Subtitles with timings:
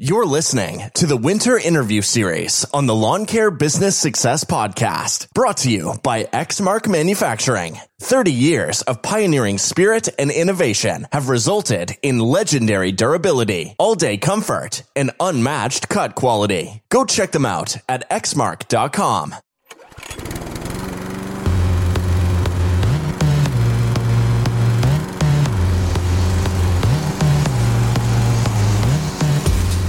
[0.00, 5.56] You're listening to the Winter Interview Series on the Lawn Care Business Success Podcast, brought
[5.56, 7.80] to you by Exmark Manufacturing.
[7.98, 14.84] 30 years of pioneering spirit and innovation have resulted in legendary durability, all day comfort,
[14.94, 16.80] and unmatched cut quality.
[16.90, 19.34] Go check them out at exmark.com.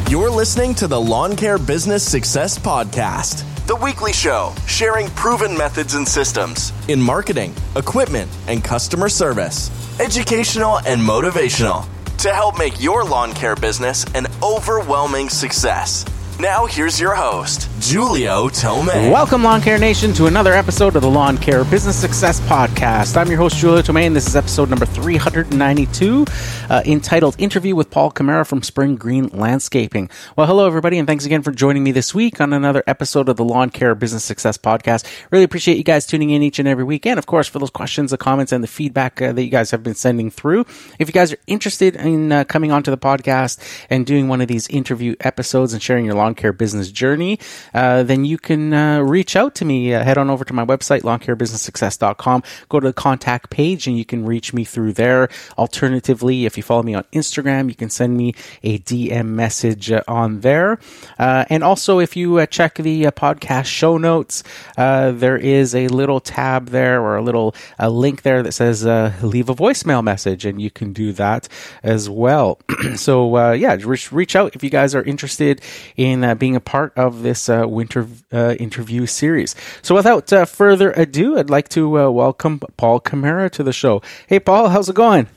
[0.10, 5.94] You're listening to the Lawn Care Business Success Podcast, the weekly show sharing proven methods
[5.94, 11.86] and systems in marketing, equipment, and customer service, educational and motivational
[12.18, 16.06] to help make your lawn care business an overwhelming success.
[16.40, 19.12] Now, here's your host, Julio Tomei.
[19.12, 23.18] Welcome, Lawn Care Nation, to another episode of the Lawn Care Business Success Podcast.
[23.18, 26.26] I'm your host, Julio Tomei, and this is episode number 392,
[26.70, 30.10] uh, entitled Interview with Paul Camara from Spring Green Landscaping.
[30.38, 33.36] Well, hello, everybody, and thanks again for joining me this week on another episode of
[33.36, 35.06] the Lawn Care Business Success Podcast.
[35.32, 37.70] Really appreciate you guys tuning in each and every week, and of course, for those
[37.70, 40.62] questions, the comments, and the feedback uh, that you guys have been sending through.
[41.00, 44.48] If you guys are interested in uh, coming onto the podcast and doing one of
[44.48, 47.40] these interview episodes and sharing your lawn care business journey,
[47.74, 49.94] uh, then you can uh, reach out to me.
[49.94, 52.44] Uh, head on over to my website, lawncarebusinesssuccess.com.
[52.70, 55.30] Go to the contact page and you can reach me through there.
[55.58, 60.04] Alternatively, if you follow me on Instagram, you can send me a DM message uh,
[60.08, 60.80] on there.
[61.18, 64.44] Uh, and also, if you uh, check the podcast show notes,
[64.76, 68.86] there is a little tab there or a little a link there that says
[69.24, 71.48] leave a voicemail message, and you can do that
[71.84, 72.60] as well.
[72.96, 75.62] so, yeah, reach, reach out if you guys are interested
[75.96, 79.56] in being a part of this winter interview series.
[79.82, 84.02] So, without further ado, I'd like to welcome Paul Camara to the show.
[84.28, 85.28] Hey, Paul, how's it going?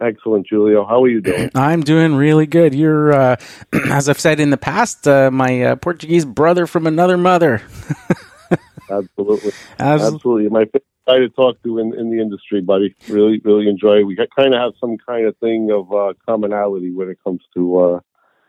[0.00, 0.86] Excellent, Julio.
[0.86, 1.50] How are you doing?
[1.54, 2.74] I'm doing really good.
[2.74, 3.36] You're, uh,
[3.90, 7.62] as I've said in the past, uh, my uh, Portuguese brother from another mother.
[8.90, 9.52] Absolutely.
[9.78, 10.48] Absolutely.
[10.48, 12.94] My favorite guy to talk to in, in the industry, buddy.
[13.08, 13.98] Really, really enjoy.
[13.98, 14.04] it.
[14.04, 17.78] We kind of have some kind of thing of uh, commonality when it comes to
[17.78, 18.00] uh,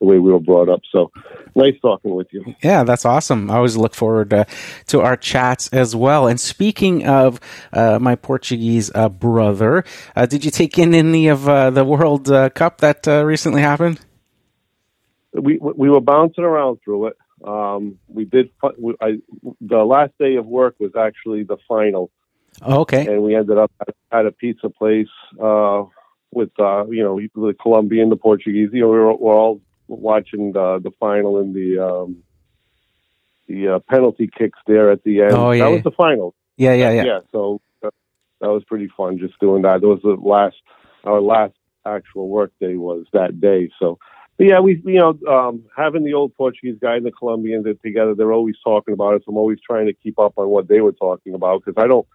[0.04, 0.82] the way we were brought up.
[0.92, 1.12] So
[1.56, 2.56] nice talking with you.
[2.62, 3.50] Yeah, that's awesome.
[3.50, 4.46] I always look forward uh,
[4.88, 6.28] to our chats as well.
[6.28, 7.40] And speaking of
[7.72, 12.30] uh, my Portuguese uh, brother, uh, did you take in any of uh, the World
[12.30, 14.00] uh, Cup that recently happened?
[15.34, 17.18] We we were bouncing around through it.
[17.44, 18.50] Um, we did.
[19.02, 19.20] I,
[19.62, 22.12] the last day of work was actually the final.
[22.62, 23.08] Oh, okay.
[23.08, 23.72] And we ended up
[24.12, 25.08] at, a pizza place
[25.40, 28.70] with you know the Colombian, the Portuguese.
[28.74, 29.60] You know, we were, we're all
[30.00, 32.24] watching the the final and the um,
[33.48, 35.34] the uh, penalty kicks there at the end.
[35.34, 36.36] Oh yeah, that was the final.
[36.58, 37.04] Yeah, yeah, yeah.
[37.04, 37.90] Yeah, so uh,
[38.42, 39.82] that was pretty fun just doing that.
[39.82, 40.56] That was the last
[41.04, 41.54] our last
[41.86, 43.70] actual work day was that day.
[43.80, 44.00] So,
[44.38, 48.16] but yeah, we you know um, having the old Portuguese guy and the Colombians together,
[48.16, 49.24] they're always talking about it.
[49.26, 51.88] So I'm always trying to keep up on what they were talking about because I
[51.88, 52.08] don't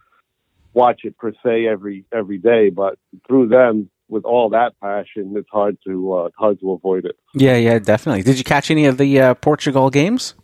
[0.73, 2.97] watch it per se every every day, but
[3.27, 7.17] through them with all that passion, it's hard to uh, hard to avoid it.
[7.33, 8.23] Yeah, yeah, definitely.
[8.23, 10.35] Did you catch any of the uh, Portugal games?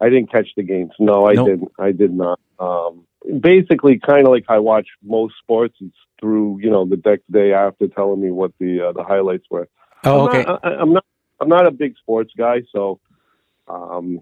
[0.00, 0.92] I didn't catch the games.
[0.98, 1.48] No, I nope.
[1.48, 1.72] didn't.
[1.78, 2.40] I did not.
[2.58, 3.06] Um,
[3.40, 5.76] basically, kind of like I watch most sports.
[5.80, 9.46] It's through you know the next day after telling me what the uh, the highlights
[9.50, 9.68] were.
[10.04, 10.42] Oh, I'm okay.
[10.44, 11.04] Not, I, am not.
[11.40, 13.00] I'm not a big sports guy, so
[13.68, 14.20] um,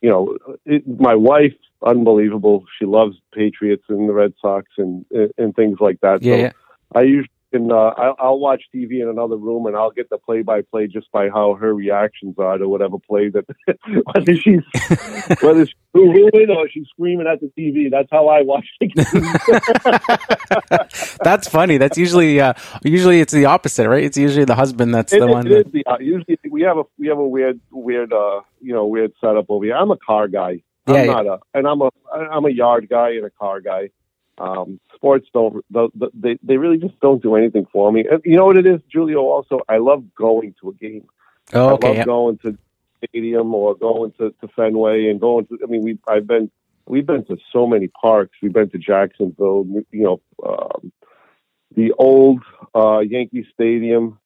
[0.00, 2.64] you know, it, my wife, unbelievable.
[2.78, 5.04] She loves Patriots and the Red Sox and
[5.38, 6.22] and things like that.
[6.22, 6.34] Yeah.
[6.34, 6.50] So yeah.
[6.94, 10.18] I usually can uh, I'll, I'll watch TV in another room and I'll get the
[10.18, 13.44] play by play just by how her reactions are to whatever play that
[14.14, 14.62] whether she's
[15.42, 17.90] whether she's booing or she's screaming at the TV.
[17.90, 19.04] That's how I watch the game.
[21.22, 21.78] that's funny.
[21.78, 24.04] That's usually uh, usually it's the opposite, right?
[24.04, 25.46] It's usually the husband that's it, the it, one.
[25.46, 25.72] It that...
[25.72, 29.12] the, uh, usually we have a we have a weird weird uh you know weird
[29.20, 29.76] setup over here.
[29.76, 30.62] I'm a car guy.
[30.86, 33.90] I'm yeah, not a and I'm a I'm a yard guy and a car guy.
[34.38, 38.04] Um, sports don't they they really just don't do anything for me.
[38.10, 39.20] And you know what it is, Julio?
[39.20, 41.06] Also, I love going to a game.
[41.52, 41.86] Oh, okay.
[41.86, 42.04] I love yeah.
[42.04, 42.58] going to
[43.04, 45.58] stadium or going to, to Fenway and going to.
[45.62, 46.50] I mean, we I've been
[46.86, 48.36] we've been to so many parks.
[48.42, 49.66] We've been to Jacksonville.
[49.90, 50.92] You know, um,
[51.74, 52.42] the old
[52.74, 54.18] uh, Yankee Stadium.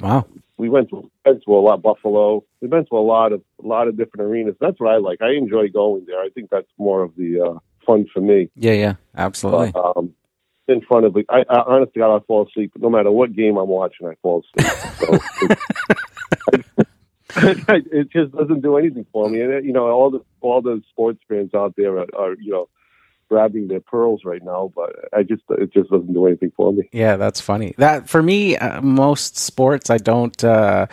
[0.00, 0.26] Wow.
[0.56, 2.44] We went to went to a lot Buffalo.
[2.60, 4.56] We've been to a lot of a lot of different arenas.
[4.60, 5.22] That's what I like.
[5.22, 6.20] I enjoy going there.
[6.20, 7.58] I think that's more of the uh,
[7.90, 8.50] fun for me.
[8.54, 9.72] Yeah, yeah, absolutely.
[9.72, 10.14] But, um,
[10.68, 12.72] in front of I, I honestly, I fall asleep.
[12.78, 14.72] No matter what game I'm watching, I fall asleep.
[14.98, 15.18] So
[17.36, 19.40] it, it just doesn't do anything for me.
[19.40, 22.68] And you know, all the all the sports fans out there are, are you know
[23.28, 26.88] grabbing their pearls right now, but I just it just doesn't do anything for me.
[26.92, 27.74] Yeah, that's funny.
[27.78, 30.86] That for me, uh, most sports I don't uh,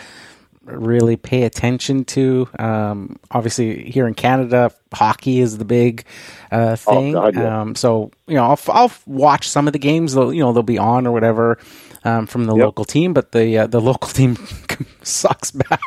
[0.68, 2.48] really pay attention to.
[2.60, 6.06] Um, obviously, here in Canada, hockey is the big
[6.52, 7.14] uh, thing.
[7.14, 7.62] God, yeah.
[7.62, 10.14] um, so you know, I'll, I'll watch some of the games.
[10.14, 11.58] They'll, you know, they'll be on or whatever
[12.04, 12.66] um, from the Yep.
[12.66, 14.38] local team, but the uh, the local team
[15.04, 15.80] sucks bad.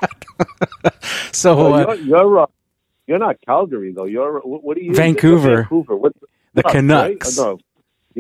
[1.33, 2.47] so Well, uh, you're you're, uh,
[3.07, 4.07] you're not Calgary though.
[4.07, 4.95] You're what, what are you?
[4.95, 5.63] Vancouver.
[5.63, 5.97] Vancouver.
[5.97, 6.13] What,
[6.55, 6.73] the Right?
[6.73, 7.39] Canucks.
[7.39, 7.59] No.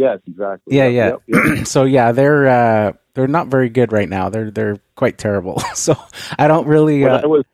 [0.00, 0.76] Yes, exactly.
[0.76, 1.36] Yeah, Yep, yeah.
[1.42, 1.66] yep, yep.
[1.74, 4.30] so yeah, they're uh, they're not very good right now.
[4.30, 5.58] They're they're quite terrible.
[5.74, 5.96] so
[6.38, 7.44] I don't really uh, I was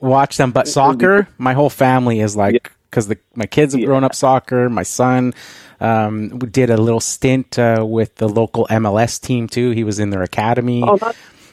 [0.00, 0.52] watch them.
[0.52, 3.86] But soccer, my whole family is like because the my kids have Yeah.
[3.86, 4.68] grown up soccer.
[4.68, 5.34] My son
[5.80, 9.70] um, did a little stint uh, with the local MLS team too.
[9.70, 10.82] He was in their academy.
[10.86, 11.12] oh, Uh,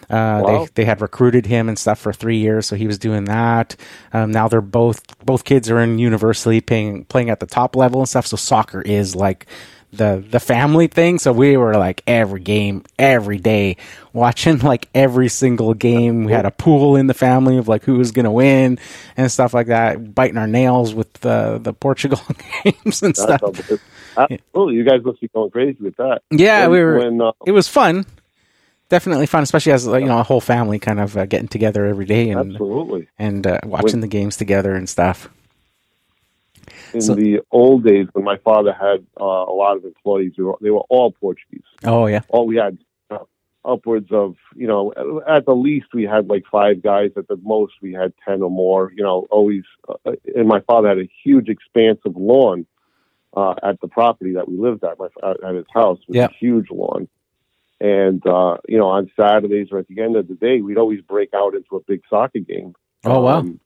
[0.09, 0.43] Wow.
[0.45, 3.75] They they had recruited him and stuff for three years, so he was doing that.
[4.13, 7.99] Um, now they're both both kids are in university, playing playing at the top level
[8.01, 8.25] and stuff.
[8.27, 9.47] So soccer is like
[9.93, 11.19] the the family thing.
[11.19, 13.77] So we were like every game, every day,
[14.13, 16.25] watching like every single game.
[16.25, 18.79] We had a pool in the family of like who was gonna win
[19.15, 20.13] and stuff like that.
[20.13, 22.19] Biting our nails with the the Portugal
[22.63, 23.41] games and stuff.
[24.17, 26.21] Absolutely, you guys must be going crazy with that.
[26.31, 26.97] Yeah, When- we were.
[26.99, 28.05] When, uh, it was fun.
[28.89, 32.05] Definitely fun, especially as you know a whole family kind of uh, getting together every
[32.05, 33.09] day and absolutely.
[33.19, 35.29] and uh, watching the games together and stuff.
[36.93, 40.43] In So- the old days, when my father had uh, a lot of employees, they
[40.43, 41.63] were, they were all Portuguese.
[41.83, 42.77] Oh yeah, all we had
[43.09, 43.19] uh,
[43.65, 44.93] upwards of you know
[45.27, 48.49] at the least we had like five guys at the most we had 10 or
[48.49, 52.65] more you know always uh, and my father had a huge expanse of lawn
[53.35, 55.07] uh, at the property that we lived at my
[55.47, 56.25] at his house it was Yeah.
[56.27, 57.09] a huge lawn
[57.81, 61.01] and uh you know on saturdays or at the end of the day we'd always
[61.01, 62.73] break out into a big soccer game
[63.05, 63.39] Oh, wow.
[63.39, 63.59] Um,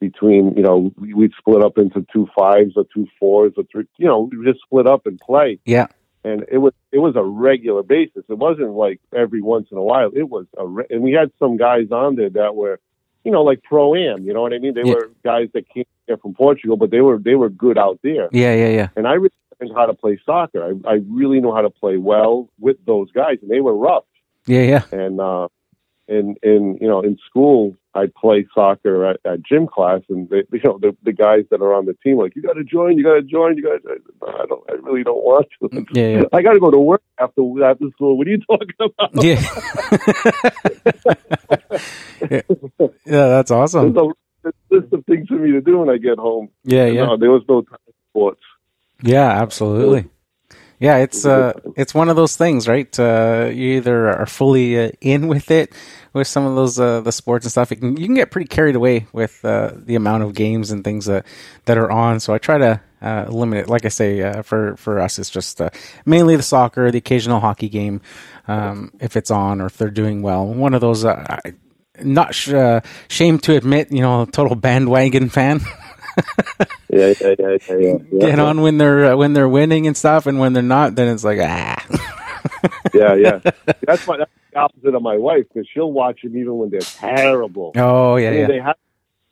[0.00, 3.84] between you know we- we'd split up into two fives or two fours or three
[3.98, 5.86] you know we just split up and play yeah,
[6.24, 8.24] and it was it was a regular basis.
[8.28, 10.10] It wasn't like every once in a while.
[10.14, 12.78] It was a re- and we had some guys on there that were,
[13.24, 14.24] you know, like pro am.
[14.24, 14.74] You know what I mean?
[14.74, 14.94] They Yeah.
[14.94, 18.28] were guys that came here from Portugal, but they were they were good out there.
[18.32, 18.88] yeah, yeah, yeah.
[18.96, 19.30] And I really
[19.60, 20.62] learned how to play soccer.
[20.64, 24.04] I, I really know how to play well with those guys, and they were rough.
[24.46, 24.82] Yeah, yeah.
[24.92, 25.48] And uh,
[26.08, 30.42] in in you know in school, I play soccer at, at gym class, and they,
[30.52, 32.98] you know the the guys that are on the team like you got to join,
[32.98, 33.82] you got to join, you got.
[33.82, 34.62] to I don't.
[34.70, 35.68] I really don't want to.
[35.68, 36.24] Mm, yeah, yeah.
[36.32, 38.18] I got to go to work after after school.
[38.18, 39.10] What are you talking about?
[42.30, 42.40] Yeah.
[43.04, 43.92] yeah, that's awesome.
[43.92, 44.06] There's
[44.46, 46.48] a list of things for me to do when I get home.
[46.64, 47.04] Yeah, yeah.
[47.04, 48.40] No, there was no time for sports.
[49.02, 50.08] Yeah, absolutely.
[50.80, 52.98] Yeah, it's uh, it's one of those things, right?
[52.98, 55.72] Uh, you either are fully uh, in with it
[56.12, 57.70] with some of those uh, the sports and stuff.
[57.70, 60.82] You can, you can get pretty carried away with uh, the amount of games and
[60.82, 61.26] things that
[61.66, 62.20] that are on.
[62.20, 63.68] So I try to uh, limit it.
[63.68, 65.70] Like I say, uh, for for us, it's just uh,
[66.04, 68.00] mainly the soccer, the occasional hockey game,
[68.48, 70.46] um, if it's on or if they're doing well.
[70.46, 71.04] One of those.
[71.04, 71.52] Uh, I,
[72.02, 75.60] not sh- uh, shame to admit, you know, total bandwagon fan.
[76.94, 77.98] Yeah, yeah, yeah, yeah.
[78.20, 81.08] Get on when they're uh, when they're winning and stuff, and when they're not, then
[81.08, 81.84] it's like ah.
[82.94, 83.38] Yeah, yeah.
[83.86, 86.80] That's my that's the opposite of my wife because she'll watch them even when they're
[86.80, 87.72] terrible.
[87.74, 88.76] Oh yeah, yeah, they have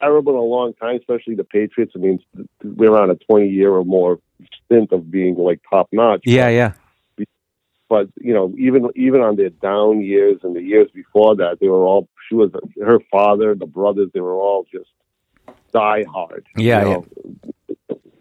[0.01, 1.93] terrible in a long time, especially the Patriots.
[1.95, 2.19] I mean,
[2.65, 4.19] we're on a twenty year or more
[4.65, 6.23] stint of being like top notch.
[6.25, 6.73] yeah, yeah,
[7.89, 11.69] but you know, even even on their down years and the years before that, they
[11.69, 12.09] were all.
[12.29, 12.51] She was
[12.83, 14.09] her father, the brothers.
[14.13, 14.89] They were all just
[15.73, 16.47] die hard.
[16.57, 17.07] Yeah, know?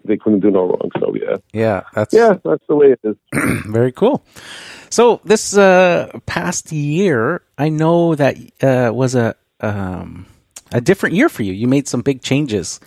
[0.04, 0.90] They couldn't do no wrong.
[1.00, 1.84] So yeah, yeah.
[1.94, 3.16] That's yeah, that's the way it is.
[3.68, 4.26] very cool.
[4.90, 10.26] So this uh, past year, I know that uh, was a um,
[10.72, 11.54] a different year for you.
[11.54, 12.80] You made some big changes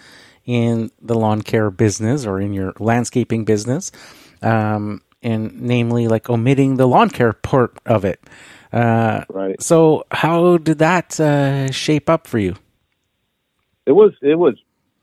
[0.44, 3.92] in the lawn care business or in your landscaping business,
[4.42, 8.20] um, and namely like omitting the lawn care part of it.
[8.72, 9.62] Uh, Right.
[9.62, 12.56] so how did that uh, shape up for you?
[13.86, 14.54] It was it was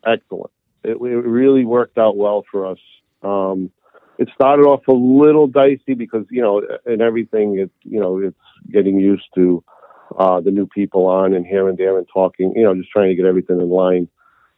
[0.06, 0.52] excellent.
[0.84, 2.80] It, it really worked out well for us.
[3.22, 3.72] Um,
[4.18, 7.60] it started off a little dicey because you know, and everything.
[7.60, 8.38] It you know, it's
[8.72, 9.64] getting used to
[10.18, 12.54] uh, the new people on and here and there and talking.
[12.56, 14.08] You know, just trying to get everything in line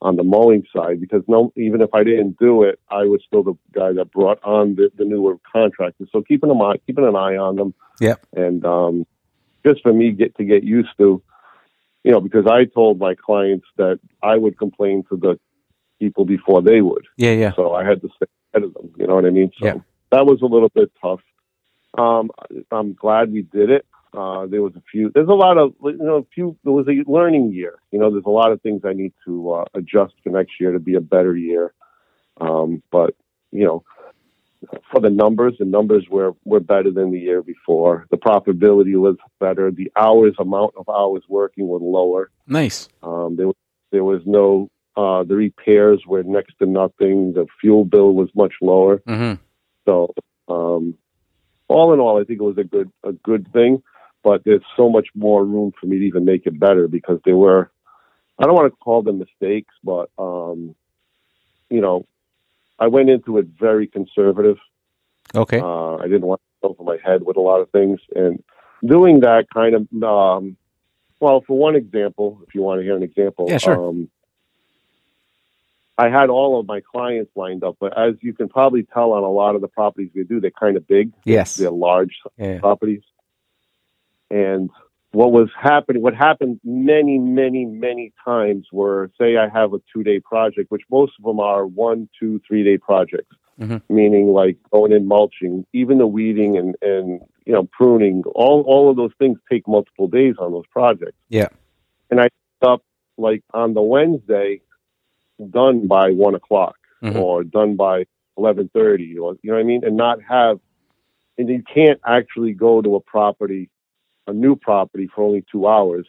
[0.01, 3.41] on the mowing side because no, even if I didn't do it, I was still
[3.43, 6.09] the guy that brought on the, the newer contractors.
[6.11, 8.25] So keeping them on, keeping an eye on them, Yep.
[8.33, 9.07] and um,
[9.65, 11.21] just for me get to get used to,
[12.03, 15.39] you know, because I told my clients that I would complain to the
[15.99, 18.91] people before they would, Yeah, yeah, so I had to stay ahead of them.
[18.97, 19.51] You know what I mean?
[19.59, 19.75] So Yeah.
[20.11, 21.21] that was a little bit tough.
[21.97, 22.31] Um,
[22.71, 23.85] I'm glad we did it.
[24.13, 25.11] Uh, there was a few.
[25.13, 26.55] There's a lot of you know, a few.
[26.63, 27.79] There was a learning year.
[27.91, 30.71] You know, there's a lot of things I need to uh, adjust for next year
[30.71, 31.73] to be a better year.
[32.39, 33.15] Um, but
[33.51, 33.83] you know,
[34.91, 38.05] for the numbers, the numbers were, were better than the year before.
[38.11, 39.71] The profitability was better.
[39.71, 42.29] The hours, amount of hours working were lower.
[42.47, 42.89] Nice.
[43.01, 43.55] Um, there, was-
[43.91, 47.33] there was no, uh, the repairs were next to nothing.
[47.33, 48.97] The fuel bill was much lower.
[49.07, 49.41] Mm-hmm.
[49.85, 50.13] So,
[50.47, 50.95] um,
[51.67, 53.83] all in all, I think it was a good, a good thing,
[54.23, 57.35] but there's so much more room for me to even make it better because there
[57.37, 57.71] were,
[58.39, 60.75] I don't want to call them mistakes, but, um,
[61.69, 62.05] you know,
[62.79, 64.57] I went into it very conservative.
[65.35, 65.59] Okay.
[65.59, 68.43] Uh, I didn't want to go over my head with a lot of things, and
[68.85, 70.57] doing that kind of, um,
[71.19, 73.89] well, for one example, if you want to hear an example, Yeah, sure.
[73.89, 74.09] Um,
[75.97, 79.23] I had all of my clients lined up, but as you can probably tell on
[79.23, 81.13] a lot of the properties we do, they're kind of big.
[81.23, 81.55] yes.
[81.55, 82.59] They're large Yeah.
[82.59, 83.03] properties.
[84.31, 84.71] And
[85.13, 90.03] what was happening, what happened many, many, many times were, say, I have a two
[90.03, 93.83] day project, which most of them are one, two, three day projects, Mhm.
[93.89, 98.89] meaning like going in mulching, even the weeding and, and, you know, pruning, all, all
[98.89, 101.17] of those things take multiple days on those projects.
[101.29, 101.49] Yeah.
[102.09, 102.29] And I
[102.63, 102.81] up
[103.17, 104.61] like on the Wednesday,
[105.51, 107.15] done by one o'clock Mhm.
[107.17, 108.05] or done by
[108.35, 109.85] 1130 or, you know what I mean?
[109.85, 110.59] And not have,
[111.37, 113.69] and you can't actually go to a property,
[114.27, 116.07] a new property for only two hours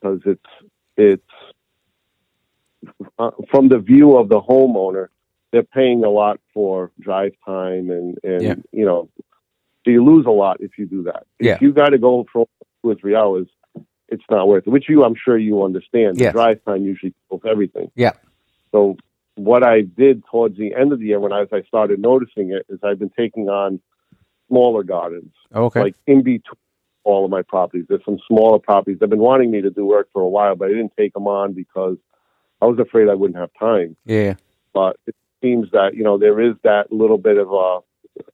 [0.00, 0.40] because it's,
[0.96, 1.22] it's
[3.18, 5.08] uh, from the view of the homeowner,
[5.52, 8.54] they're paying a lot for drive time and, and, Yeah.
[8.72, 9.08] you know,
[9.84, 11.26] so you lose a lot if you do that.
[11.40, 11.54] Yeah.
[11.54, 12.46] If you got to go for
[12.82, 13.46] two or three hours,
[14.08, 16.18] it's not worth it, which you, I'm sure you understand.
[16.18, 16.28] Yes.
[16.28, 17.90] The drive time usually kills everything.
[17.94, 18.12] Yeah.
[18.72, 18.96] So
[19.36, 22.50] what I did towards the end of the year when I, as I started noticing
[22.52, 23.80] it is I've been taking on
[24.48, 25.80] smaller gardens, Okay.
[25.80, 26.56] like in between
[27.06, 27.86] all of my properties.
[27.88, 28.98] There's some smaller properties.
[28.98, 31.26] They've been wanting me to do work for a while, but I didn't take them
[31.28, 31.96] on because
[32.60, 33.96] I was afraid I wouldn't have time.
[34.04, 34.34] yeah.
[34.74, 37.78] But it seems that, you know, there is that little bit of a,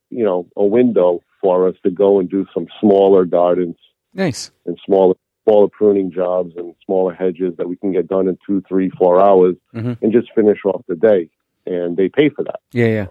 [0.09, 3.77] you know, a window for us to go and do some smaller gardens
[4.13, 4.51] Nice.
[4.65, 5.15] and smaller
[5.45, 9.19] smaller pruning jobs and smaller hedges that we can get done in two, three, four
[9.21, 10.01] hours Mhm.
[10.01, 11.29] and just finish off the day.
[11.65, 12.59] And they pay for that.
[12.71, 12.87] Yeah.
[12.87, 13.07] Yeah.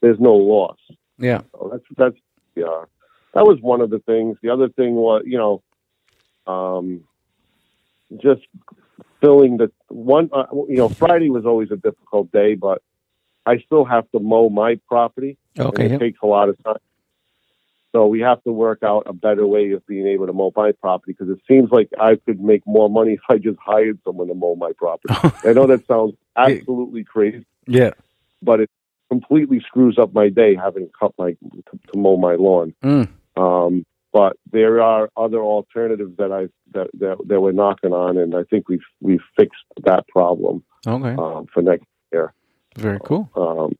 [0.00, 0.78] There's no loss.
[1.18, 1.42] Yeah.
[1.52, 2.16] So that's that's
[2.56, 2.84] yeah.
[3.34, 4.36] That was one of the things.
[4.42, 5.62] The other thing was, you know,
[6.46, 7.02] um,
[8.22, 8.42] just
[9.20, 10.30] filling the one.
[10.32, 12.80] Uh, you know, Friday was always a difficult day, but
[13.46, 15.36] I still have to mow my property.
[15.58, 15.92] Okay.
[15.94, 16.76] it takes a lot of time.
[17.92, 20.72] So we have to work out a better way of being able to mow my
[20.72, 24.26] property because it seems like I could make more money if I just hired someone
[24.28, 25.14] to mow my property.
[25.48, 27.90] I know that sounds absolutely crazy, Yeah.
[28.42, 28.70] but it
[29.10, 32.74] completely screws up my day having to cut my to, to mow my lawn.
[32.82, 33.08] Mm.
[33.36, 38.34] Um, but there are other alternatives that I that, that that we're knocking on, and
[38.34, 41.14] I think we've we've fixed that problem Okay.
[41.20, 41.86] um, for next.
[42.12, 42.32] Year.
[42.76, 43.28] Very cool.
[43.34, 43.76] Um,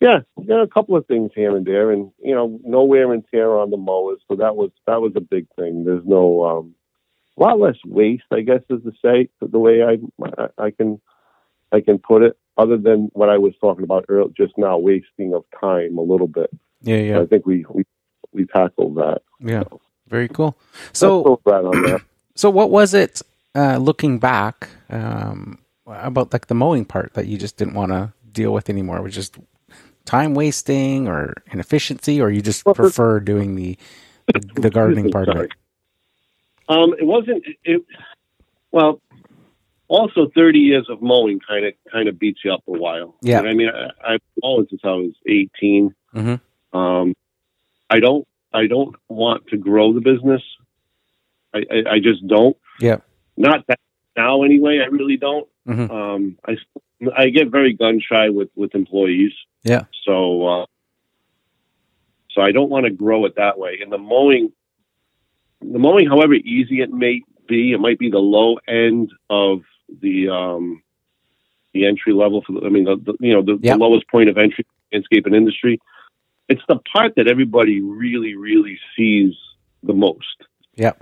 [0.00, 3.22] yeah, yeah, a couple of things here and there, and you know, no wear and
[3.30, 5.84] tear on the mowers, so that was that was a big thing.
[5.84, 6.74] There's no um,
[7.36, 9.98] a lot less waste, I guess, is to say the way I
[10.58, 11.00] I, can
[11.70, 12.36] I can put it.
[12.58, 16.28] Other than what I was talking about earlier, just now, wasting of time a little
[16.28, 16.50] bit.
[16.82, 16.96] Yeah.
[16.96, 17.20] Yeah.
[17.20, 17.84] I think we we
[18.32, 19.22] we tackled that.
[19.40, 19.64] Yeah.
[20.08, 20.56] Very cool.
[20.92, 22.02] So So, right on that.
[22.34, 23.22] so what was it?
[23.54, 28.12] Uh, looking back, um, about like the mowing part that you just didn't want to
[28.32, 28.96] deal with anymore?
[28.98, 29.36] It was just
[30.06, 33.76] time wasting or inefficiency, or you just Well, prefer doing the
[34.32, 35.50] the, the gardening part of it?
[36.68, 37.44] Um, it wasn't.
[37.64, 37.82] It,
[38.70, 39.00] well,
[39.88, 43.14] also thirty years of mowing kind of kind of beats you up a while.
[43.20, 43.40] Yeah.
[43.40, 46.40] And I mean, I, I've mowed since I was 18 Mhm.
[46.72, 47.14] Um,
[47.92, 48.26] I don't.
[48.54, 50.42] I don't want to grow the business.
[51.54, 52.56] I, I, I just don't.
[52.80, 52.98] Yeah.
[53.36, 53.80] Not that
[54.16, 54.80] now, anyway.
[54.80, 55.48] I really don't.
[55.68, 55.90] Mhm.
[55.90, 56.56] Um, I
[57.16, 59.32] I get very gun shy with with employees.
[59.62, 59.84] Yeah.
[60.04, 60.66] So, uh,
[62.30, 63.78] so I don't want to grow it that way.
[63.82, 64.52] And the mowing,
[65.60, 69.60] the mowing, however easy it may be, it might be the low end of
[70.00, 70.82] the um,
[71.74, 73.74] the entry level for the, I mean, the, the you know the, Yeah.
[73.74, 75.80] the lowest point of entry in landscaping industry.
[76.52, 79.32] It's the part that everybody really, really sees
[79.82, 80.38] the most.
[80.74, 80.92] Yeah.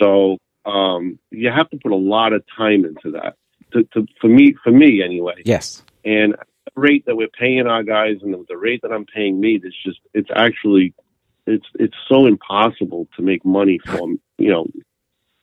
[0.00, 3.32] So um, you have to put a lot of time into that.
[3.72, 5.84] To, to, for me, for me anyway Yes.
[6.04, 6.34] and
[6.74, 9.60] the rate that we're paying our guys and the, the rate that I'm paying me,
[9.62, 10.92] it's just it's actually
[11.46, 14.66] it's it's so impossible to make money from you know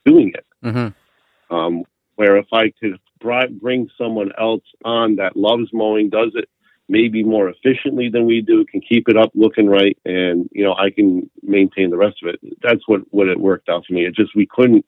[0.04, 0.46] doing it.
[0.64, 1.54] Mm-hmm.
[1.54, 1.84] Um,
[2.16, 6.48] where if I could bri- bring someone else on that loves mowing, does it
[6.88, 10.74] maybe more efficiently than we do, can keep it up looking right, and you know
[10.74, 12.40] I can maintain the rest of it.
[12.62, 14.06] That's what what it worked out for me.
[14.06, 14.84] It just we couldn't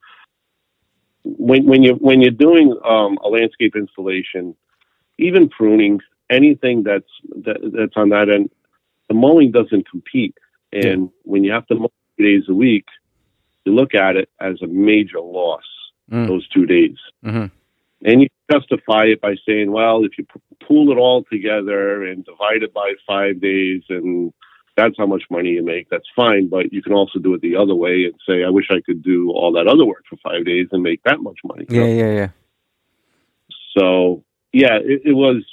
[1.23, 4.55] when when you when you're doing um, a landscape installation,
[5.19, 7.11] even pruning, anything that's
[7.45, 8.51] that, that's on that end,
[9.09, 10.37] the mowing doesn't compete.
[10.73, 12.87] And when you have to mow three days a week,
[13.65, 15.65] you look at it as a major loss
[16.11, 16.27] Mm.
[16.27, 16.97] those two days.
[17.23, 17.47] hmm
[18.03, 22.25] And you justify it by saying, well, if you p- pool it all together and
[22.25, 24.33] divide it by five days and
[24.77, 26.49] that's how much money you make, that's fine.
[26.49, 29.03] But you can also do it the other way and say, I wish I could
[29.03, 31.67] do all that other work for five days and make that much money.
[31.69, 32.29] Yeah, yeah, yeah.
[33.77, 35.45] So yeah, it, it was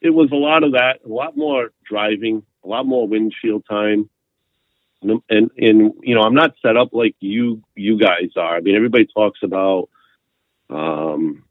[0.00, 4.10] it was a lot of that, a lot more driving, a lot more windshield time.
[5.02, 8.56] And, and and you know, I'm not set up like you you guys are.
[8.56, 9.88] I mean, everybody talks about
[10.68, 11.44] um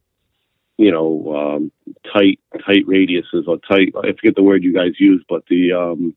[0.78, 1.72] you know, um
[2.14, 6.16] tight tight radiuses or tight I forget the word you guys use, but the um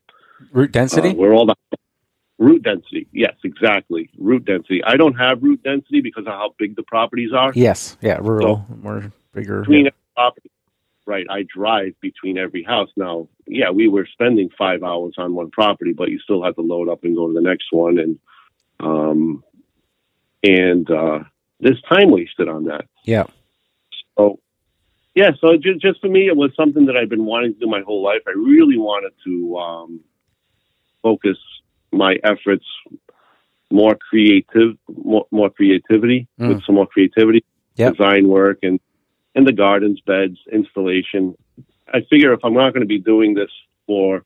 [0.51, 1.09] Route density.
[1.09, 1.55] uh, where all the
[2.37, 3.07] route density.
[3.11, 4.09] Yes, exactly.
[4.17, 4.81] Route density.
[4.83, 7.51] I don't have route density because of how big the properties are.
[7.55, 7.97] yes.
[8.01, 8.19] Yeah.
[8.21, 8.65] Rural.
[8.81, 9.61] more bigger.
[9.61, 9.91] between yeah.
[9.91, 10.51] every property.
[11.05, 12.89] Right, I drive between every house.
[12.95, 16.61] Now, yeah, we were spending five hours on one property, but you still had to
[16.61, 18.19] load up and go to the next one, and
[18.79, 19.43] um,
[20.43, 21.19] and uh,
[21.59, 22.85] there's time wasted on that.
[23.05, 23.23] Yeah.
[24.19, 24.39] So,
[25.15, 27.67] yeah, so just, just for me, it was something that I've been wanting to do
[27.67, 28.21] my whole life.
[28.27, 29.99] I really wanted to um,
[31.01, 31.37] focus
[31.91, 32.65] my efforts
[33.71, 36.49] more creative, more, more creativity Mm.
[36.49, 37.43] with some more creativity,
[37.75, 37.93] Yep.
[37.97, 38.79] design work, and
[39.35, 41.35] and the gardens, beds, installation.
[41.93, 43.51] I figure if I'm not going to be doing this
[43.85, 44.23] for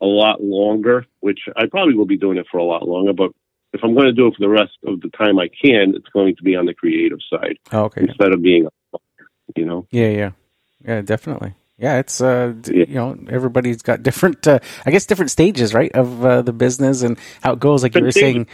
[0.00, 3.32] a lot longer, which I probably will be doing it for a lot longer, but
[3.72, 6.08] if I'm going to do it for the rest of the time I can, it's
[6.12, 8.02] going to be on the creative side Oh, okay.
[8.02, 8.70] instead of being, a
[9.54, 9.86] you know.
[9.90, 10.30] Yeah, yeah,
[10.86, 11.54] yeah, definitely.
[11.78, 12.84] Yeah, it's uh, Yeah.
[12.88, 17.02] you know, everybody's got different, uh, I guess, different stages, right, of uh, the business
[17.02, 17.82] and how it goes.
[17.82, 18.46] Like you were saying,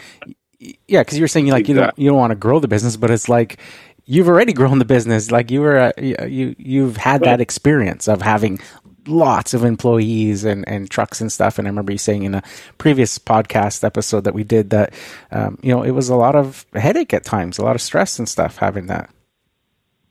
[0.59, 2.97] yeah, because you were saying like you don't you don't want to grow the business,
[2.97, 3.59] but it's like
[4.05, 5.31] you've already grown the business.
[5.31, 8.59] Like you were, uh, you you've had that experience of having
[9.07, 11.59] lots of employees and, and trucks and stuff.
[11.59, 12.43] And I remember you saying in a
[12.79, 14.95] previous podcast episode that we did that,
[15.33, 18.19] um, you know, it was a lot of headache at times, a lot of stress
[18.19, 19.11] and stuff having that.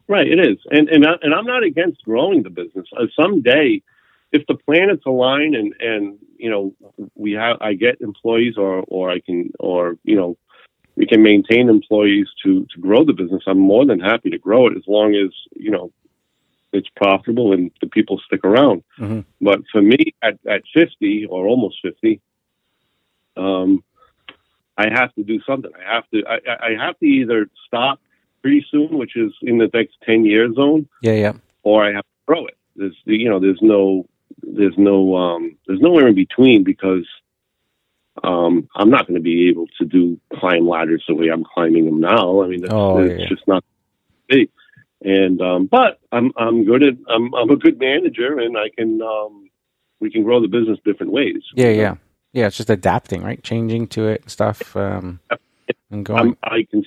[0.07, 2.87] Right, it is, and and I, and I'm not against growing the business.
[2.97, 3.81] Uh, someday,
[4.31, 6.73] if the planets align and and you know
[7.15, 10.37] we have, I get employees, or or I can, or you know,
[10.95, 13.43] we can maintain employees to to grow the business.
[13.47, 15.91] I'm more than happy to grow it as long as you know
[16.73, 18.83] it's profitable and the people stick around.
[18.97, 19.25] Mhm.
[19.41, 22.21] But for me, at at 50 or almost 50,
[23.37, 23.83] um,
[24.77, 25.71] I have to do something.
[25.75, 26.23] I have to.
[26.25, 27.99] I I have to either stop
[28.41, 31.33] pretty soon, which is in the next 10 year zone, Yeah, yeah.
[31.63, 32.57] or I have to grow it.
[32.75, 34.07] There's, you know, there's no,
[34.41, 37.07] there's no, um, there's nowhere in between because,
[38.23, 41.85] um, I'm not going to be able to do climb ladders the way I'm climbing
[41.85, 42.41] them now.
[42.43, 43.27] I mean, it's, Oh, it's yeah.
[43.29, 43.63] just not
[44.29, 44.49] me.
[45.03, 49.01] And, um, but I'm, I'm good at, I'm, I'm a good manager and I can,
[49.01, 49.49] um,
[49.99, 51.41] we can grow the business different ways.
[51.55, 51.95] Yeah, yeah,
[52.33, 52.47] yeah.
[52.47, 53.41] It's just adapting, right?
[53.43, 55.19] Changing to it and stuff, um,
[55.91, 56.19] and going.
[56.19, 56.83] I'm, I can,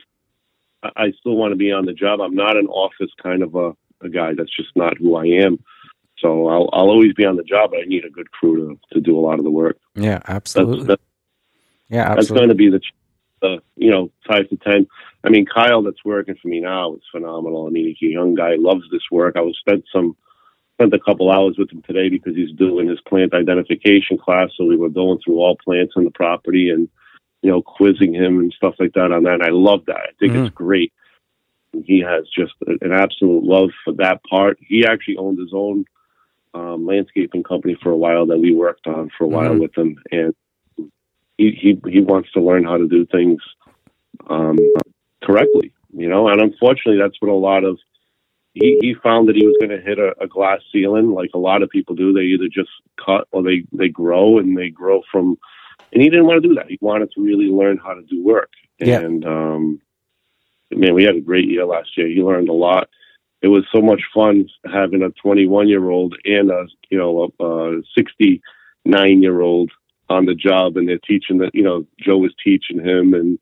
[0.96, 2.20] I still want to be on the job.
[2.20, 4.34] I'm not an office kind of a, a guy.
[4.34, 5.62] That's just not who I am.
[6.18, 8.94] So I'll, I'll always be on the job, but I need a good crew to,
[8.94, 9.78] to do a lot of the work.
[9.94, 10.86] yeah, absolutely.
[10.86, 11.02] that's,
[11.88, 12.80] yeah, that's going to be the,
[13.42, 14.86] the, you know, five to 10.
[15.24, 17.66] I mean, Kyle that's working for me now is phenomenal.
[17.66, 19.36] I mean, he's a young guy, loves this work.
[19.36, 20.16] I was spent some,
[20.74, 24.50] spent a couple hours with him today because he's doing his plant identification class.
[24.56, 26.88] So we were going through all plants on the property and,
[27.44, 29.36] you know, quizzing him and stuff like that on that.
[29.36, 29.98] And I love that.
[29.98, 30.46] I think Mhm.
[30.46, 30.92] it's great.
[31.74, 34.58] And he has just an absolute love for that part.
[34.60, 35.86] He actually owned his own
[36.54, 39.60] um, landscaping company for a while that we worked on for a while Mhm.
[39.60, 40.34] with him, and
[41.38, 43.40] he, he he wants to learn how to do things
[44.30, 44.58] um,
[45.24, 46.28] correctly, you know.
[46.28, 47.78] And unfortunately, that's what a lot of
[48.54, 51.38] he, he found that he was going to hit a, a glass ceiling, like a
[51.38, 52.12] lot of people do.
[52.12, 52.70] They either just
[53.04, 55.38] cut or they they grow, and they grow from.
[55.92, 56.68] And he didn't want to do that.
[56.68, 58.50] He wanted to really learn how to do work.
[58.78, 59.00] Yeah.
[59.00, 59.80] And um,
[60.70, 62.08] man, we had a great year last year.
[62.08, 62.88] He learned a lot.
[63.42, 67.44] It was so much fun having a 21 year old and a you know a,
[67.44, 69.70] a 69 year old
[70.08, 73.38] on the job, and they're teaching that you know Joe was teaching him, and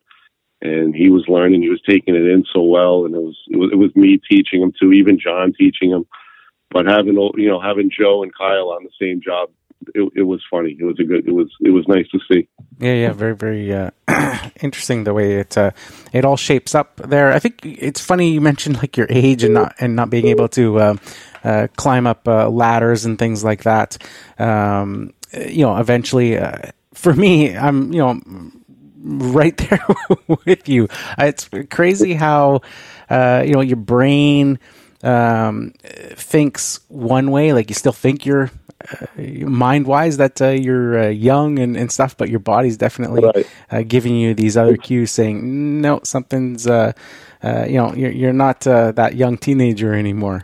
[0.61, 1.61] and he was learning.
[1.61, 4.19] He was taking it in so well, and it was it was, it was me
[4.29, 6.05] teaching him too, even John teaching him.
[6.69, 9.49] But having you know having Joe and Kyle on the same job,
[9.93, 10.75] it, it was funny.
[10.79, 11.27] It was a good.
[11.27, 12.47] It was it was nice to see.
[12.79, 13.91] Yeah, yeah, very, very uh,
[14.61, 15.71] interesting the way it uh,
[16.11, 17.31] it all shapes up there.
[17.31, 20.47] I think it's funny you mentioned like your age and not and not being able
[20.49, 20.95] to uh,
[21.43, 23.97] uh, climb up uh, ladders and things like that.
[24.39, 25.13] Um,
[25.47, 28.21] you know, eventually, uh, for me, I'm you know
[29.03, 29.85] right there
[30.45, 30.87] with you.
[31.17, 32.61] It's crazy how
[33.09, 34.59] uh, you know your brain
[35.03, 35.73] um,
[36.15, 38.49] thinks one way, like you still think you're
[39.17, 43.47] mind wise that uh, you're uh, young and, and stuff, but your body's definitely Right.
[43.71, 46.93] uh, giving you these other cues saying, no, something's, uh,
[47.43, 50.43] uh, you know, you're, you're not uh, that young teenager anymore.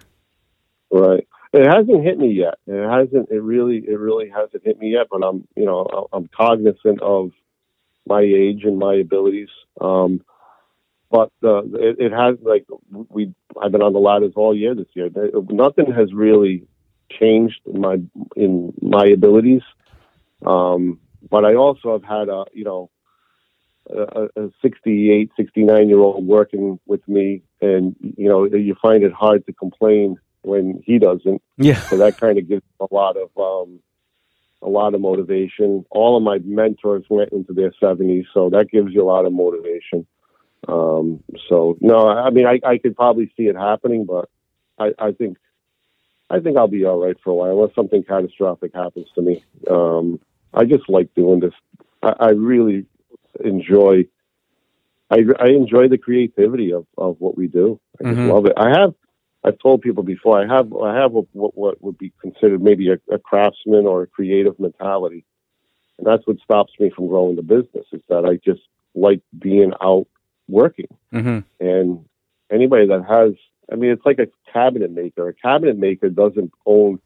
[0.92, 1.28] Right.
[1.52, 2.60] It hasn't hit me yet.
[2.68, 3.32] It hasn't.
[3.32, 3.78] It really.
[3.78, 5.08] It really hasn't hit me yet.
[5.10, 5.48] But I'm.
[5.56, 6.08] You know.
[6.14, 7.32] I'm cognizant of
[8.06, 9.50] my age and my abilities.
[9.82, 10.22] Um,
[11.10, 13.34] but uh, it, it has like we.
[13.60, 15.10] I've been on the ladders all year this year.
[15.50, 16.68] Nothing has really
[17.10, 17.98] changed in my
[18.36, 19.64] in my abilities.
[20.46, 22.90] Um, but I also have had a you know
[23.90, 29.12] a, a 68, 69 year old working with me, and you know you find it
[29.12, 31.42] hard to complain when he doesn't.
[31.58, 31.82] Yeah.
[31.82, 33.80] So that kind of gives a lot of um,
[34.62, 35.86] a lot of motivation.
[35.90, 39.34] All of my mentors went into their seventies, so that gives you a lot of
[39.34, 40.06] motivation.
[40.68, 44.30] Um, so no, I mean I, I could probably see it happening, but
[44.78, 45.38] I, I think
[46.30, 49.44] I think I'll be all right for a while unless something catastrophic happens to me.
[49.70, 50.20] Um,
[50.54, 51.54] I just like doing this.
[52.04, 52.86] I, I really
[53.44, 54.06] enjoy.
[55.12, 57.80] I, I enjoy the creativity of, of what we do.
[58.00, 58.28] I just Mhm.
[58.28, 58.54] love it.
[58.58, 58.94] I have
[59.44, 60.40] I've told people before.
[60.40, 64.04] I have I have a, what what would be considered maybe a, a craftsman or
[64.04, 65.26] a creative mentality,
[65.98, 67.86] and that's what stops me from growing the business.
[67.92, 68.62] Is that I just
[68.96, 70.08] like being out
[70.48, 72.06] working, hmm and
[72.52, 73.34] anybody that has,
[73.72, 75.28] I mean, it's like a cabinet maker.
[75.28, 77.00] A cabinet maker doesn't own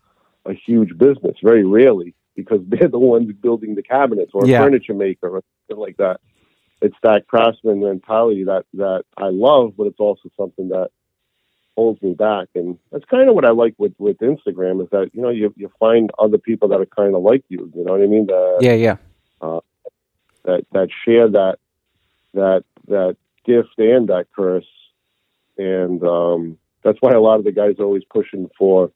[0.46, 4.60] a huge business very rarely because they're the ones building the cabinets, or a Yeah.
[4.60, 6.20] furniture maker, or something like that.
[6.82, 10.90] It's that craftsman mentality that that I love, but it's also something that
[11.76, 12.50] holds me back.
[12.56, 15.54] And that's kind of what I like with with Instagram is that you know you
[15.56, 17.72] you find other people that are kind of like you.
[17.76, 18.26] You know what I mean?
[18.28, 18.98] That Yeah, yeah.
[19.42, 19.62] Uh,
[20.44, 21.58] that that share that
[22.34, 24.66] that that gift and that curse,
[25.58, 28.92] and um, that's why a lot of the guys are always pushing for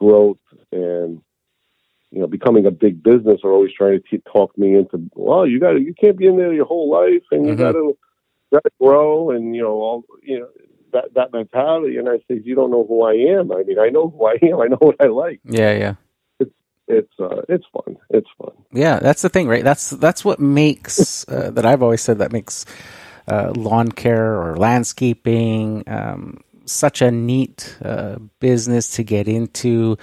[0.00, 0.38] growth
[0.72, 1.20] and
[2.10, 5.46] you know becoming a big business are always trying to t- talk me into well
[5.46, 7.58] you got to you can't be in there your whole life and you Mhm.
[7.58, 7.96] got to
[8.52, 10.48] got to grow and you know all you know
[10.92, 13.90] that that mentality and I say you don't know who I am I mean I
[13.90, 15.94] know who I am I know what I like Yeah, yeah.
[16.40, 16.54] It's
[16.88, 19.62] it's uh it's fun it's fun Yeah, that's the thing, right?
[19.64, 22.64] That's that's what makes uh, that I've always said that makes
[23.30, 29.96] uh, lawn care or landscaping um, such a neat uh, business to get into.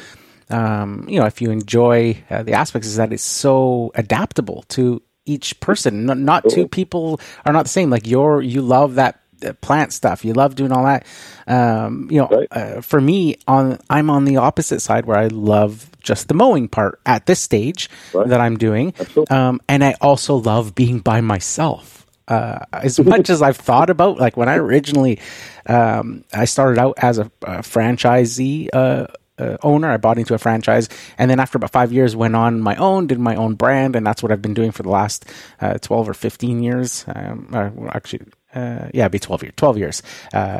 [0.49, 5.01] Um, you know, if you enjoy uh, the aspects, is that it's so adaptable to
[5.25, 6.05] each person.
[6.05, 7.89] Not, not two people are not the same.
[7.89, 9.19] Like you're, you love that
[9.61, 10.23] plant stuff.
[10.25, 11.05] You love doing all that.
[11.47, 12.47] Um, you know, Right.
[12.51, 16.67] uh, for me, on I'm on the opposite side where I love just the mowing
[16.69, 18.27] part at this stage Right.
[18.29, 18.93] that I'm doing,
[19.29, 22.06] um, and I also love being by myself.
[22.27, 25.19] Uh, as much as I've thought about, like when I originally,
[25.65, 29.89] um, I started out as a, a franchisee uh, uh, owner.
[29.89, 33.07] I bought into a franchise, and then after about five years, went on my own,
[33.07, 35.25] did my own brand, and that's what I've been doing for the last
[35.61, 37.05] uh, twelve or fifteen years.
[37.07, 39.53] Um, uh, actually, uh, yeah, it'd be twelve years.
[39.55, 40.03] Twelve years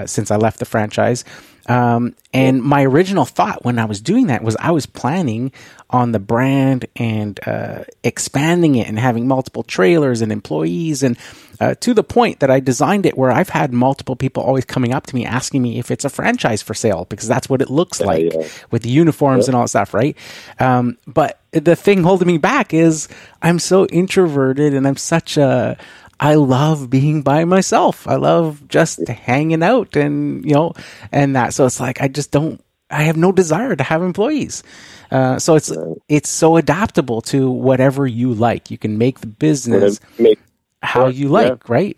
[0.06, 1.26] since I left the franchise.
[1.70, 5.52] Um, and my original thought when I was doing that was I was planning
[5.90, 11.18] on the brand and uh, expanding it and having multiple trailers and employees and
[11.60, 14.94] uh, to the point that I designed it where I've had multiple people always coming
[14.94, 17.70] up to me asking me if it's a franchise for sale because that's what it
[17.70, 18.48] looks like yeah.
[18.70, 20.16] with the uniforms and all that stuff, right?
[20.60, 23.08] Um, but the thing holding me back is
[23.42, 25.78] I'm so introverted and I'm such a
[26.20, 28.08] I love being by myself.
[28.08, 30.74] I love just hanging out and you know
[31.12, 31.54] and that.
[31.54, 32.62] So it's like I just don't.
[32.90, 34.64] I have no desire to have employees.
[35.12, 35.72] Uh, so it's
[36.08, 38.72] it's so adaptable to whatever you like.
[38.72, 40.40] You can make the business make-
[40.82, 41.56] how Sure, you like, yeah.
[41.68, 41.98] right?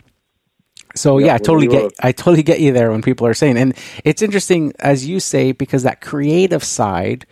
[0.95, 3.57] So yeah, Yeah, I totally get I totally get you there when people are saying,
[3.57, 7.25] and it's interesting as you say because that creative side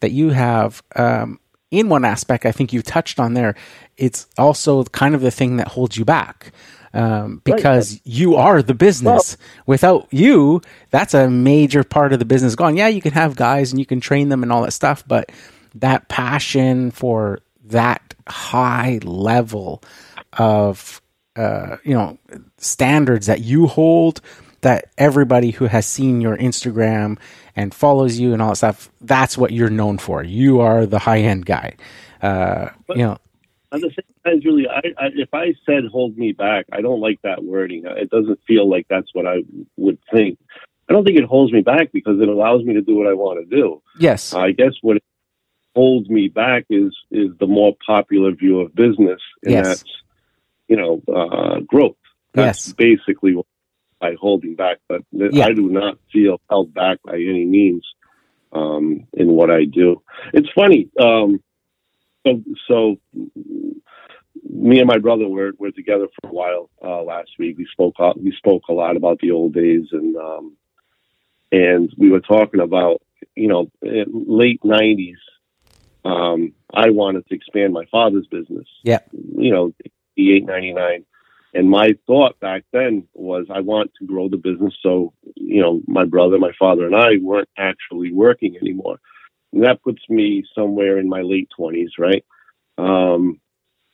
[0.00, 1.38] that you have um,
[1.70, 3.54] in one aspect, I think you touched on there.
[3.96, 6.52] It's also kind of the thing that holds you back.
[6.94, 9.36] Um, because you are the business.
[9.66, 12.76] Without you, that's a major part of the business gone.
[12.76, 15.32] Yeah, you can have guys and you can train them and all that stuff, but
[15.74, 19.82] that passion for that high level
[20.34, 21.00] of
[21.36, 22.18] uh, you know
[22.58, 24.20] standards that you hold
[24.60, 27.18] that everybody who has seen your Instagram
[27.56, 30.98] and follows you and all that stuff that's what you're known for you are the
[30.98, 31.74] high end guy
[32.20, 33.18] uh, you know
[33.72, 37.00] At the same time, Julie, I, I, if I said hold me back, I don't
[37.00, 37.84] like that wording.
[37.86, 39.38] It doesn't feel like that's what I
[39.76, 40.38] would think.
[40.88, 43.14] I don't think it holds me back because it allows me to do what I
[43.14, 43.82] want to do.
[43.98, 44.98] yes I guess what
[45.74, 49.66] holds me back is is the more popular view of business, and Yes.
[49.66, 49.84] that's
[50.68, 51.96] you know uh, growth.
[52.34, 52.72] That's Yes.
[52.74, 53.46] basically what
[54.00, 54.78] by holding back.
[54.88, 55.46] But Yeah.
[55.46, 57.86] I do not feel held back by any means.
[58.54, 60.02] um, in what I do.
[60.34, 60.90] It's funny.
[61.00, 61.42] Um,
[62.26, 62.96] so, so
[64.48, 67.58] me and my brother were, were together for a while uh, last week.
[67.58, 70.56] We spoke we spoke a lot about the old days, and um,
[71.50, 73.02] and we were talking about
[73.34, 75.18] you know late nineties.
[76.04, 78.66] Um, I wanted to expand my father's business.
[78.82, 79.72] Yeah, you know,
[80.16, 81.04] the eight ninety nine.
[81.54, 85.82] And my thought back then was, I want to grow the business so, you know,
[85.86, 89.00] my brother, my father, and I weren't actually working anymore.
[89.52, 92.24] And that puts me somewhere in my late 20s, right?
[92.78, 93.40] Um,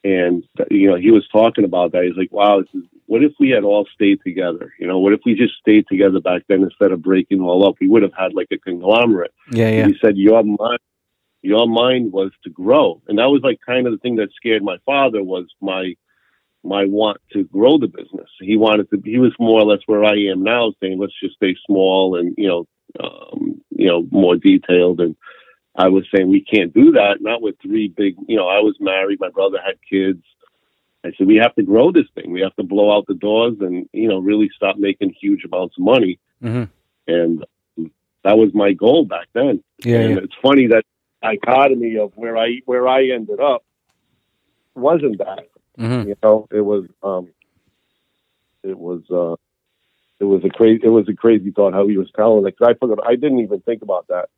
[0.04, 2.04] and, you know, he was talking about that.
[2.04, 2.66] He's like, wow, is,
[3.06, 4.72] what if we had all stayed together?
[4.78, 7.76] You know, what if we just stayed together back then instead of breaking all up?
[7.80, 9.32] We would have had like a conglomerate.
[9.50, 9.84] Yeah, yeah.
[9.84, 10.78] And he said, your mind,
[11.42, 13.02] your mind was to grow.
[13.08, 15.94] And that was like kind of the thing that scared my father was my,
[16.62, 18.28] my want to grow the business.
[18.40, 19.00] He wanted to.
[19.04, 22.34] He was more or less where I am now, saying let's just stay small and
[22.36, 22.66] you know,
[23.00, 25.00] um, you know, more detailed.
[25.00, 25.16] And
[25.78, 27.20] I was saying we can't do that.
[27.20, 28.16] Not with three big.
[28.26, 29.20] You know, I was married.
[29.20, 30.22] My brother had kids.
[31.04, 32.32] I said we have to grow this thing.
[32.32, 35.78] We have to blow out the doors and you know really stop making huge amounts
[35.78, 36.18] of money.
[36.42, 36.64] Mm-hmm.
[37.06, 37.46] And
[38.24, 39.62] that was my goal back then.
[39.84, 40.22] Yeah, and yeah.
[40.24, 40.84] it's funny that
[41.22, 43.64] dichotomy of where I where I ended up
[44.74, 45.46] wasn't that.
[45.78, 46.08] Mm-hmm.
[46.08, 47.28] You know, it was um,
[48.64, 49.36] it was uh,
[50.18, 52.58] it was a crazy it was a crazy thought how he was telling it.
[52.58, 54.28] Cause I forgot I didn't even think about that.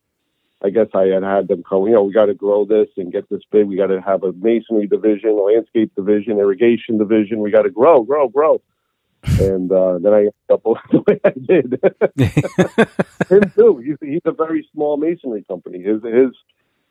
[0.63, 1.87] I guess I had had them come.
[1.87, 3.67] You know, we got to grow this and get this big.
[3.67, 7.41] We got to have a masonry division, a landscape division, irrigation division.
[7.41, 8.61] We got to grow, grow, grow.
[9.23, 11.81] And uh, then I ended up the way I did.
[13.31, 13.79] Him too.
[13.79, 15.83] He's, he's a very small masonry company.
[15.83, 16.31] His his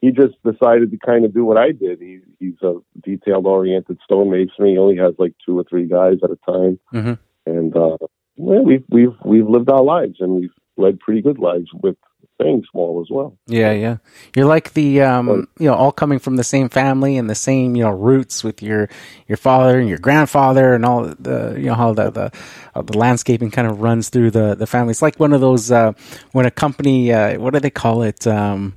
[0.02, 2.00] he just decided to kind of do what I did.
[2.00, 4.72] He, he's a detailed oriented stonemasonry.
[4.72, 7.14] He only has like two or three guys at a time, mm-hmm.
[7.46, 7.98] and uh,
[8.38, 11.98] well, we've we've we've lived our lives and we've led pretty good lives with
[12.40, 13.38] staying small as well.
[13.48, 13.98] Yeah, yeah.
[14.36, 17.76] You're like the um, you know, all coming from the same family and the same
[17.76, 18.90] you know roots with your
[19.28, 22.32] your father and your grandfather and all the you know how the the,
[22.76, 24.92] uh, the landscaping kind of runs through the the family.
[24.92, 25.94] It's like one of those uh,
[26.32, 28.26] when a company uh, what do they call it?
[28.26, 28.76] Um,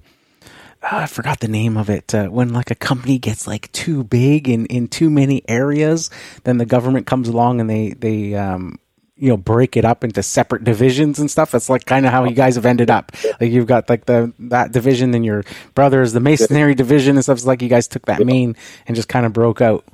[0.83, 2.15] oh, I forgot the name of it.
[2.15, 6.11] Uh, when like a company gets like too big in, in too many areas,
[6.45, 8.79] then the government comes along and they they um,
[9.23, 11.53] you know break it up into separate divisions and stuff.
[11.53, 13.13] That's like kind of how you guys have ended up.
[13.41, 17.23] Like you've got like the that division, and your brother is the masonry division and
[17.23, 17.39] stuff.
[17.39, 18.57] It's like you guys took that main
[18.89, 19.85] and just kind of broke out.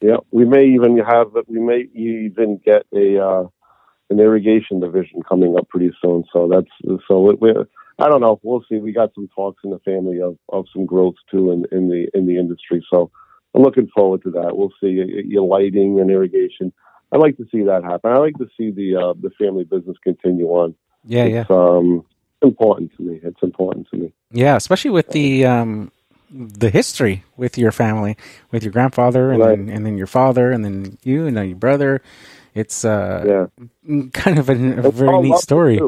[0.00, 3.44] Yeah, we may even have we may even get a uh,
[4.10, 6.24] an irrigation division coming up pretty soon.
[6.32, 7.52] So that's so we
[8.00, 8.40] I don't know.
[8.42, 8.78] We'll see.
[8.78, 12.08] We got some talks in the family of, of some growth too in, in the
[12.14, 12.84] in the industry.
[12.90, 13.12] So
[13.54, 14.56] I'm looking forward to that.
[14.56, 16.72] We'll see your lighting and irrigation.
[17.12, 18.12] I like to see that happen.
[18.12, 20.74] I like to see the uh, the family business continue on.
[21.04, 21.56] Yeah, it's, yeah.
[21.56, 22.04] Um,
[22.42, 23.20] important to me.
[23.22, 24.12] It's important to me.
[24.30, 25.90] Yeah, especially with the um,
[26.30, 28.16] the history with your family,
[28.50, 29.56] with your grandfather, and Right.
[29.56, 32.02] then and then your father, and then you, and then your brother.
[32.54, 34.08] It's uh, Yeah.
[34.12, 35.80] kind of a, a very neat story.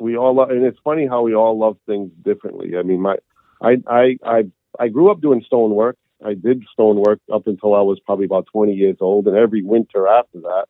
[0.00, 2.78] We all love, and it's funny how we all love things differently.
[2.78, 3.16] I mean, my,
[3.60, 4.44] I, I, I,
[4.78, 5.98] I grew up doing stonework.
[6.24, 10.06] I did stonework up until I was probably about 20 years old, and every winter
[10.06, 10.66] after that.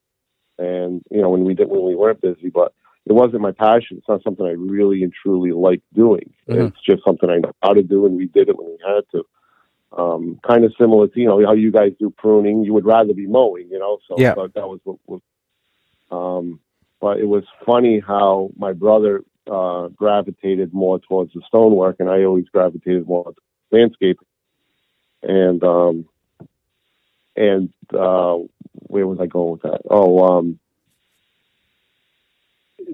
[0.58, 2.72] And you know, when we did, when we weren't busy, but
[3.06, 3.96] it wasn't my passion.
[3.96, 6.32] It's not something I really and truly like doing.
[6.48, 6.68] Mhm.
[6.68, 9.02] It's just something I know how to do, and we did it when we had
[9.12, 9.24] to.
[9.92, 12.62] Um, kind of similar to you know how you guys do pruning.
[12.64, 13.98] You would rather be mowing, you know.
[14.06, 14.34] So Yeah.
[14.34, 15.20] that was what was.
[16.10, 16.60] Um,
[17.00, 22.24] but it was funny how my brother uh, gravitated more towards the stonework, and I
[22.24, 23.38] always gravitated more towards
[23.72, 24.26] landscaping.
[25.22, 26.06] And um,
[27.36, 28.38] and uh,
[28.72, 29.80] where was I going with that?
[29.90, 30.58] Oh, um,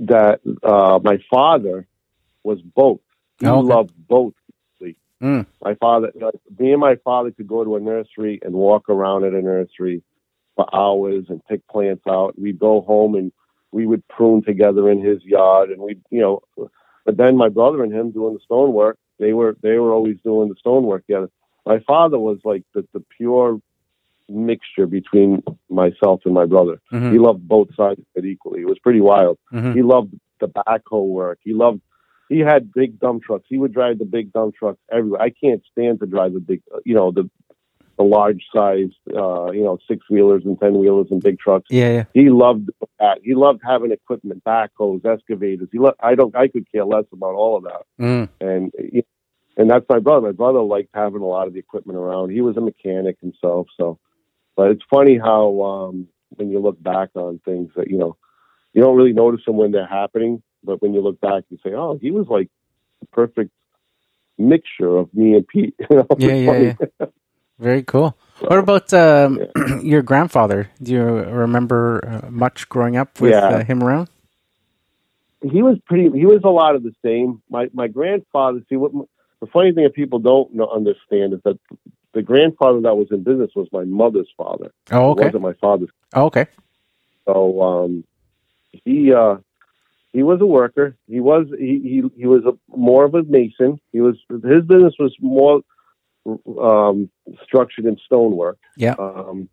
[0.02, 1.86] that uh, my father
[2.42, 3.00] was both.
[3.38, 3.68] He Okay.
[3.68, 4.34] loved both.
[5.22, 5.46] Mm.
[5.62, 9.24] My father, like, me and my father could go to a nursery and walk around
[9.24, 10.02] at a nursery
[10.54, 12.38] for hours and pick plants out.
[12.38, 13.32] We'd go home and
[13.72, 16.42] we would prune together in his yard, and we, you know.
[17.04, 20.48] But then my brother and him doing the stonework, they were they were always doing
[20.48, 21.30] the stonework together.
[21.66, 23.60] My father was like the, the pure
[24.28, 26.80] mixture between myself and my brother.
[26.92, 27.12] Mhm.
[27.12, 28.60] He loved both sides of it equally.
[28.60, 29.38] It was pretty wild.
[29.52, 29.74] Mhm.
[29.74, 31.38] He loved the backhoe work.
[31.42, 31.80] He loved.
[32.28, 33.44] He had big dump trucks.
[33.48, 35.22] He would drive the big dump trucks everywhere.
[35.22, 37.30] I can't stand to drive the big, you know, the
[37.98, 41.66] the large size, uh, you know, six wheelers and ten wheelers and big trucks.
[41.70, 42.04] Yeah, yeah.
[42.12, 43.20] He loved that.
[43.22, 45.68] He loved having equipment, backhoes, excavators.
[45.72, 46.36] He loved, I don't.
[46.36, 47.82] I could care less about all of that.
[47.98, 48.28] Mm.
[48.40, 49.02] And you
[49.56, 50.26] and that's my brother.
[50.28, 52.30] My brother liked having a lot of the equipment around.
[52.30, 53.68] He was a mechanic himself.
[53.76, 53.98] So,
[54.56, 58.16] but it's funny how um, when you look back on things that you know,
[58.72, 60.42] you don't really notice them when they're happening.
[60.62, 62.48] But when you look back, you say, "Oh, he was like
[63.00, 63.50] the perfect
[64.38, 65.74] mixture of me and Pete.
[65.90, 66.06] You know?
[66.18, 67.06] Yeah, yeah, yeah.
[67.58, 68.16] Very cool.
[68.40, 69.40] What about um,
[69.82, 70.68] your grandfather?
[70.82, 73.46] Do you remember uh, much growing up with Yeah.
[73.48, 74.08] uh, him around?
[75.42, 76.10] he was pretty.
[76.18, 77.42] He was a lot of the same.
[77.48, 78.60] My my grandfather.
[78.68, 78.92] See, what
[79.40, 81.58] the funny thing that people don't know, understand is that
[82.14, 84.72] the grandfather that was in business was my mother's father.
[84.90, 85.24] Oh, It okay.
[85.24, 85.90] wasn't my father's.
[86.14, 86.46] Oh, okay.
[87.26, 88.04] So um,
[88.70, 89.36] he uh,
[90.12, 90.96] he was a worker.
[91.08, 93.80] He was he he, he was a, more of a mason.
[93.92, 95.60] He was his business was more
[96.60, 97.10] um,
[97.44, 98.58] structured in stonework.
[98.76, 98.94] Yeah.
[98.98, 99.48] Um,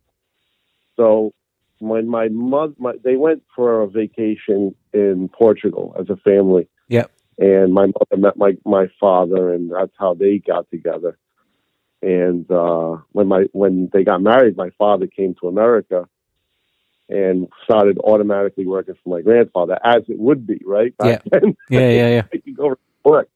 [0.95, 1.33] so
[1.79, 6.67] when my mother, my, they went for a vacation in Portugal as a family.
[6.87, 7.11] Yep.
[7.37, 11.17] And my mother met my my father, and that's how they got together.
[12.01, 16.07] And uh, when my when they got married, my father came to America
[17.09, 20.95] and started automatically working for my grandfather, as it would be, right?
[20.97, 22.23] Back then, Yeah, yeah, yeah.
[22.43, 23.29] you go work.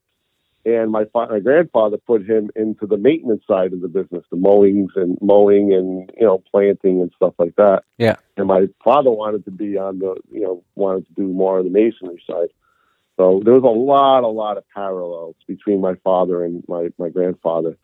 [0.66, 4.38] And my fa- my grandfather put him into the maintenance side of the business, the
[4.38, 7.84] mowings and mowing and you know planting and stuff like that.
[7.98, 8.18] Yeah.
[8.36, 11.66] And my father wanted to be on the you know wanted to do more on
[11.66, 12.50] the masonry side.
[13.18, 17.10] So there was a lot, a lot of parallels between my father and my my
[17.10, 17.78] grandfather.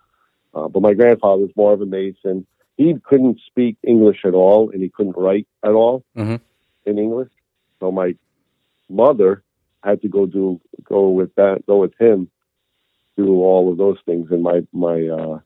[0.54, 2.46] Uh, but my grandfather was more of a mason.
[2.78, 6.39] He couldn't speak English at all, and he couldn't write at all Mhm.
[6.86, 7.30] in English.
[7.80, 8.15] So my
[8.89, 9.43] mother
[9.84, 12.30] had to go do go with that go with him
[13.17, 15.39] do all of those things and my my uh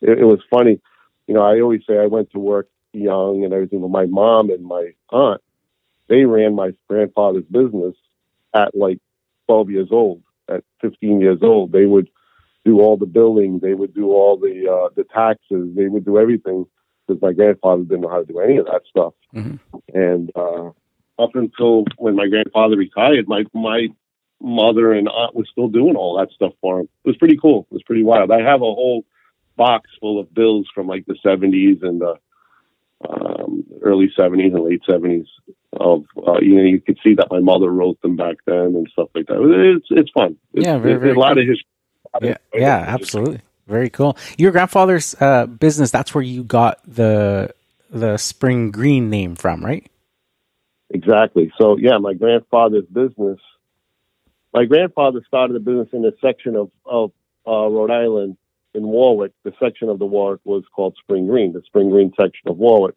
[0.00, 0.80] it, it was funny
[1.26, 4.50] you know i always say i went to work young and everything but my mom
[4.50, 5.40] and my aunt
[6.08, 7.94] they ran my grandfather's business
[8.54, 8.98] at like
[9.50, 12.08] 12 years old at 15 years old they would
[12.64, 16.18] do all the billing they would do all the uh the taxes they would do
[16.24, 16.64] everything
[17.06, 19.58] because my grandfather didn't know how to do any of that stuff Mhm.
[20.08, 20.68] and uh
[21.24, 23.88] up until when my grandfather retired, my my
[24.40, 26.88] mother and aunt was still doing all that stuff for him.
[27.04, 27.66] It was pretty cool.
[27.70, 28.30] It was pretty wild.
[28.30, 29.04] I have a whole
[29.56, 32.14] box full of bills from like the seventies and the
[33.08, 35.26] um, early seventies and late seventies.
[35.72, 38.88] Of uh, you know, you could see that my mother wrote them back then and
[38.92, 39.40] stuff like that.
[39.76, 40.36] It's it's fun.
[40.52, 41.42] It's, Yeah, very, very a lot cool.
[41.42, 41.66] of history.
[42.22, 43.40] Yeah, yeah, absolutely.
[43.68, 44.18] Very cool.
[44.36, 47.54] Your grandfather's uh, business, that's where you got the
[47.88, 49.88] the Spring Green name from, right?
[50.90, 51.52] Exactly.
[51.56, 53.38] So yeah, my grandfather's business.
[54.52, 57.12] My grandfather started a business in a section of of
[57.46, 58.36] uh, Rhode Island
[58.74, 59.32] in Warwick.
[59.44, 62.94] The section of the Warwick was called Spring Green, the Spring Green section of Warwick.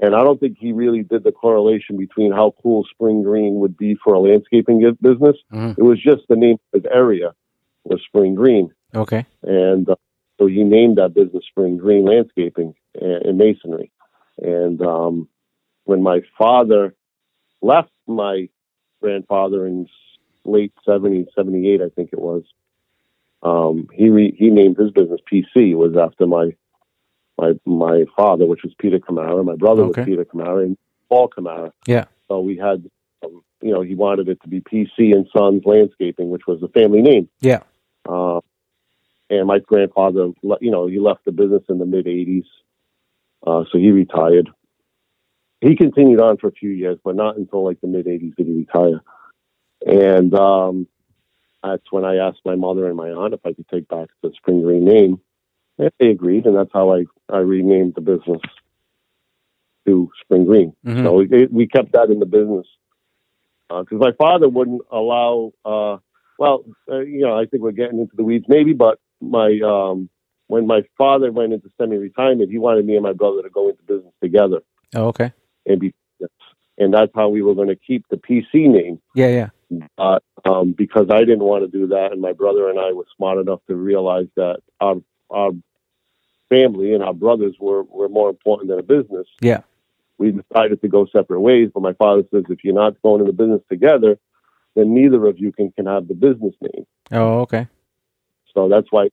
[0.00, 3.76] And I don't think he really did the correlation between how cool Spring Green would
[3.76, 5.36] be for a landscaping business.
[5.52, 5.76] Mhm.
[5.76, 7.34] It was just the name of his area
[7.84, 9.24] was Spring Green, Okay.
[9.42, 9.96] and uh,
[10.38, 13.90] so he named that business Spring Green Landscaping and, and Masonry.
[14.40, 15.28] And um,
[15.84, 16.94] when my father
[17.60, 18.48] left my
[19.00, 19.88] grandfather in
[20.44, 22.44] late 70s, 78, I think it was,
[23.42, 25.70] um, he re- he named his business PC.
[25.70, 26.50] It was after my
[27.38, 29.42] my my father, which was Peter Camara.
[29.44, 30.00] My brother Okay.
[30.00, 30.76] was Peter Camara and
[31.08, 31.72] Paul Camara.
[31.86, 32.04] Yeah.
[32.28, 32.84] So we had,
[33.24, 36.68] um, you know, he wanted it to be PC and Sons Landscaping, which was the
[36.68, 37.28] family name.
[37.40, 37.60] Yeah.
[38.08, 38.40] Uh,
[39.30, 42.44] and my grandfather, you know, he left the business in the mid 80s.
[43.46, 44.48] Uh, so he retired.
[45.60, 48.46] He continued on for a few years, but not until like the mid 80s did
[48.46, 49.00] he retire.
[49.86, 50.86] And um,
[51.62, 54.32] that's when I asked my mother and my aunt if I could take back the
[54.36, 55.20] Spring Green name.
[55.78, 58.40] And they agreed, and that's how I, I renamed the business
[59.86, 60.72] to Spring Green.
[60.84, 61.04] Mhm.
[61.04, 62.66] So we, we kept that in the business
[63.68, 65.52] because my father wouldn't allow.
[65.64, 65.98] Uh,
[66.38, 70.08] well, uh, you know, I think we're getting into the weeds, maybe, but my um,
[70.46, 73.82] when my father went into semi-retirement, he wanted me and my brother to go into
[73.82, 74.60] business together
[74.94, 75.32] Oh, okay.
[75.66, 75.94] and be,
[76.78, 79.00] and that's how we were going to keep the PC name.
[79.14, 79.48] Yeah, yeah.
[79.98, 83.04] Uh, um, because I didn't want to do that, and my brother and I were
[83.16, 84.96] smart enough to realize that our
[85.30, 85.50] our
[86.48, 89.26] family and our brothers were were more important than a business.
[89.40, 89.60] Yeah.
[90.16, 93.32] We decided to go separate ways, but my father says if you're not going into
[93.32, 94.18] business together,
[94.74, 96.86] then neither of you can can have the business name.
[97.12, 97.68] Oh, okay.
[98.54, 99.10] So that's why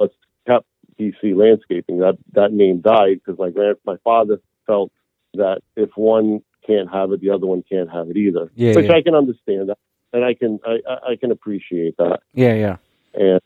[0.00, 0.10] us
[0.46, 0.66] kept
[0.98, 1.98] PC Landscaping.
[1.98, 4.92] That that name died because my grand my father felt
[5.34, 8.50] that if one can't have it, the other one can't have it either.
[8.54, 8.94] Yeah, which yeah.
[8.94, 9.70] I can understand,
[10.16, 10.78] and I can I,
[11.12, 12.20] I- can appreciate that.
[12.32, 12.76] Yeah, yeah.
[13.14, 13.40] And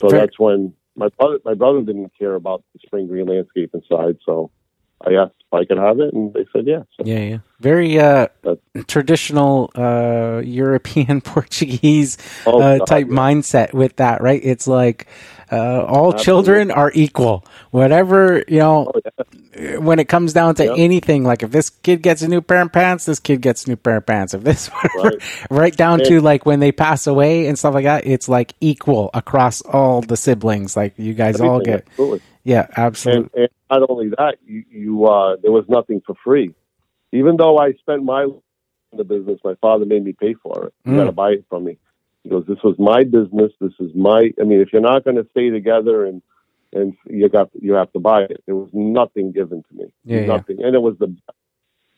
[0.00, 0.20] so Fair.
[0.20, 4.16] that's when my brother my brother didn't care about the spring green landscape inside.
[4.24, 4.50] So
[5.06, 6.84] I asked I could have it, and they said yes.
[6.96, 7.38] So Yeah, yeah.
[7.60, 13.14] Very uh, That- traditional uh, European Portuguese Oh, uh, type yeah.
[13.16, 14.40] mindset with that, right?
[14.44, 15.06] It's like
[15.50, 16.24] Uh, all Absolutely.
[16.24, 17.42] children are equal.
[17.70, 19.00] Whatever you know, oh,
[19.56, 19.78] yeah.
[19.78, 22.70] when it comes down to anything, like if this kid gets a new pair of
[22.70, 24.34] pants, this kid gets a new pair of pants.
[24.34, 25.50] If this, whatever, right.
[25.50, 29.08] right down to like when they pass away and stuff like that, it's like equal
[29.14, 30.76] across all the siblings.
[30.76, 31.86] Like you guys Everything, all get.
[31.96, 32.20] Absolutely.
[32.44, 33.30] Yeah, absolutely.
[33.32, 36.54] And, and, not only that, you, you uh, there was nothing for free.
[37.12, 40.74] Even though I spent my in the business, my father made me pay for it.
[40.84, 40.96] You mm.
[40.96, 41.78] got to buy it from me.
[42.22, 43.52] He goes, "This was my business.
[43.60, 44.30] This is my.
[44.40, 46.22] I mean, if you're not going to stay together and
[46.72, 48.42] and you got you have to buy it.
[48.46, 49.92] There was nothing given to me.
[50.04, 50.66] Yeah, nothing, yeah.
[50.66, 51.14] and it was the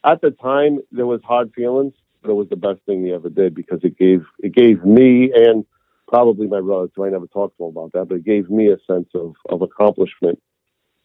[0.05, 3.29] at the time there was hard feelings, but it was the best thing he ever
[3.29, 5.65] did because it gave it gave me and
[6.09, 7.05] probably my brother too.
[7.05, 9.63] I never talked to him about that, but it gave me a sense of of
[9.63, 10.41] accomplishment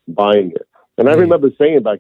[0.08, 0.68] buying it.
[0.98, 2.00] And I remember saying back,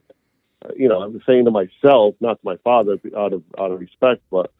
[0.75, 3.79] you know, I was saying to myself, not to my father, out of out of
[3.79, 4.51] respect, but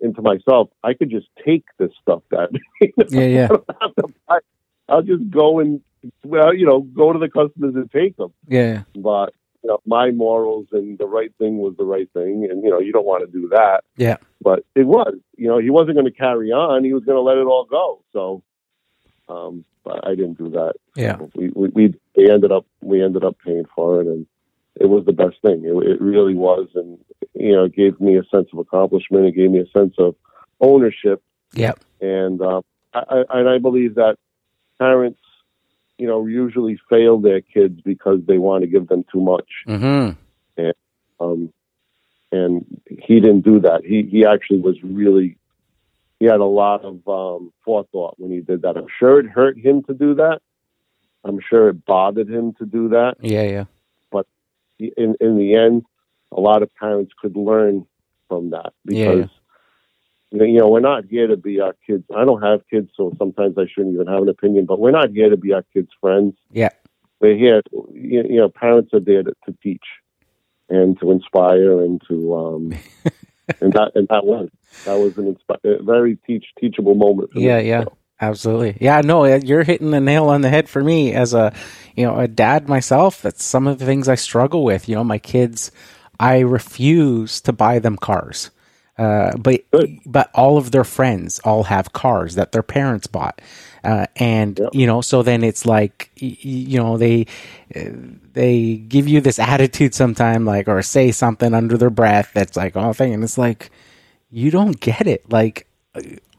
[0.00, 2.50] into myself, I could just take this stuff that
[3.08, 3.48] yeah, yeah.
[4.88, 5.80] I'll just go and
[6.24, 8.32] well, you know, go to the customers and take them.
[8.48, 8.82] Yeah.
[8.94, 12.70] But you know, my morals and the right thing was the right thing, and you
[12.70, 13.84] know, you don't want to do that.
[13.96, 14.16] Yeah.
[14.42, 16.84] But it was, you know, he wasn't going to carry on.
[16.84, 18.02] He was going to let it all go.
[18.12, 18.42] So,
[19.28, 20.74] um, I didn't do that.
[20.94, 21.16] Yeah.
[21.34, 24.26] we, we we we ended up we ended up paying for it, and
[24.76, 25.64] it was the best thing.
[25.64, 26.98] It, it really was, and
[27.34, 29.26] you know, it gave me a sense of accomplishment.
[29.26, 30.14] It gave me a sense of
[30.60, 31.22] ownership.
[31.54, 31.80] Yep.
[32.00, 32.62] And uh,
[32.94, 34.16] I, I, and I believe that
[34.78, 35.20] parents,
[35.98, 39.48] you know, usually fail their kids because they want to give them too much.
[39.66, 40.18] Mm-hmm.
[40.56, 40.74] And
[41.18, 41.52] um,
[42.32, 43.82] and he didn't do that.
[43.84, 45.36] He he actually was really
[46.20, 48.76] he had a lot of um, forethought when he did that.
[48.76, 50.40] I'm sure it hurt him to do that.
[51.24, 53.16] I'm sure it bothered him to do that.
[53.20, 53.64] Yeah, yeah.
[54.10, 54.26] But
[54.78, 55.84] in in the end,
[56.30, 57.86] a lot of parents could learn
[58.28, 59.28] from that because
[60.30, 60.44] yeah.
[60.44, 62.04] you know we're not here to be our kids.
[62.14, 64.66] I don't have kids, so sometimes I shouldn't even have an opinion.
[64.66, 66.34] But we're not here to be our kids' friends.
[66.52, 66.70] Yeah,
[67.20, 67.62] we're here.
[67.92, 69.84] You know, parents are there to, to teach
[70.68, 72.74] and to inspire and to um,
[73.60, 74.48] and that and that was
[74.84, 77.30] that was an inspi- very teach teachable moment.
[77.34, 77.84] yeah, me, yeah.
[77.84, 77.96] So.
[78.22, 78.76] Absolutely.
[78.80, 81.54] Yeah, no, uh, you're hitting the nail on the head for me as a,
[81.96, 83.22] you know, a dad myself.
[83.22, 84.90] That's some of the things I struggle with.
[84.90, 85.70] You know, my kids,
[86.18, 88.50] I refuse to buy them cars.
[89.00, 89.98] Uh, but Good.
[90.04, 93.40] but all of their friends all have cars that their parents bought,
[93.82, 94.74] uh, and yep.
[94.74, 97.26] you know, so then it's like you know they
[98.34, 102.76] they give you this attitude sometime, like or say something under their breath that's like
[102.76, 103.70] oh thing, and it's like
[104.30, 105.24] you don't get it.
[105.32, 105.66] Like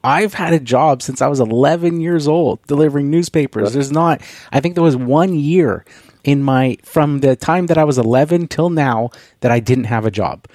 [0.04, 3.74] I've had a job since I was 11 years old delivering newspapers.
[3.74, 5.86] There's not, I think there was one year
[6.24, 9.10] in my, from the time that I was 11 till now
[9.42, 10.48] that I didn't have a job.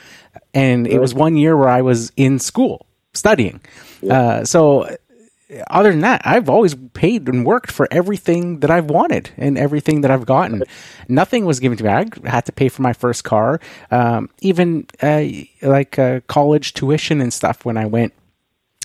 [0.55, 3.61] And it was one year where I was in school studying.
[4.09, 4.89] Uh, so
[5.71, 10.01] other than that, I've always paid and worked for everything that I've wanted and everything
[10.01, 10.65] that I've gotten.
[11.09, 11.91] Nothing was given to me.
[11.91, 13.61] I had to pay for my first car,
[13.91, 15.25] um, even uh,
[15.63, 18.13] like uh, college tuition and stuff when I went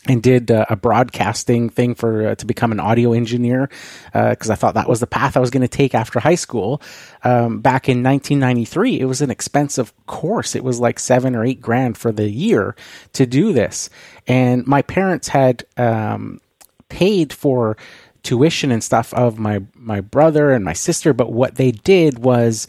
[0.08, 3.70] and did uh, a broadcasting thing for uh, to become an audio engineer
[4.14, 6.36] because uh, I thought that was the path I was going to take after high
[6.36, 6.82] school.
[7.24, 10.56] Um, back in 1993, it was an expensive course.
[10.56, 12.76] It was like seven or eight grand for the year
[13.14, 13.90] to do this,
[14.28, 16.42] and my parents had um,
[16.90, 17.78] paid for
[18.24, 21.14] tuition and stuff of my my brother and my sister.
[21.14, 22.66] But what they did was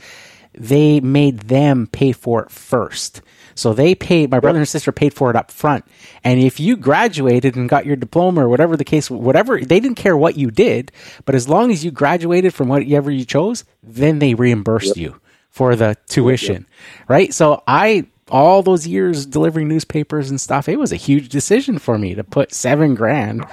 [0.53, 3.23] they made them pay for it first.
[3.55, 5.85] So they paid, my brother and sister paid for it up front.
[6.25, 9.97] And if you graduated and got your diploma or whatever the case, whatever, they didn't
[9.97, 10.93] care what you did,
[11.25, 14.97] but as long as you graduated from whatever you chose, then they reimbursed yep.
[14.97, 17.09] you for the tuition, yep.
[17.09, 17.35] right?
[17.35, 21.99] So I, all those years delivering newspapers and stuff, it was a huge decision for
[21.99, 23.45] me to put seven grand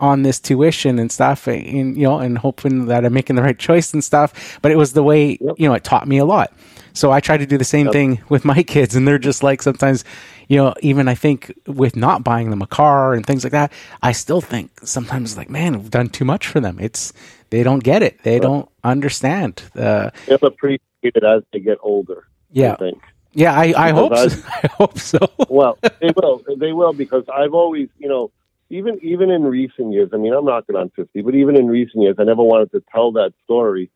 [0.00, 3.58] on this tuition and stuff and you know and hoping that I'm making the right
[3.58, 5.56] choice and stuff but it was the way yep.
[5.58, 6.52] you know it taught me a lot
[6.98, 7.92] so I try to do the same yep.
[7.92, 10.04] thing with my kids, and they're just like sometimes,
[10.48, 13.72] you know, even I think with not buying them a car and things like that,
[14.02, 16.78] I still think sometimes like, man, we've done too much for them.
[16.80, 17.12] It's
[17.50, 18.42] they don't get it, they right.
[18.42, 19.62] don't understand.
[19.76, 22.26] Uh, They'll appreciate it as they get older.
[22.50, 23.02] Yeah, I think.
[23.32, 24.42] Yeah, I, I hope so.
[24.48, 25.18] I hope so.
[25.48, 26.42] well, they will.
[26.56, 28.32] They will because I've always, you know,
[28.70, 30.10] even even in recent years.
[30.12, 32.82] I mean, I'm knocking on fifty, but even in recent years, I never wanted to
[32.92, 33.88] tell that story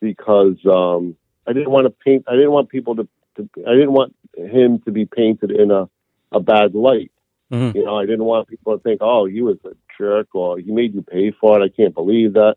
[0.00, 1.16] because um,
[1.46, 2.24] I didn't want to paint.
[2.28, 3.08] I didn't want people to.
[3.36, 5.88] to I didn't want him to be painted in a
[6.32, 7.12] a bad light.
[7.52, 7.76] Mm-hmm.
[7.76, 10.70] You know, I didn't want people to think, "Oh, he was a jerk," or "He
[10.70, 12.56] made you pay for it." I can't believe that.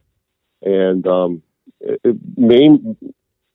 [0.62, 1.44] And um,
[1.80, 2.96] it, it main,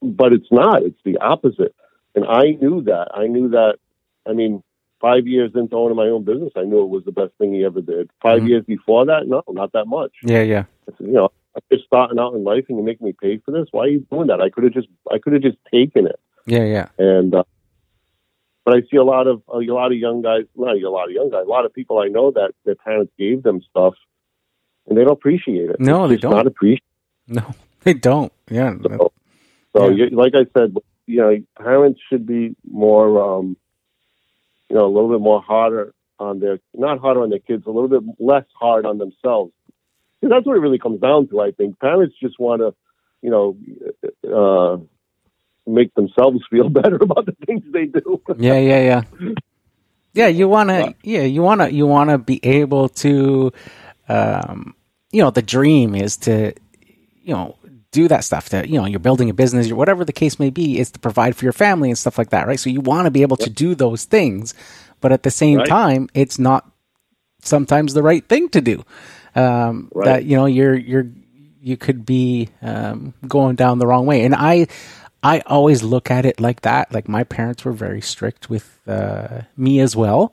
[0.03, 0.83] but it's not.
[0.83, 1.75] It's the opposite.
[2.15, 3.09] And I knew that.
[3.15, 3.77] I knew that.
[4.27, 4.63] I mean,
[5.01, 7.65] five years into owning my own business, I knew it was the best thing he
[7.65, 8.11] ever did.
[8.23, 8.47] 5 mm-hmm.
[8.47, 10.13] years before that, no, not that much.
[10.23, 10.65] Yeah, yeah.
[10.99, 11.31] You know,
[11.71, 13.69] just starting out in life and you make me pay for this.
[13.71, 14.41] Why are you doing that?
[14.41, 16.19] I could have just I could have just taken it.
[16.47, 16.89] Yeah, yeah.
[16.99, 17.45] And uh,
[18.65, 21.13] but I see a lot of a lot of young guys, not a lot of
[21.13, 23.95] young guys, a lot of people I know that their parents gave them stuff,
[24.87, 25.81] and they don't appreciate it.
[25.81, 26.33] No, they don't.
[26.33, 26.83] Not appreciate.
[27.27, 28.33] No, they don't.
[28.51, 28.75] Yeah.
[28.83, 29.13] So,
[29.77, 30.07] so Yeah.
[30.07, 33.57] you, like I said, you know, parents should be more, um,
[34.69, 37.71] you know, a little bit more harder on their, not harder on their kids, a
[37.71, 39.53] little bit less hard on themselves.
[40.21, 41.41] 'Cause that's what it really comes down to.
[41.41, 42.75] I think parents just want to,
[43.23, 43.57] you know,
[44.29, 44.79] uh,
[45.67, 48.21] make themselves feel better about the things they do.
[48.39, 49.03] yeah, yeah, yeah.
[50.15, 50.95] Yeah, you want to.
[51.05, 51.73] Yeah, you want to.
[51.73, 53.53] You want to be able to.
[54.09, 54.75] Um,
[55.13, 56.53] you know, the dream is to,
[57.23, 57.57] you know,
[57.93, 58.49] do that stuff.
[58.49, 60.99] To you know, you're building a business, or whatever the case may be, is to
[60.99, 62.59] provide for your family and stuff like that, right?
[62.59, 64.55] So you want to be able to do those things,
[65.01, 65.69] but at the same Right.
[65.69, 66.69] time, it's not
[67.43, 68.85] sometimes the right thing to do.
[69.35, 70.05] Um, Right.
[70.07, 71.07] That you know, you're you're
[71.61, 74.67] you could be um, going down the wrong way, and I.
[75.21, 76.93] I always look at it like that.
[76.95, 80.33] Like my parents were very strict with uh, me as well,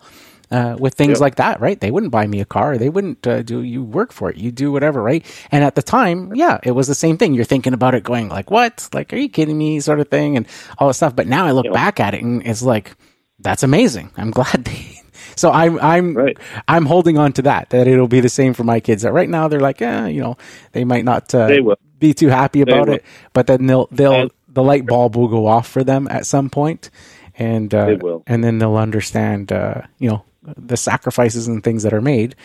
[0.51, 1.19] uh, with things Yep.
[1.21, 1.79] like that, right?
[1.79, 2.77] They wouldn't buy me a car.
[2.77, 3.63] They wouldn't uh, do.
[3.63, 4.37] You work for it.
[4.37, 5.25] You do whatever, right?
[5.51, 7.33] And at the time, yeah, it was the same thing.
[7.33, 8.87] You're thinking about it, going like, "What?
[8.93, 10.45] Like, are you kidding me?" Sort of thing, and
[10.77, 11.15] all this stuff.
[11.15, 11.71] But now I look Yeah.
[11.73, 12.95] back at it, and it's like,
[13.39, 14.11] that's amazing.
[14.17, 14.65] I'm glad.
[14.69, 15.01] They,
[15.35, 16.37] so I'm I'm Right.
[16.67, 17.69] I'm holding on to that.
[17.71, 19.03] That it'll be the same for my kids.
[19.03, 20.37] That right now they're like, eh, you know,
[20.71, 21.77] they might not uh, They will.
[21.99, 25.47] be too happy about it, but then they'll they'll And- the light bulb will go
[25.47, 26.89] off for them at some point,
[27.37, 28.23] and uh, will.
[28.25, 30.23] and then they'll understand, uh, you know,
[30.57, 32.35] the sacrifices and things that are made,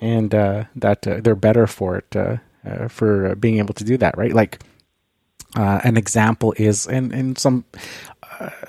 [0.00, 3.96] and uh, that uh, they're better for it uh, uh, for being able to do
[3.98, 4.32] that, right?
[4.32, 4.58] Like
[5.56, 7.64] uh, an example is, and and some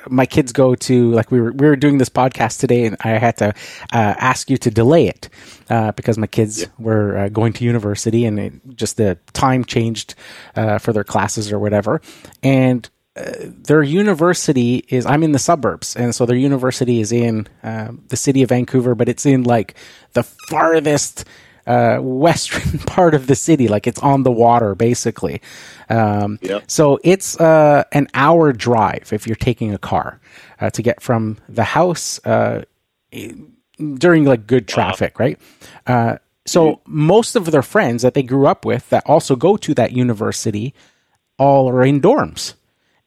[0.09, 3.11] my kids go to like we were we were doing this podcast today, and I
[3.11, 3.53] had to uh,
[3.91, 5.29] ask you to delay it
[5.69, 10.15] uh, because my kids were uh, going to university, and it, just the time changed
[10.55, 12.01] uh, for their classes or whatever,
[12.43, 12.89] and.
[13.13, 18.05] Uh, their university is I'm in the suburbs, and so their university is in um,
[18.07, 19.75] the city of Vancouver, but it's in like
[20.13, 21.25] the farthest
[21.71, 25.41] uh, western part of the city, like it's on the water, basically.
[25.89, 26.63] Um, Yep.
[26.67, 30.19] So it's uh, an hour drive if you're taking a car
[30.59, 32.63] uh, to get from the house uh,
[33.79, 35.39] during like good traffic, right?
[35.87, 39.73] Uh, so most of their friends that they grew up with that also go to
[39.75, 40.73] that university
[41.37, 42.55] all are in dorms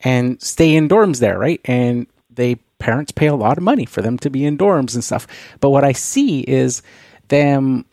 [0.00, 1.60] and stay in dorms there, right?
[1.64, 5.04] And they parents pay a lot of money for them to be in dorms and
[5.04, 5.26] stuff.
[5.60, 6.82] But what I see is
[7.28, 7.84] them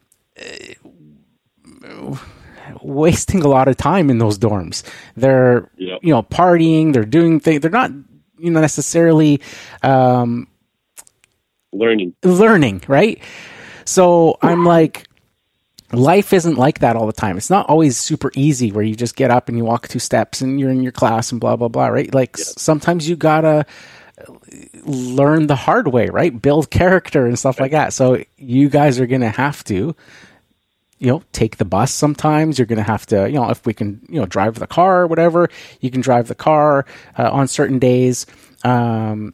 [2.82, 4.84] wasting a lot of time in those dorms.
[5.16, 6.00] They're Yep.
[6.04, 7.62] you know partying, they're doing things.
[7.62, 7.92] They're not
[8.38, 9.42] you know necessarily
[9.84, 10.48] um,
[11.74, 12.14] Learning.
[12.24, 13.22] learning, right?
[13.86, 15.08] So I'm like,
[15.92, 17.38] life isn't like that all the time.
[17.38, 20.42] It's not always super easy where you just get up and you walk two steps
[20.42, 22.14] and you're in your class and blah, blah, blah, right?
[22.14, 23.66] Like sometimes you gotta
[24.84, 26.40] learn the hard way, right?
[26.42, 27.94] Build character and stuff like that.
[27.94, 29.96] So you guys are to have to,
[31.02, 32.58] you know, take the bus sometimes.
[32.58, 35.02] You're going to have to, you know, if we can, you know, drive the car
[35.02, 35.50] or whatever,
[35.82, 36.86] you can drive the car
[37.18, 38.26] uh, on certain days.
[38.64, 39.34] Um,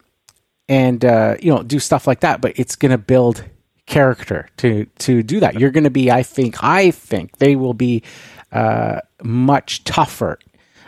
[0.70, 3.43] and uh, you know do stuff like that but it's going to build
[3.86, 7.74] character to to do that you're going to be i think i think they will
[7.74, 8.03] be
[8.51, 10.39] uh, much tougher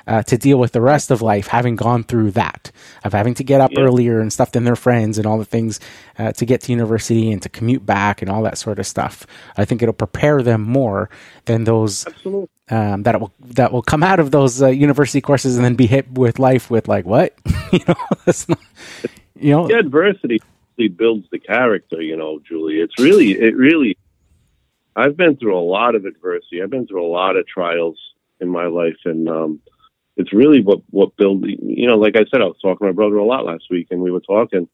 [0.10, 2.72] uh, to deal with the rest of life having gone through that
[3.03, 5.80] of having to get up earlier and stuff than their friends and all the things
[6.18, 9.26] uh, to get to university and to commute back and all that sort of stuff
[9.57, 11.10] i think it'll prepare them more
[11.45, 12.05] than those
[12.70, 15.88] um, that will that will come out of those uh, university courses and then be
[15.88, 17.34] hit with life with like what
[17.72, 17.95] you know
[18.26, 18.60] that's not
[19.36, 20.41] you know The adversity
[20.88, 22.80] builds the character, you know, Julie.
[22.80, 23.97] It's really, it really,
[24.95, 26.62] I've been through a lot of adversity.
[26.62, 27.99] I've been through a lot of trials
[28.39, 28.97] in my life.
[29.03, 29.60] And, um,
[30.20, 32.95] it's really what, what build, you know, like I said, I was talking to my
[32.95, 34.67] brother a lot last week and we were talking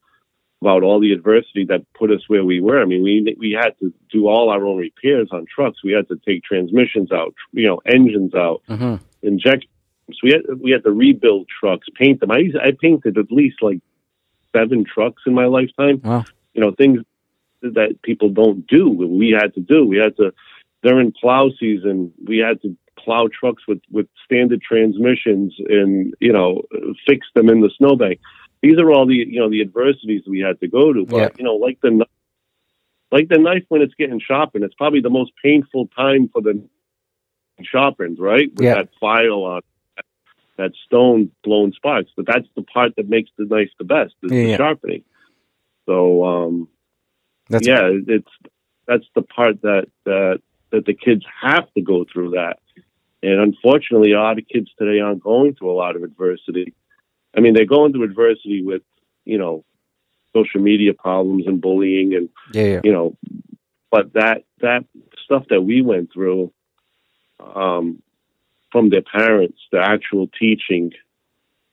[0.62, 2.82] about all the adversity that put us where we were.
[2.82, 5.84] I mean, we, we had to do all our own repairs on trucks.
[5.84, 9.00] We had to take transmissions out, you know, engines out, Mhm.
[9.22, 9.66] inject.
[10.12, 12.32] So we had, we had to rebuild trucks, paint them.
[12.32, 13.80] I, used- I painted at least like
[14.56, 16.02] seven trucks in my lifetime.
[16.04, 16.26] Wow.
[16.56, 17.02] You know, things
[17.62, 18.90] that people don't do.
[18.90, 19.86] We had to do.
[19.86, 20.34] We had to
[20.84, 22.14] during plow season.
[22.24, 26.64] We had to plow trucks with with standard transmissions and you know
[27.08, 28.20] fix them in the snowbank.
[28.62, 31.06] These are all the you know the adversities we had to go to.
[31.06, 31.30] But Yeah.
[31.38, 32.06] you know, like the
[33.12, 36.68] like the knife when it's getting sharpened, it's probably the most painful time for the
[37.64, 38.50] sharpened, right?
[38.56, 38.74] With Yeah.
[38.76, 39.62] that file on
[40.58, 42.12] that stone blowing sparks.
[42.16, 45.04] But that's the part that makes the knife the best is Yeah, the sharpening.
[45.86, 46.70] So um,
[47.50, 48.32] That's yeah, it's
[48.88, 50.42] that's the part that that
[50.72, 52.60] that the kids have to go through that,
[53.26, 56.74] And unfortunately, a lot of kids today aren't going through a lot of adversity.
[57.36, 58.84] I mean, they're going through adversity with,
[59.26, 59.66] you know,
[60.36, 62.82] social media problems and bullying and, Yeah, yeah.
[62.84, 63.18] you know,
[63.90, 64.86] but that, that
[65.24, 66.52] stuff that we went through,
[67.56, 68.02] um,
[68.72, 70.92] from their parents, the actual teaching,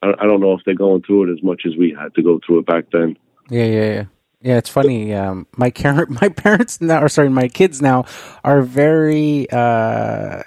[0.01, 2.23] I, I don't know if they're going through it as much as we had to
[2.23, 3.19] go through it back then.
[3.51, 4.05] Yeah, yeah, yeah.
[4.41, 5.13] Yeah, it's funny.
[5.15, 8.07] Um, my car- my parents now, or sorry, my kids now
[8.43, 9.51] are very.
[9.51, 10.43] Uh,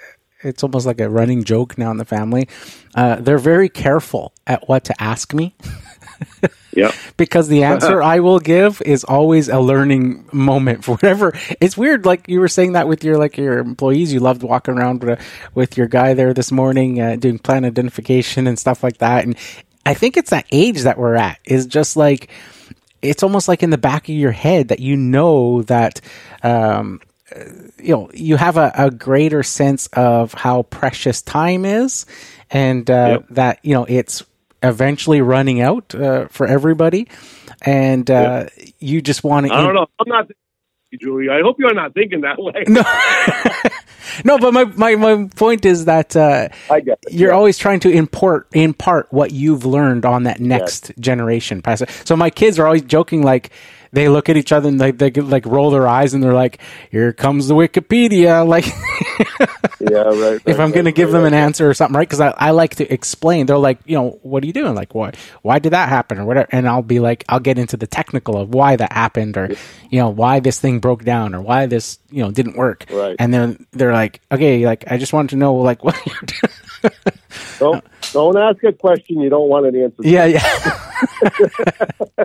[0.46, 2.48] it's almost like a running joke now in the family.
[2.94, 5.54] Uh, they're very careful at what to ask me
[6.76, 6.92] Yeah.
[7.16, 11.32] because the answer I will give is always a learning moment for whatever.
[11.60, 14.12] It's weird, like you were saying that with your like your employees.
[14.12, 15.20] You loved walking around with,
[15.54, 19.24] with your guy there this morning, uh, doing plan identification and stuff like that.
[19.24, 19.36] And
[19.86, 22.30] I think it's that age that we're at is just like
[23.02, 26.00] it's almost like in the back of your head that you know that.
[26.42, 27.00] Um,
[27.82, 32.06] you know, you have a, a greater sense of how precious time is,
[32.50, 33.26] and uh, Yep.
[33.30, 34.22] that you know it's
[34.62, 37.08] eventually running out uh, for everybody,
[37.62, 38.46] and uh,
[38.78, 39.52] you just want to.
[39.54, 39.86] I don't know.
[40.00, 40.30] I'm not,
[41.00, 41.28] Julie.
[41.28, 42.64] I hope you're not thinking that way.
[42.68, 42.82] No,
[44.24, 47.12] no, but my, my, my point is that uh, I get it.
[47.12, 47.36] you're Yeah.
[47.36, 51.62] always trying to import impart what you've learned on that next generation.
[52.04, 53.50] So my kids are always joking like
[53.96, 56.60] they look at each other and they they like roll their eyes and they're like,
[56.90, 58.66] "Here comes the Wikipedia!" Like
[59.80, 60.40] Yeah, right.
[60.44, 62.06] if I'm going to give them an answer or something, right?
[62.06, 63.46] Because I, I like to explain.
[63.46, 64.74] They're like, you know, what are you doing?
[64.74, 66.46] Like, why why did that happen or whatever?
[66.52, 69.48] And I'll be like, I'll get into the technical of why that happened or
[69.90, 72.84] you know why this thing broke down or why this you know didn't work.
[72.90, 73.16] Right.
[73.18, 76.55] And then they're like, okay, like I just wanted to know like what you're doing.
[77.58, 80.02] Don't don't ask a question you don't want an answer.
[80.02, 80.08] to.
[80.08, 80.42] Yeah, yeah.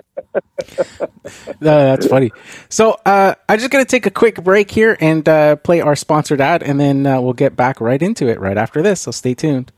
[1.60, 2.30] no, that's funny.
[2.68, 5.96] So uh, I'm just going to take a quick break here and uh, play our
[5.96, 9.02] sponsored ad, and then uh, we'll get back right into it right after this.
[9.02, 9.72] So stay tuned.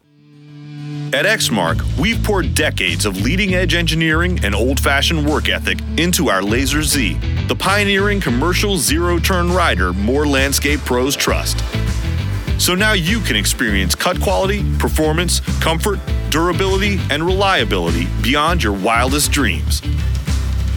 [1.12, 6.28] At Exmark, we've poured decades of leading edge engineering and old fashioned work ethic into
[6.28, 7.14] our Laser Z,
[7.46, 11.62] the pioneering commercial zero turn rider more landscape pros trust.
[12.58, 15.98] So now you can experience cut quality, performance, comfort,
[16.30, 19.82] durability, and reliability beyond your wildest dreams.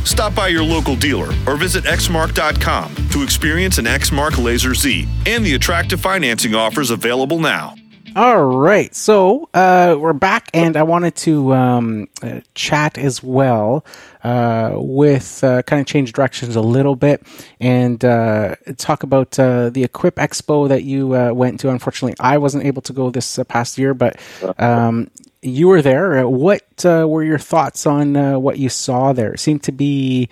[0.03, 5.45] Stop by your local dealer or visit exmark.com to experience an Exmark Laser Z and
[5.45, 7.76] the attractive financing offers available now.
[8.17, 13.85] All right, so uh, we're back, and I wanted to um, uh, chat as well
[14.23, 17.21] uh, with uh, kind of change directions a little bit
[17.59, 21.69] and uh, talk about uh, the Equip Expo that you went to.
[21.69, 24.19] Unfortunately, I wasn't able to go this past year, but
[24.57, 25.11] um,
[25.43, 26.27] you were there.
[26.27, 29.33] What were your thoughts on what you saw there?
[29.33, 30.27] It seemed to be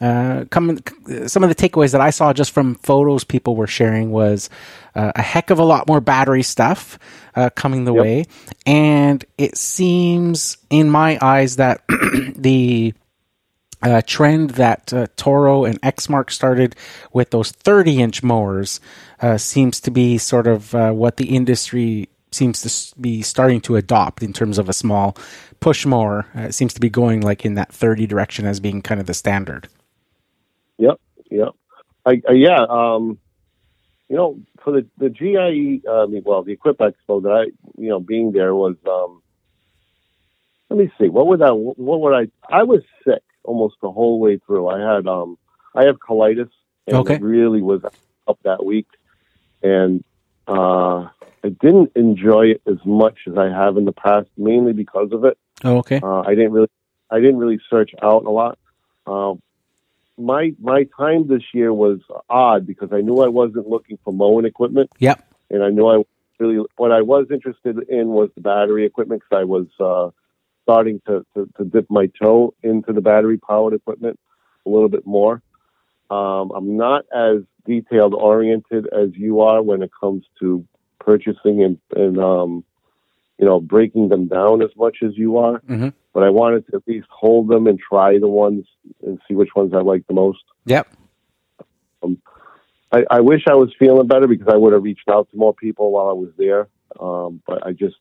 [0.00, 0.82] uh, coming,
[1.26, 4.50] some of the takeaways that I saw just from photos people were sharing was
[4.94, 6.98] uh, a heck of a lot more battery stuff
[7.34, 8.24] uh, coming the way,
[8.66, 11.82] and it seems in my eyes that
[12.36, 12.92] the
[13.82, 16.74] uh, trend that uh, Toro and Exmark started
[17.12, 18.80] with those 30 inch mowers
[19.20, 23.76] uh, seems to be sort of uh, what the industry seems to be starting to
[23.76, 25.16] adopt in terms of a small
[25.60, 26.26] push mower.
[26.36, 29.06] Uh, it seems to be going like in that 30 direction as being kind of
[29.06, 29.68] the standard.
[30.78, 31.00] Yep,
[31.30, 31.48] yep.
[32.04, 33.18] I, I yeah, um,
[34.08, 37.44] you know, for the the GIE, uh, I mean, well, the Equip Expo that I,
[37.80, 38.76] you know, being there was.
[38.86, 39.22] Um,
[40.68, 41.08] let me see.
[41.08, 41.50] What would I?
[41.50, 42.26] What would I?
[42.48, 44.68] I was sick almost the whole way through.
[44.68, 45.38] I had um,
[45.74, 46.50] I have colitis,
[46.86, 47.14] and Okay.
[47.14, 47.82] it really was
[48.26, 48.88] up that week,
[49.62, 50.02] and
[50.48, 51.08] uh,
[51.44, 55.24] I didn't enjoy it as much as I have in the past, mainly because of
[55.24, 55.38] it.
[55.64, 56.00] Oh, okay.
[56.02, 56.68] Uh, I didn't really,
[57.10, 58.58] I didn't really search out a lot.
[59.06, 59.34] Uh,
[60.18, 64.44] my my time this year was odd because I knew I wasn't looking for mowing
[64.44, 65.24] equipment, Yep.
[65.50, 66.02] and I knew I
[66.38, 70.10] really what I was interested in was the battery equipment because I was uh,
[70.62, 74.18] starting to, to to dip my toe into the battery powered equipment
[74.64, 75.42] a little bit more.
[76.10, 80.64] Um, I'm not as detailed oriented as you are when it comes to
[80.98, 82.64] purchasing and and um,
[83.38, 85.92] you know breaking them down as much as you are Mhm.
[86.12, 88.66] but I wanted to at least hold them and try the ones
[89.04, 90.42] and see which ones I like the most.
[90.64, 90.88] Yep.
[92.92, 95.54] I, I wish I was feeling better because I would have reached out to more
[95.54, 96.68] people while I was there.
[97.00, 97.96] Um, but I just,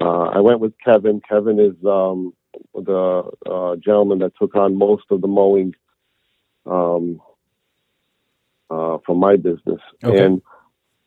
[0.00, 1.20] uh, I went with Kevin.
[1.20, 2.32] Kevin is um,
[2.74, 5.74] the uh, gentleman that took on most of the mowing
[6.64, 7.20] um,
[8.70, 9.80] uh, from my business.
[10.02, 10.24] Okay.
[10.24, 10.42] And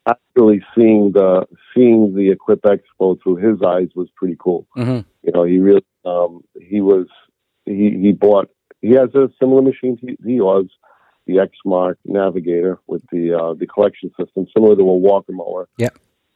[0.06, 4.66] actually seeing the seeing the Equip Expo through his eyes was pretty cool.
[4.74, 7.06] hmm you know, he really, um, he was,
[7.66, 8.48] he, he bought,
[8.80, 10.66] he has a similar machine to he was,
[11.26, 15.68] the Exmark Navigator with the, uh, the collection system, similar to a Walker mower.
[15.76, 15.90] Yeah,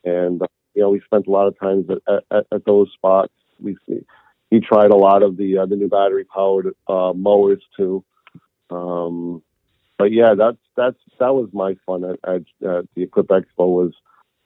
[0.04, 3.32] And uh, you know, we spent a lot of times at, at, at those spots.
[3.58, 4.04] We see
[4.50, 8.04] he tried a lot of the uh, the new battery powered uh, mowers too.
[8.70, 9.42] Um,
[9.98, 13.92] but yeah, that's that's that was my fun at, at, at the Equip Expo was,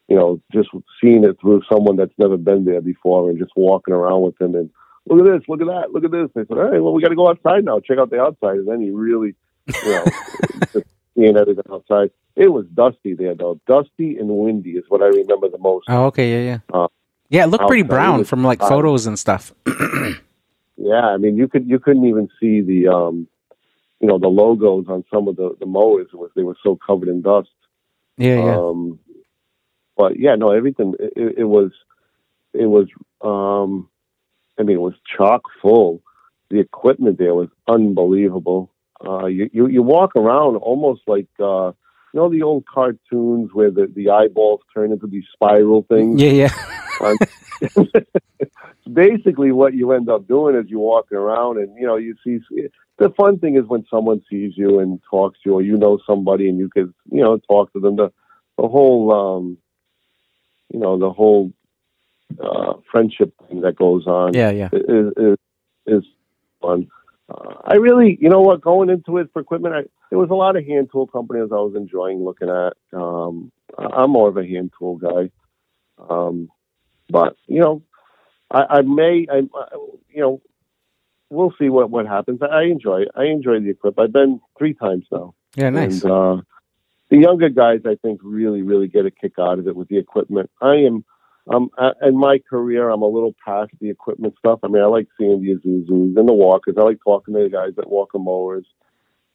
[0.09, 0.69] you know, just
[1.03, 4.55] seeing it through someone that's never been there before and just walking around with them
[4.55, 4.71] and
[5.07, 6.29] look at this, look at that, look at this.
[6.35, 8.57] They said, all right, well, we got to go outside now, check out the outside,
[8.57, 9.35] and then you really,
[9.67, 10.05] you know,
[10.73, 10.87] just
[11.17, 12.11] seeing everything outside.
[12.37, 15.87] It was dusty there though, dusty and windy is what I remember the most.
[15.89, 16.79] Oh, okay, yeah, yeah.
[16.79, 16.89] Uh,
[17.31, 19.53] yeah, it looked pretty brown from like photos and stuff.
[20.77, 23.29] yeah, I mean, you could you couldn't even see the um,
[24.01, 27.09] you know, the logos on some of the the mowers was they were so covered
[27.09, 27.49] in dust.
[28.17, 28.59] Yeah, yeah.
[28.59, 28.99] Um,
[29.97, 31.73] but yeah, no, everything it, it was
[32.53, 32.87] it was
[33.21, 33.89] um,
[34.59, 36.03] I mean, it was chock full.
[36.51, 38.71] The equipment there was unbelievable.
[39.05, 41.73] Uh, you, you you walk around almost like uh,
[42.13, 46.21] you know the old cartoons where the, the eyeballs turn into these spiral things.
[46.21, 46.75] Yeah, yeah.
[48.93, 52.39] basically what you end up doing is you walking around and you know you see
[52.99, 55.99] the fun thing is when someone sees you and talks to you or you know
[56.07, 58.13] somebody and you could you know talk to them the
[58.57, 59.59] the whole um
[60.73, 61.53] you know the whole
[62.43, 65.37] uh friendship thing that goes on yeah yeah is is,
[65.87, 66.05] is
[66.61, 66.89] fun
[67.29, 70.35] uh, I really, you know what, going into it for equipment, I, there was a
[70.35, 72.73] lot of hand tool companies I was enjoying looking at.
[72.99, 75.31] Um, I'm more of a hand tool guy.
[76.09, 76.49] Um,
[77.09, 77.83] but, you know,
[78.51, 79.43] I, I may, I,
[80.11, 80.43] you know,
[81.31, 82.41] we'll see what, what happens.
[82.43, 83.05] I enjoy.
[83.15, 84.09] I enjoy the equipment.
[84.09, 85.35] I've been three times now.
[85.57, 86.03] Yeah, nice.
[86.03, 86.37] And, uh,
[87.11, 89.99] the younger guys, I think, really, really get a kick out of it with the
[89.99, 90.51] equipment.
[90.61, 91.05] I am,
[91.51, 91.71] um,
[92.03, 94.61] in my career, I'm a little past the equipment stuff.
[94.63, 96.77] I mean, I like seeing the Isuzus and the walkers.
[96.77, 98.67] I like talking to the guys that walk the mowers.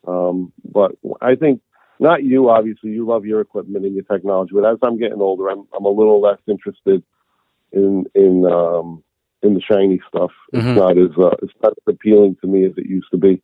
[0.08, 1.62] Um, but I think
[2.00, 4.52] not you, obviously, you love your equipment and your technology.
[4.54, 7.04] But as I'm getting older, I'm, I'm a little less interested
[7.74, 9.04] in in um,
[9.42, 10.32] in the shiny stuff.
[10.54, 10.70] Mm-hmm.
[10.70, 13.42] It's not as uh, it's not as appealing to me as it used to be.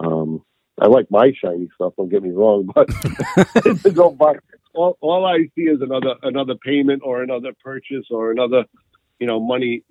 [0.00, 0.42] Um,
[0.80, 1.94] I like my shiny stuff.
[1.96, 2.88] Don't get me wrong, but
[3.82, 4.34] to go buy
[4.74, 8.64] all, all I see is another another payment or another purchase or another,
[9.18, 9.82] you know, money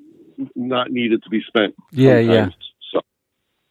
[0.56, 1.76] not needed to be spent.
[1.92, 2.50] Yeah, yeah.
[2.92, 3.02] So,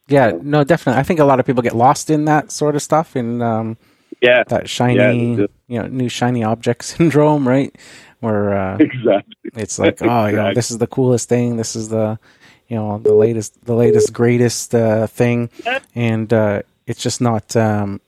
[0.07, 0.99] yeah, no, definitely.
[0.99, 3.77] I think a lot of people get lost in that sort of stuff in um,
[4.21, 7.75] yeah, that shiny, yeah, you know, new shiny object syndrome, right?
[8.19, 10.31] Where uh, exactly it's like, oh, exactly.
[10.31, 11.57] you know, this is the coolest thing.
[11.57, 12.19] This is the,
[12.67, 15.49] you know, the latest, the latest, greatest uh, thing,
[15.95, 17.55] and uh, it's just not.
[17.55, 18.01] Um,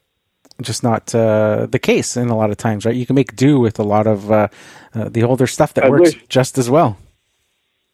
[0.62, 2.96] just not uh, the case in a lot of times, right?
[2.96, 4.48] You can make do with a lot of uh,
[4.94, 6.98] uh, the older stuff that I works wish, just as well.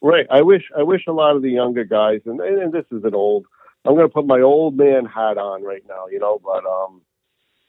[0.02, 0.28] Right.
[0.30, 0.64] I wish.
[0.78, 3.46] I wish a lot of the younger guys, and and this is an old.
[3.86, 6.42] I'm going to put my old man hat on right now, you know.
[6.44, 7.02] But um,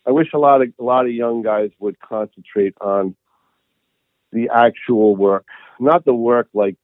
[0.07, 3.15] I wish a lot of a lot of young guys would concentrate on
[4.33, 5.47] the actual work,
[5.81, 6.77] not the work like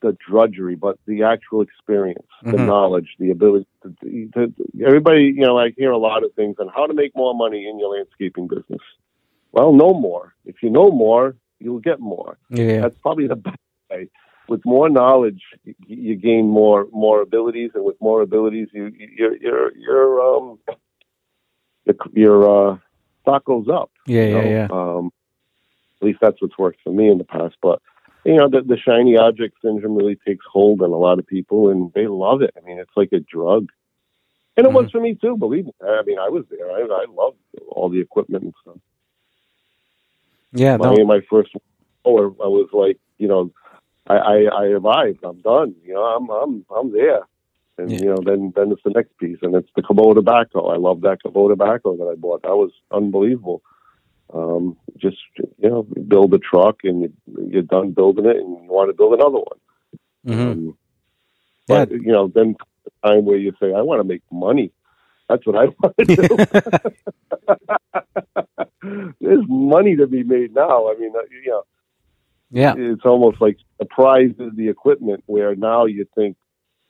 [0.00, 2.56] the drudgery, but the actual experience, mm-hmm.
[2.56, 4.52] the knowledge, the ability to, to,
[4.84, 7.68] everybody, you know, I hear a lot of things on how to make more money
[7.68, 8.80] in your landscaping business.
[9.52, 10.34] Well, know more.
[10.44, 12.38] If you know more, you'll get more.
[12.50, 12.80] Yeah.
[12.80, 13.58] That's probably the best
[13.90, 14.08] way.
[14.48, 15.42] With more knowledge,
[15.86, 20.58] you, gain more more abilities, and with more abilities, you your your your um
[22.14, 22.78] your uh,
[23.20, 23.90] stock goes up.
[24.06, 24.48] Yeah, yeah, know?
[24.48, 24.68] yeah.
[24.70, 25.10] Um,
[26.00, 27.56] at least that's what's worked for me in the past.
[27.60, 27.80] But
[28.24, 31.70] you know, the, the shiny object syndrome really takes hold on a lot of people,
[31.70, 32.54] and they love it.
[32.56, 33.68] I mean, it's like a drug.
[34.56, 34.76] And it mm-hmm.
[34.76, 35.36] was for me too.
[35.36, 35.72] Believe me.
[35.82, 36.70] I mean, I was there.
[36.70, 37.38] I, I loved
[37.68, 38.76] all the equipment and stuff.
[40.52, 41.50] Yeah, my, my first
[42.04, 43.52] or I was like, you know,
[44.06, 45.22] I, I, I arrived.
[45.22, 45.74] I'm done.
[45.84, 47.20] You know, I'm I'm I'm there.
[47.76, 47.98] And yeah.
[47.98, 50.72] you know, then then it's the next piece, and it's the Kubota backhoe.
[50.72, 52.42] I love that Kubota backhoe that I bought.
[52.42, 53.62] That was unbelievable
[54.32, 55.18] um, just
[55.58, 57.12] you know build a truck and
[57.48, 59.58] you're done building it and you want to build another one.
[60.26, 60.40] Mm-hmm.
[60.40, 60.78] Um,
[61.66, 61.96] but yeah.
[61.96, 64.72] you know, then the time where you say, "I want to make money."
[65.28, 66.28] That's what I want to do.
[69.20, 70.90] There's money to be made now.
[70.90, 71.64] I mean, uh, you know,
[72.50, 75.24] yeah, it's almost like the prize is the equipment.
[75.26, 76.36] Where now you think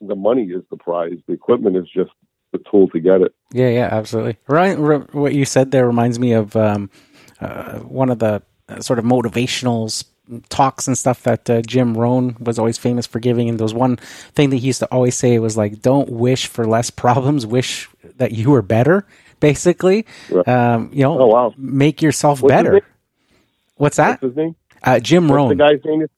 [0.01, 2.11] the money is the prize, the equipment is just
[2.51, 3.33] the tool to get it.
[3.51, 4.37] Yeah, yeah, absolutely.
[4.47, 6.89] Right, what you said there reminds me of um,
[7.41, 10.03] uh, one of the uh, sort of motivational
[10.49, 13.49] talks and stuff that uh, Jim Rohn was always famous for giving.
[13.49, 13.97] And there was one
[14.33, 17.45] thing that he used to always say was like, "Don't wish for less problems.
[17.45, 19.05] Wish that you were better."
[19.39, 20.05] Basically,
[20.47, 21.53] um, you know, oh, wow.
[21.57, 22.81] make yourself What's better.
[23.75, 24.21] What's that?
[24.21, 24.55] What's his name?
[24.83, 25.49] Uh, Jim What's Rohn.
[25.49, 26.09] The guy's name is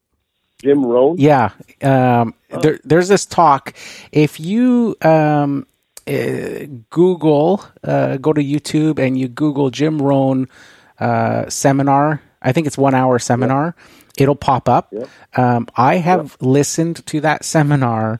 [0.61, 1.17] Jim Rohn.
[1.19, 1.51] Yeah.
[1.83, 2.59] Um, oh.
[2.61, 3.75] there, there's this talk.
[4.11, 5.67] If you um,
[6.07, 10.49] uh, Google, uh, go to YouTube and you Google Jim Rohn
[11.01, 13.75] uh, seminar I think it's one hour seminar.
[14.17, 14.89] It'll pop up.
[14.91, 15.09] Yep.
[15.35, 18.19] Um, I have listened to that seminar.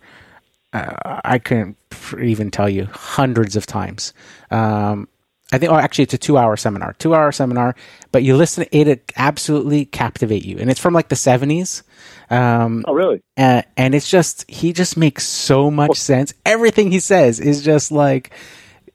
[0.71, 1.75] Uh, I couldn't
[2.21, 4.13] even tell you hundreds of times.
[4.51, 5.07] Um,
[5.51, 7.75] I think, oh, actually, it's a two hour seminar, two hour seminar,
[8.11, 10.59] but you listen, it absolutely captivate you.
[10.59, 11.82] And it's from like the 70s.
[12.29, 13.21] Um, Oh, really?
[13.38, 16.34] uh, and it's just, he just makes so much sense.
[16.45, 18.32] Everything he says is just like,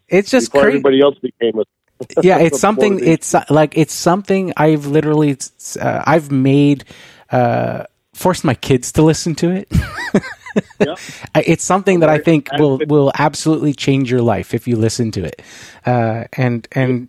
[0.09, 0.77] it's just Before crazy.
[0.79, 1.65] everybody else became a
[2.23, 2.99] yeah, it's something.
[3.13, 5.37] It's like it's something I've literally
[5.81, 6.85] uh, I've made
[7.31, 7.85] uh,
[8.15, 9.69] forced my kids to listen to it.
[11.35, 15.11] I- It's something that I think will will absolutely change your life if you listen
[15.13, 15.43] to it.
[15.85, 17.09] Uh, and and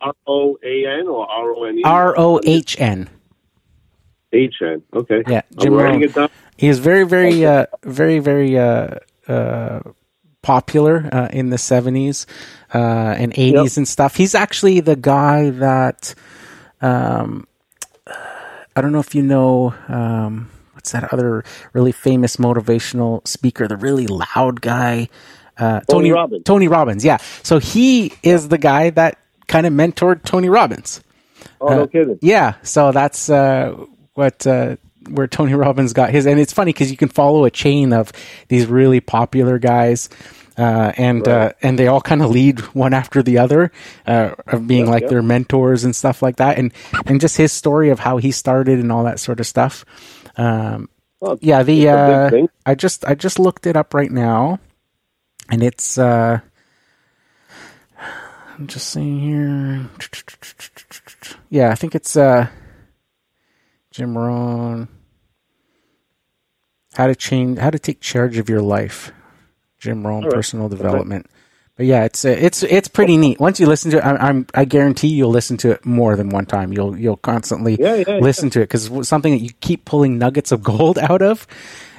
[0.00, 1.82] R O A N or R O N E?
[1.84, 3.08] R O H N.
[4.32, 4.82] H N.
[4.92, 5.22] Okay.
[5.28, 6.02] Yeah, Jim Rohn.
[6.56, 8.96] He is very very uh, very very uh,
[9.28, 9.80] uh,
[10.42, 12.26] popular uh, in the seventies
[12.74, 14.16] uh, and eighties and stuff.
[14.16, 16.14] He's actually the guy that
[16.80, 17.46] um,
[18.76, 19.74] I don't know if you know.
[19.88, 23.68] Um, what's that other really famous motivational speaker?
[23.68, 25.08] The really loud guy,
[25.56, 26.44] uh, Tony Robbins.
[26.44, 27.18] Tony Robbins, yeah.
[27.42, 31.00] So he is the guy that kind of mentored Tony Robbins.
[31.60, 32.18] Oh, no kidding.
[32.20, 33.76] Yeah, so that's uh,
[34.14, 34.76] what uh,
[35.08, 38.12] where Tony Robbins got his, and it's funny because you can follow a chain of
[38.48, 40.08] these really popular guys,
[40.56, 43.72] uh, and uh, and they all kind of lead one after the other
[44.06, 45.08] uh, of being like yeah.
[45.08, 46.72] their mentors and stuff like that, and
[47.06, 49.84] and just his story of how he started and all that sort of stuff.
[50.36, 50.88] Um,
[51.20, 52.48] Well, yeah, the it's a big uh.
[52.66, 54.60] I just I just looked it up right now,
[55.50, 56.40] and it's uh,
[58.58, 59.90] I'm just seeing here.
[61.50, 62.48] Yeah, I think it's uh,
[63.90, 64.88] Jim Rohn.
[66.94, 69.10] How to change, how to take charge of your life.
[69.84, 70.32] Jim Rohn, right.
[70.32, 71.26] personal development.
[71.76, 73.38] But yeah, it's uh, it's it's pretty neat.
[73.40, 76.28] Once you listen to it, I, I'm I guarantee you'll listen to it more than
[76.30, 76.72] one time.
[76.72, 78.16] You'll you'll constantly Yeah, yeah, yeah.
[78.18, 81.46] listen to it because it's something that you keep pulling nuggets of gold out of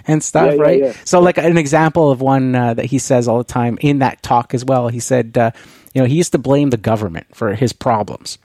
[0.08, 0.80] and stuff, Yeah, yeah, right?
[0.80, 0.94] yeah.
[1.04, 4.24] So, like an example of one uh, that he says all the time in that
[4.24, 4.88] talk as well.
[4.88, 5.52] He said, uh,
[5.94, 8.38] you know, he used to blame the government for his problems,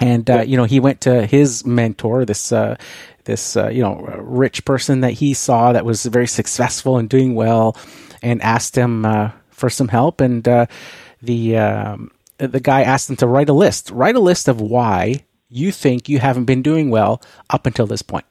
[0.00, 2.76] and uh, you know, he went to his mentor, this uh,
[3.24, 7.34] this uh, you know rich person that he saw that was very successful and doing
[7.34, 7.76] well,
[8.22, 10.66] and asked him uh, for some help, and uh,
[11.20, 15.24] the um, the guy asked him to write a list, write a list of why
[15.48, 18.24] you think you haven't been doing well up until this point.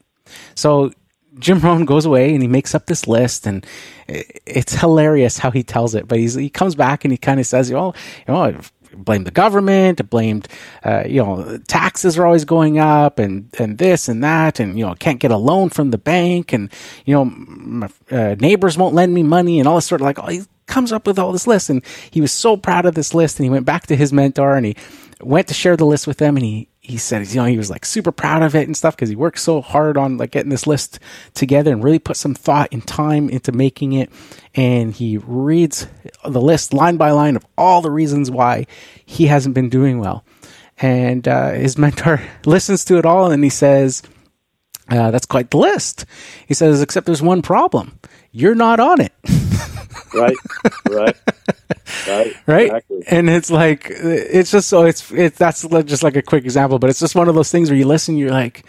[0.56, 0.92] So
[1.40, 3.66] Jim Rohn goes away and he makes up this list, and
[4.08, 6.08] it's hilarious how he tells it.
[6.08, 7.94] But he's, he comes back and he kind of says, "Oh,
[8.28, 8.60] you know,
[8.96, 10.48] blamed the government, blamed,
[10.84, 14.86] uh, you know, taxes are always going up, and and this and that, and you
[14.86, 16.72] know, can't get a loan from the bank, and
[17.06, 20.20] you know, my uh, neighbors won't lend me money, and all this sort of like,
[20.20, 23.14] oh, he comes up with all this list, and he was so proud of this
[23.14, 24.76] list, and he went back to his mentor and he
[25.22, 27.70] went to share the list with them, and he he said, you know, he was
[27.70, 30.50] like super proud of it and stuff because he worked so hard on like getting
[30.50, 31.00] this list
[31.34, 34.12] together and really put some thought and time into making it.
[34.56, 35.88] And he reads
[36.26, 38.68] the list line by line of all the reasons why
[39.06, 40.26] he hasn't been doing well.
[40.80, 44.04] And uh, his mentor listens to it all and he says,
[44.90, 46.06] uh, that's quite the list.
[46.46, 47.98] He says, except there's one problem.
[48.32, 49.14] You're not on it.
[50.14, 50.36] Right.
[50.90, 51.16] right.
[52.08, 52.36] Right.
[52.48, 53.04] right Exactly.
[53.10, 56.90] and it's like it's just so it's it's that's just like a quick example but
[56.90, 58.66] it's just one of those things where you listen you're like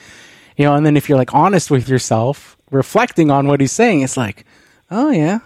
[0.56, 4.02] you know and then if you're like honest with yourself reflecting on what he's saying
[4.02, 4.44] it's like
[4.90, 5.38] oh yeah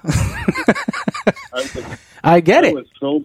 [1.53, 3.25] I i get I it so.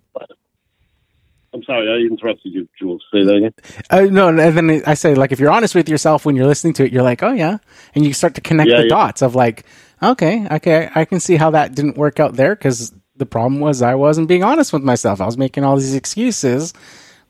[1.54, 3.04] I'm sorry, I interrupted you, Jules.
[3.12, 3.54] Say that again.
[3.90, 6.74] uh, no and then i say like if you're honest with yourself when you're listening
[6.74, 7.58] to it you're like oh yeah
[7.96, 8.90] and you start to connect Yeah, the yeah.
[8.90, 9.66] dots of like
[10.04, 13.82] okay okay i can see how that didn't work out there because the problem was
[13.82, 16.74] i wasn't being honest with myself i was making all these excuses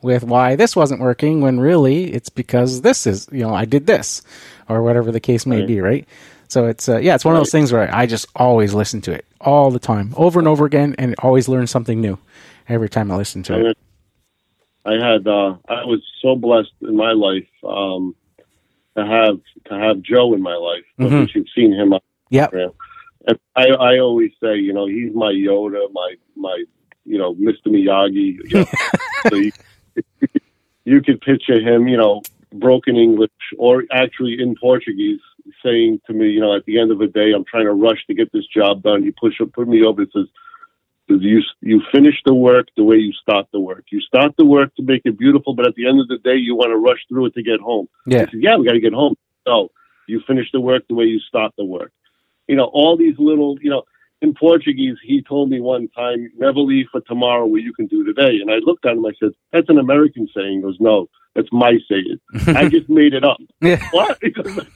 [0.01, 3.87] with why this wasn't working when really it's because this is you know i did
[3.87, 4.21] this
[4.69, 5.67] or whatever the case may Right.
[5.67, 6.07] be right
[6.47, 9.11] so it's uh, yeah it's one of those things where i just always listen to
[9.11, 12.17] it all the time over and over again and always learn something new
[12.69, 13.77] every time i listen to it
[14.83, 18.15] I had uh, I was so blessed in my life um,
[18.97, 21.19] to have to have Joe in my life, Mhm.
[21.21, 21.99] which you've seen him on
[22.31, 22.73] yep Instagram.
[23.27, 26.63] And I I always say, you know, he's my Yoda, my my
[27.05, 27.67] you know Mr.
[27.67, 28.37] Miyagi.
[28.37, 28.65] You know,
[29.29, 29.51] so you
[30.85, 32.21] you could picture him, you know,
[32.53, 35.19] broken English or actually in Portuguese,
[35.63, 38.05] saying to me, you know, at the end of the day, I'm trying to rush
[38.07, 39.03] to get this job done.
[39.03, 40.27] He push up, put me over and says.
[41.07, 43.83] You you finish the work the way you start the work.
[43.91, 46.37] You start the work to make it beautiful, but at the end of the day,
[46.37, 47.89] you want to rush through it to get home.
[48.05, 49.15] yeah said, yeah, we got to get home.
[49.45, 49.71] So
[50.07, 51.91] you finish the work the way you start the work.
[52.51, 53.83] You know, all these little, you know,
[54.21, 58.03] in Portuguese, he told me one time, never leave for tomorrow what you can do
[58.03, 58.39] today.
[58.41, 60.57] And I looked at him, I said, that's an American saying.
[60.57, 62.19] He goes, no, That's my saying.
[62.57, 63.37] I just made it up.
[63.61, 63.81] Yeah.
[63.93, 64.19] What?
[64.19, 64.67] Because,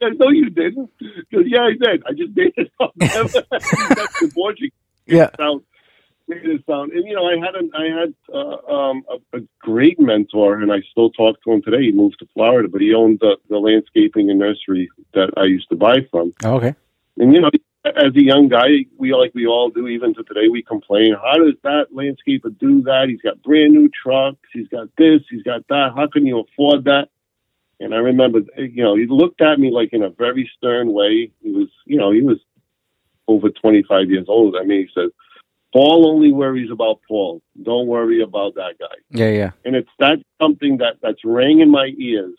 [0.00, 0.90] no, you didn't.
[0.98, 2.02] Because yeah, I did.
[2.08, 2.92] I just made it up.
[2.98, 4.72] That's the Portuguese
[5.06, 5.30] Yeah.
[5.38, 5.62] sound
[6.28, 6.92] made it sound.
[6.92, 10.72] And you know, I had an, I had uh, um, a, a great mentor, and
[10.72, 11.82] I still talk to him today.
[11.82, 15.68] He moved to Florida, but he owned the, the landscaping and nursery that I used
[15.70, 16.32] to buy from.
[16.44, 16.74] Oh, okay.
[17.18, 17.50] And you know,
[17.84, 21.14] as a young guy, we like we all do, even to today, we complain.
[21.14, 23.06] How does that landscaper do that?
[23.08, 24.48] He's got brand new trucks.
[24.52, 25.20] He's got this.
[25.28, 25.92] He's got that.
[25.96, 27.08] How can you afford that?
[27.80, 31.32] And I remember, you know, he looked at me like in a very stern way.
[31.42, 32.38] He was, you know, he was
[33.26, 34.56] over 25 years old.
[34.56, 35.08] I mean, he said,
[35.72, 37.42] Paul only worries about Paul.
[37.60, 38.94] Don't worry about that guy.
[39.10, 39.50] Yeah, yeah.
[39.64, 42.36] And it's that something that that's rang in my ears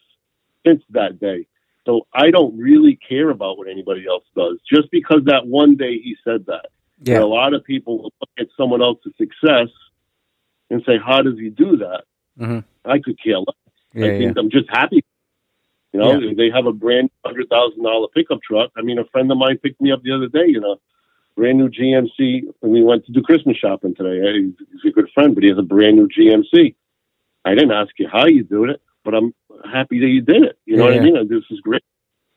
[0.66, 1.48] since that day.
[1.86, 4.60] So I don't really care about what anybody else does.
[4.72, 6.68] Just because that one day he said that.
[7.02, 7.16] Yeah.
[7.16, 9.68] And a lot of people look at someone else's success
[10.70, 12.06] and say, "How does he do that?"
[12.40, 12.64] Mhm.
[12.86, 13.56] I could care less.
[13.94, 14.18] Yeah, I yeah.
[14.20, 15.04] think I'm just happy.
[15.92, 18.72] You know, they have a brand hundred thousand dollar pickup truck.
[18.76, 20.48] I mean, a friend of mine picked me up the other day.
[20.48, 20.80] You know,
[21.36, 24.42] brand new GMC, and we went to do Christmas shopping today.
[24.42, 26.76] He's, he's a good friend, but he has a brand new GMC.
[27.46, 29.34] I didn't ask you how you do it, but I'm
[29.72, 30.58] happy that you did it.
[30.66, 31.28] You know Yeah, what I mean?
[31.28, 31.84] This is great.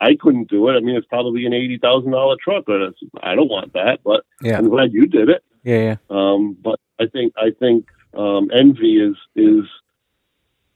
[0.00, 0.74] I couldn't do it.
[0.74, 4.00] I mean, it's probably an eighty thousand dollar truck, but I don't want that.
[4.04, 4.58] But Yeah.
[4.58, 5.42] I'm glad you did it.
[5.64, 5.96] Yeah, yeah.
[6.10, 9.64] Um, but I think I think um, envy is is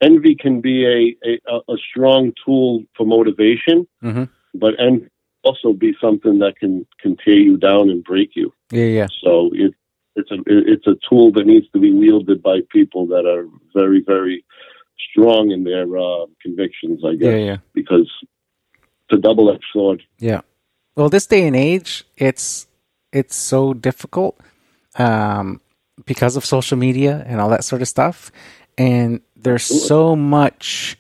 [0.00, 4.28] envy can be a, a a strong tool for motivation, Mhm.
[4.54, 5.08] but envy
[5.42, 8.52] also be something that can can tear you down and break you.
[8.70, 9.06] Yeah, yeah.
[9.22, 9.74] So it
[10.16, 14.02] it's a it's a tool that needs to be wielded by people that are very
[14.06, 14.44] very
[15.10, 17.02] strong in their uh, convictions.
[17.04, 17.56] I guess Yeah, yeah.
[17.72, 20.02] because it's a double edged sword.
[20.18, 20.42] Yeah.
[20.96, 22.66] Well, this day and age, it's
[23.12, 24.38] it's so difficult
[24.96, 25.60] um,
[26.04, 28.30] because of social media and all that sort of stuff,
[28.76, 30.98] and there's so much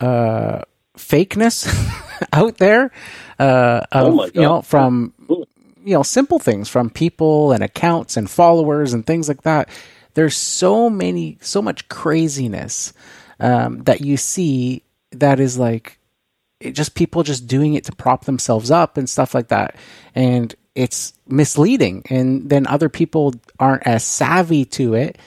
[0.00, 0.62] uh,
[0.96, 1.66] fakeness
[2.32, 2.90] out there.
[3.38, 5.14] Uh, of, Oh my You know, from
[5.84, 9.68] you know simple things from people and accounts and followers and things like that.
[10.14, 12.92] There's so many, so much craziness
[13.38, 14.82] um, that you see
[15.12, 15.98] that is like
[16.72, 19.76] just people just doing it to prop themselves up and stuff like that.
[20.14, 22.04] And it's misleading.
[22.10, 25.18] And then other people aren't as savvy to it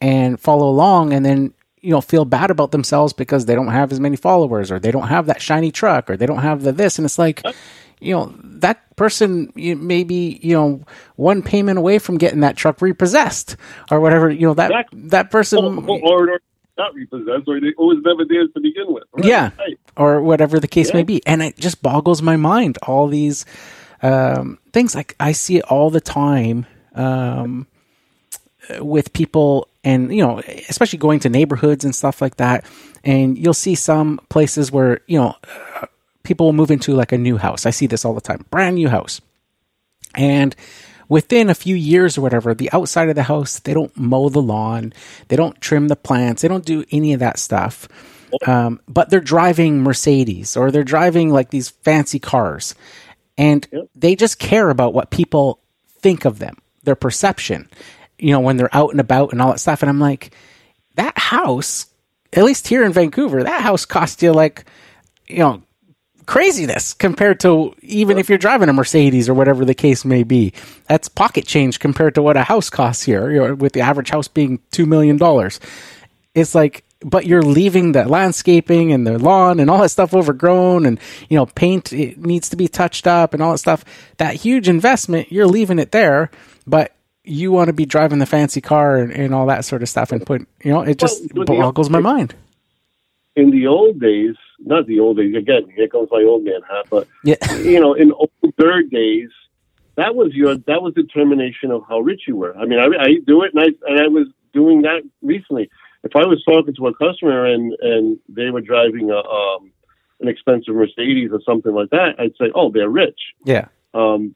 [0.00, 3.92] and follow along and then you know feel bad about themselves because they don't have
[3.92, 6.72] as many followers or they don't have that shiny truck or they don't have the
[6.72, 6.98] this.
[6.98, 7.42] And it's like
[8.00, 10.80] you know that person you, maybe you know
[11.16, 13.56] one payment away from getting that truck repossessed
[13.90, 15.00] or whatever you know that Exactly.
[15.08, 16.40] that person Or, or, or
[16.76, 19.02] not repossessed, or it was never theirs to begin with.
[19.12, 19.50] Right, Yeah.
[19.58, 19.78] right.
[19.96, 20.96] or whatever the case Yeah.
[20.98, 21.20] may be.
[21.26, 22.78] And it just boggles my mind.
[22.86, 23.44] All these
[24.00, 27.66] um, things, like I see it all the time um,
[28.80, 30.38] with people, and you know,
[30.68, 32.64] especially going to neighborhoods and stuff like that.
[33.04, 35.34] And you'll see some places where you know
[36.28, 37.66] people will move into like a new house.
[37.66, 39.20] I see this all the time, brand new house,
[40.14, 40.54] and
[41.08, 44.42] within a few years or whatever, the outside of the house, they don't mow the
[44.42, 44.92] lawn,
[45.28, 47.88] they don't trim the plants, they don't do any of that stuff.
[48.46, 52.74] Um, but they're driving Mercedes or they're driving like these fancy cars,
[53.38, 55.60] and they just care about what people
[56.00, 57.68] think of them, their perception,
[58.18, 59.82] you know, when they're out and about and all that stuff.
[59.82, 60.34] And I'm like,
[60.96, 61.86] that house,
[62.34, 64.66] at least here in Vancouver, that house cost you like,
[65.26, 65.62] you know,
[66.28, 70.52] craziness compared to even if you're driving a Mercedes or whatever the case may be.
[70.86, 74.10] That's pocket change compared to what a house costs here, you know, with the average
[74.10, 75.18] house being $2 million.
[76.34, 80.84] It's like, but you're leaving the landscaping and the lawn and all that stuff overgrown
[80.84, 81.00] and,
[81.30, 83.82] you know, paint it needs to be touched up and all that stuff.
[84.18, 86.30] That huge investment, you're leaving it there,
[86.66, 89.88] but you want to be driving the fancy car and, and all that sort of
[89.88, 92.34] stuff and put, you know, it just Well, boggles my mind.
[93.34, 95.34] In the old days, not the old days.
[95.34, 96.86] Again, here comes my old man hat.
[96.90, 97.36] But Yeah.
[97.56, 99.30] you know, in older days,
[99.96, 102.56] that was your that was determination of how rich you were.
[102.56, 105.70] I mean, I, I do it, and I and I was doing that recently.
[106.04, 109.72] If I was talking to a customer and and they were driving a um,
[110.20, 113.66] an expensive Mercedes or something like that, I'd say, "Oh, they're rich." Yeah.
[113.94, 114.34] Um,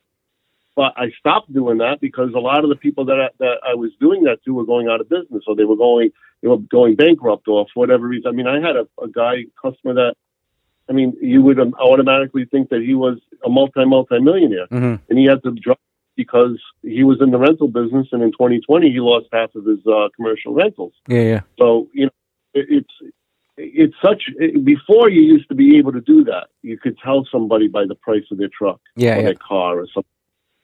[0.74, 3.74] but I stopped doing that because a lot of the people that I, that I
[3.74, 6.10] was doing that to were going out of business, or they were going
[6.42, 8.28] they were going bankrupt, or for whatever reason.
[8.28, 10.14] I mean, I had a, a guy customer that,
[10.90, 15.00] I mean, you would um, automatically think that he was a multi multi millionaire, Mhm.
[15.08, 15.78] and he had to drop
[16.16, 19.78] because he was in the rental business, and in 2020 he lost half of his
[19.86, 20.92] uh, commercial rentals.
[21.08, 21.22] Yeah.
[21.22, 21.40] Yeah.
[21.58, 22.12] So you know,
[22.54, 23.12] it, it's
[23.56, 26.48] it's such it, before you used to be able to do that.
[26.62, 29.14] You could tell somebody by the price of their truck Yeah.
[29.14, 29.22] or Yeah.
[29.26, 30.08] their car or something.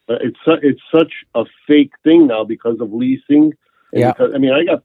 [0.08, 3.52] Uh, It's su- it's such a fake thing now because of leasing.
[3.92, 4.12] And Yeah.
[4.12, 4.82] Because, I mean, I got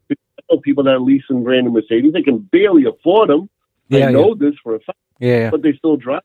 [0.55, 2.13] know people that are leasing brand new Mercedes.
[2.13, 3.49] They can barely afford them.
[3.89, 6.21] Yeah, I know this for a fact, Yeah, yeah, but they still drive.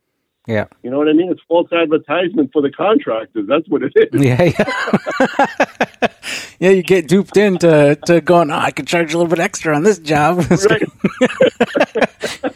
[0.46, 1.30] yeah, You know what I mean?
[1.30, 3.46] It's false advertisement for the contractors.
[3.48, 4.08] That's what it is.
[4.22, 6.08] yeah, yeah.
[6.60, 8.50] yeah, you get duped into to going.
[8.50, 10.44] Oh, I can charge a little bit extra on this job.
[10.70, 10.82] Right.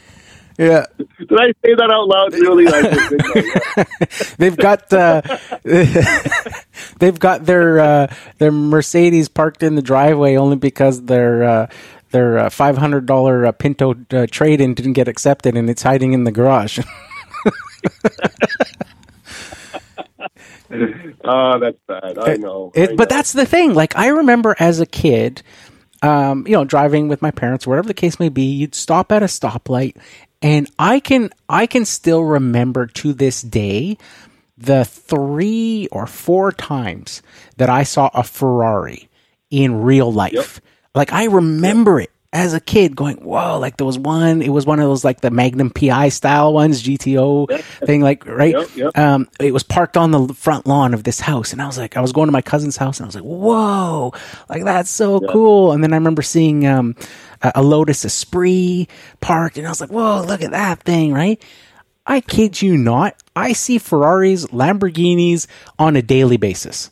[0.58, 2.32] yeah, Did I say that out loud?
[2.34, 2.66] Really?
[2.66, 3.86] I just did that,
[4.16, 4.34] yeah.
[4.38, 5.22] they've got uh,
[6.98, 11.66] they've got their uh, their Mercedes parked in the driveway only because their uh,
[12.10, 15.82] their uh, five hundred dollar uh, Pinto uh, trade in didn't get accepted and it's
[15.82, 16.78] hiding in the garage.
[21.24, 22.18] Oh, that's bad.
[22.18, 22.72] I know.
[22.74, 23.74] It, I but that's the thing.
[23.74, 25.42] Like I remember as a kid,
[26.02, 29.22] um, you know, driving with my parents, whatever the case may be, you'd stop at
[29.22, 29.96] a stoplight,
[30.42, 33.96] and I can I can still remember to this day
[34.58, 37.22] the three or four times
[37.56, 39.08] that I saw a Ferrari
[39.50, 40.60] in real life.
[40.94, 44.64] Like I remember it as a kid going, whoa, like there was one, it was
[44.64, 48.54] one of those like the Magnum PI style ones, GTO thing, like, right?
[48.54, 48.98] Yep, yep.
[48.98, 51.52] Um, it was parked on the front lawn of this house.
[51.52, 53.24] And I was like, I was going to my cousin's house and I was like,
[53.24, 54.14] whoa,
[54.48, 55.72] like that's so cool.
[55.72, 56.96] And then I remember seeing, um,
[57.42, 58.88] a, a Lotus Esprit
[59.20, 61.42] parked and I was like, whoa, look at that thing, right?
[62.06, 63.16] I kid you not.
[63.36, 65.46] I see Ferraris, Lamborghinis
[65.78, 66.90] on a daily basis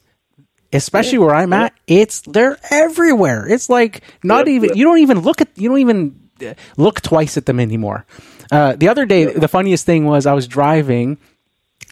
[0.73, 3.47] especially where I'm at, it's they're everywhere.
[3.49, 7.37] It's like not even you don't even look at you don't even uh, look twice
[7.37, 8.07] at them anymore.
[8.51, 11.19] Uh, the other day, the funniest thing was I was driving,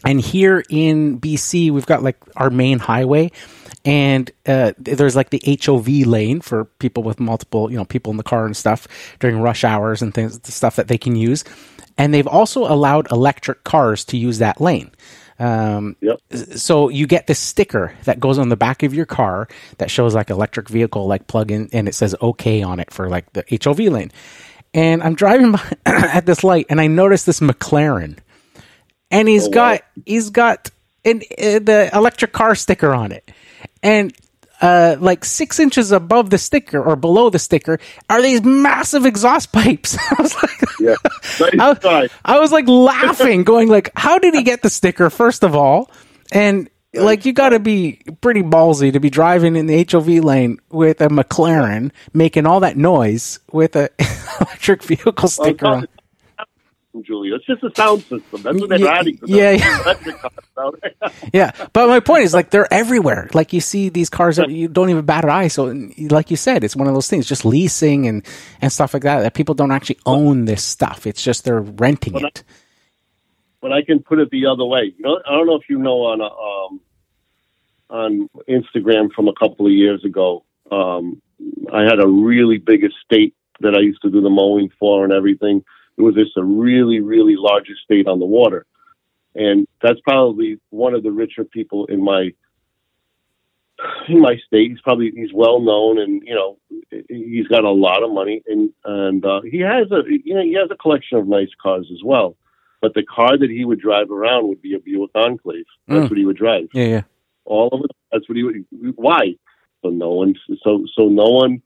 [0.03, 3.31] and here in BC we've got like our main highway.
[3.85, 8.17] And uh, there's like the HOV lane for people with multiple, you know, people in
[8.17, 8.87] the car and stuff
[9.19, 11.43] during rush hours and things, the stuff that they can use.
[11.97, 14.91] And they've also allowed electric cars to use that lane.
[15.39, 16.19] Um, Yep.
[16.57, 20.13] so you get this sticker that goes on the back of your car that shows
[20.13, 23.45] like electric vehicle like plug in and it says okay on it for like the
[23.63, 24.11] HOV lane.
[24.73, 28.17] And I'm driving by at this light and I notice this McLaren
[29.09, 29.53] and he's Oh, wow.
[29.53, 30.69] got he's got
[31.05, 33.31] an, uh, the electric car sticker on it.
[33.81, 34.13] And
[34.61, 39.51] uh, like six inches above the sticker or below the sticker are these massive exhaust
[39.53, 39.97] pipes.
[40.11, 40.95] I was like, Yeah.
[41.41, 42.07] I, Nice try.
[42.25, 45.89] I was like laughing, going like, "How did he get the sticker?" First of all,
[46.31, 50.59] and like you got to be pretty ballsy to be driving in the HOV lane
[50.69, 53.89] with a McLaren, making all that noise with a
[54.41, 55.85] electric vehicle sticker
[56.93, 57.03] on.
[57.03, 57.35] Julia.
[57.35, 58.41] It's just a sound system.
[58.41, 59.17] That's what they're Yeah, adding.
[59.19, 59.81] to yeah, yeah.
[59.83, 60.71] Electric cars now.
[61.33, 63.29] Yeah, but my point is like they're everywhere.
[63.33, 65.47] Like you see these cars that you don't even bat an eye.
[65.49, 65.65] So,
[66.09, 68.25] like you said, it's one of those things, just leasing and
[68.61, 69.21] and stuff like that.
[69.21, 71.05] That people don't actually own this stuff.
[71.07, 72.43] It's just they're renting Well, it.
[73.61, 74.93] but I can put it the other way.
[74.97, 76.81] You know, I don't know if you know on a, um,
[77.89, 80.43] on Instagram from a couple of years ago.
[80.71, 81.21] Um,
[81.71, 85.13] I had a really big estate that I used to do the mowing for and
[85.13, 85.63] everything.
[85.99, 88.65] It was just a really, really large estate on the water,
[89.35, 92.31] and that's probably one of the richer people in my
[94.07, 94.71] in my state.
[94.71, 96.57] He's probably he's well known, and you know
[97.09, 100.53] he's got a lot of money, and and uh, he has a you know he
[100.53, 102.37] has a collection of nice cars as well.
[102.81, 105.65] But the car that he would drive around would be a Buick Enclave.
[105.89, 106.09] That's Mm.
[106.11, 106.69] what he would drive.
[106.73, 107.01] Yeah, yeah,
[107.43, 107.91] All of it.
[108.09, 108.65] That's what he would.
[108.95, 109.35] Why?
[109.81, 110.35] So no one.
[110.63, 111.61] So so no one.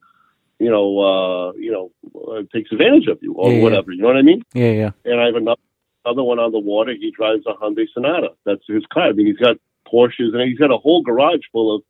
[0.64, 0.88] You know.
[1.00, 1.92] Uh, you know.
[2.32, 3.64] Uh, takes advantage of you or Yeah, yeah.
[3.64, 3.92] whatever.
[3.92, 4.42] You know what I mean?
[4.54, 4.92] yeah, yeah.
[5.06, 5.62] And I have another
[6.06, 6.94] another one on the water.
[6.94, 8.30] He drives a Hyundai Sonata.
[8.46, 9.08] That's his car.
[9.10, 9.58] I mean, he's got
[9.92, 11.82] Porsches and he's got a whole garage full of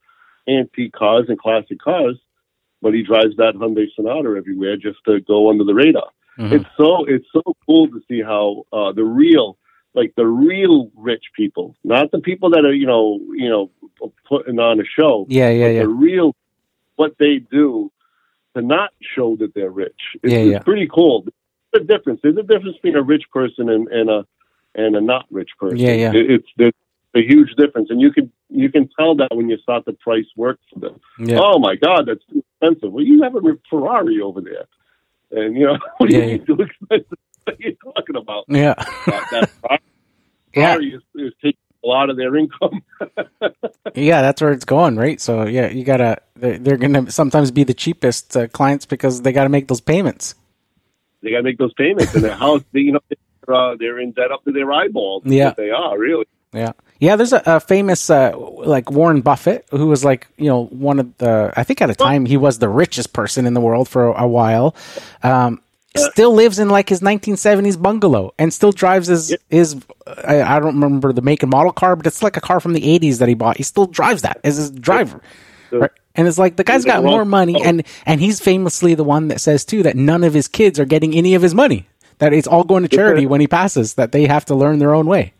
[0.47, 2.17] antique cars and classic cars.
[2.81, 6.09] But he drives that Hyundai Sonata everywhere just to go under the radar
[6.39, 6.51] Mhm.
[6.53, 9.57] it's so it's so cool to see how uh, the real
[9.93, 13.69] like the real rich people not the people that are you know you know
[14.27, 15.81] putting on a show Yeah, yeah, yeah.
[15.83, 16.35] the real
[16.95, 17.91] what they do
[18.55, 19.99] to not show that they're rich.
[20.21, 21.25] It's, Yeah, it's pretty cool.
[21.71, 22.19] There's a difference.
[22.23, 24.25] There's a difference between a rich person and, and a
[24.75, 25.77] and a not rich person.
[25.77, 26.11] Yeah, yeah.
[26.13, 26.73] It- it's there's
[27.15, 27.89] a huge difference.
[27.91, 30.99] And you can you can tell that when you start the price work for them.
[31.19, 31.39] Yeah.
[31.41, 32.91] oh my god that's expensive.
[32.91, 34.65] Well you have a Ferrari over there.
[35.31, 36.37] And you know what do Yeah, you yeah.
[36.37, 37.17] mean too expensive.
[37.45, 38.45] What are you talking about?
[38.47, 38.73] Yeah.
[39.07, 39.49] that, that
[40.55, 40.73] yeah.
[40.75, 42.81] Ferrari is, is taking a lot of their income
[43.95, 45.19] Yeah, that's where it's going, right?
[45.21, 49.31] So, yeah, you gotta, they're, they're gonna sometimes be the cheapest uh, clients because they
[49.31, 50.35] gotta make those payments.
[51.21, 53.99] they got to make those payments and their house they, you know they're, uh, they're
[53.99, 55.53] in debt up to their eyeballs Yeah.
[55.55, 56.71] they are really Yeah.
[56.99, 60.99] Yeah, there's a, a famous, uh, like Warren Buffett, who was like, you know, one
[60.99, 63.89] of the, I think at a time he was the richest person in the world
[63.89, 64.73] for a, a while.
[65.21, 65.59] Um,
[65.95, 70.79] still lives in like his 1970s bungalow and still drives his, his, I, I don't
[70.79, 73.29] remember the make and model car, but it's like a car from the 80s that
[73.29, 73.57] he bought.
[73.57, 75.21] He still drives that as his driver.
[75.71, 75.91] Right.
[76.15, 79.41] And it's like the guy's got more money, and and he's famously the one that
[79.41, 81.87] says too that none of his kids are getting any of his money.
[82.19, 83.95] That it's all going to charity when he passes.
[83.95, 85.33] That they have to learn their own way.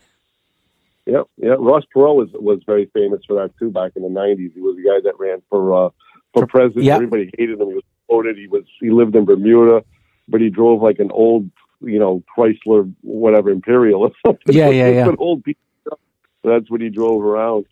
[1.06, 1.56] Yeah, yeah.
[1.60, 4.54] Ross Perot was was very famous for that too back in the '90s.
[4.54, 5.90] He was the guy that ran for uh,
[6.34, 6.86] for president.
[6.86, 6.96] yeah.
[6.96, 7.68] Everybody hated him.
[7.68, 8.38] He was voted.
[8.38, 9.84] He was he lived in Bermuda,
[10.28, 11.50] but he drove like an old,
[11.82, 14.56] you know, Chrysler, whatever Imperial or something.
[14.56, 15.10] Yeah, yeah, yeah.
[15.10, 16.00] An old piece of stuff.
[16.44, 17.66] So that's what he drove around.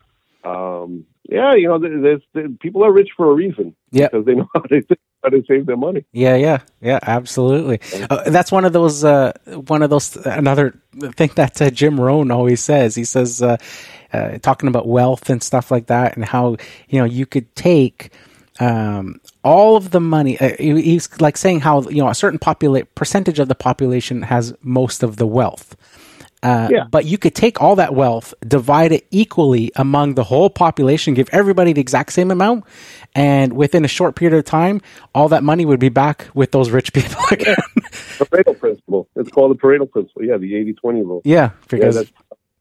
[0.43, 3.75] Um, yeah, you know, there- there's, there, people are rich for a reason.
[3.91, 4.07] Yeah.
[4.07, 4.81] because they know how to
[5.23, 6.03] how to save their money.
[6.13, 7.79] Yeah, yeah, yeah, absolutely.
[8.09, 9.33] Uh, that's one of those, uh,
[9.67, 10.73] one of those, another
[11.13, 12.95] thing that uh, Jim Rohn always says.
[12.95, 13.57] He says, uh,
[14.13, 16.57] uh, talking about wealth and stuff like that, and how
[16.89, 18.11] you know you could take
[18.61, 20.37] um, all of the money.
[20.39, 24.21] Uh, he- he's like saying how you know a certain popula- percentage of the population
[24.33, 25.75] has most of the wealth.
[26.43, 26.85] Uh, Yeah.
[26.89, 31.29] But you could take all that wealth, divide it equally among the whole population, give
[31.31, 32.63] everybody the exact same amount,
[33.13, 34.81] and within a short period of time,
[35.13, 37.55] all that money would be back with those rich people again.
[38.31, 39.07] Pareto principle.
[39.15, 40.23] It's called the Pareto principle.
[40.25, 41.21] Yeah, the 80-20 rule.
[41.25, 42.11] yeah, Yeah, because that's,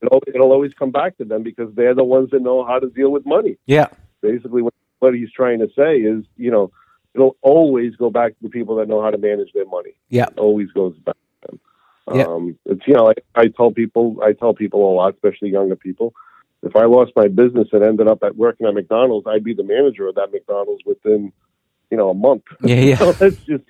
[0.02, 2.88] it'll, it'll always come back to them because they're the ones that know how to
[2.90, 3.56] deal with money.
[3.66, 3.86] yeah,
[4.20, 6.70] Basically, what, what he's trying to say is, you know,
[7.14, 9.94] it'll always go back to the people that know how to manage their money.
[10.08, 11.60] yeah, It always goes back to them.
[12.14, 12.24] Yeah.
[12.24, 15.76] Um, it's you know, I, I tell people, I tell people a lot, especially younger
[15.76, 16.14] people.
[16.62, 19.62] If I lost my business and ended up at working at McDonald's, I'd be the
[19.64, 21.32] manager of that McDonald's within,
[21.90, 22.42] you know, a month.
[22.62, 23.64] yeah, yeah, So it's just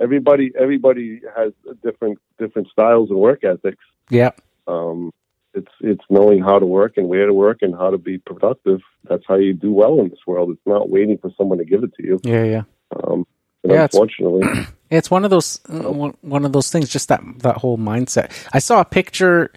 [0.00, 0.50] everybody.
[0.58, 1.52] Everybody has
[1.82, 3.84] different different styles and work ethics.
[4.08, 4.30] yeah,
[4.66, 5.12] Um,
[5.54, 8.80] it's it's knowing how to work and where to work and how to be productive.
[9.08, 10.50] That's how you do well in this world.
[10.50, 12.20] It's not waiting for someone to give it to you.
[12.24, 12.62] yeah, yeah.
[12.96, 13.26] Um,
[13.62, 14.46] and Yeah, it's- unfortunately,
[14.90, 16.88] It's one of those uh, one one of those things.
[16.88, 18.32] Just that that whole mindset.
[18.52, 19.52] I saw a picture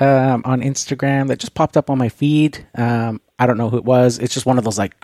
[0.00, 2.66] um, on Instagram that just popped up on my feed.
[2.74, 4.18] Um, I don't know who it was.
[4.18, 4.94] It's just one of those like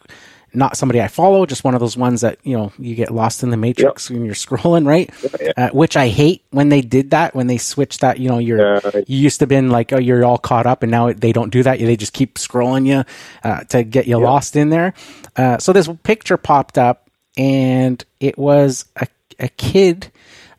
[0.55, 1.47] not somebody I follow.
[1.47, 4.25] Just one of those ones that you know you get lost in the matrix when
[4.25, 5.11] you're scrolling, right?
[5.57, 7.35] Uh, which I hate when they did that.
[7.35, 8.91] When they switched that, you know, you're Yeah.
[9.07, 11.63] you used to been like, oh, you're all caught up, and now they don't do
[11.63, 11.79] that.
[11.79, 13.05] They just keep scrolling you
[13.45, 14.95] uh, to get you lost in there.
[15.37, 19.07] Uh, so this picture popped up, and it was a,
[19.39, 20.11] a kid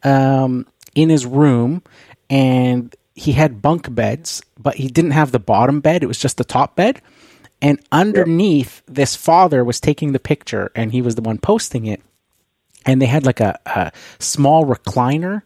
[0.03, 1.81] um, in his room,
[2.29, 6.03] and he had bunk beds, but he didn't have the bottom bed.
[6.03, 7.01] It was just the top bed.
[7.65, 11.99] And underneath, this father was taking the picture, and he was the one posting it.
[12.85, 15.41] And they had like a, a small recliner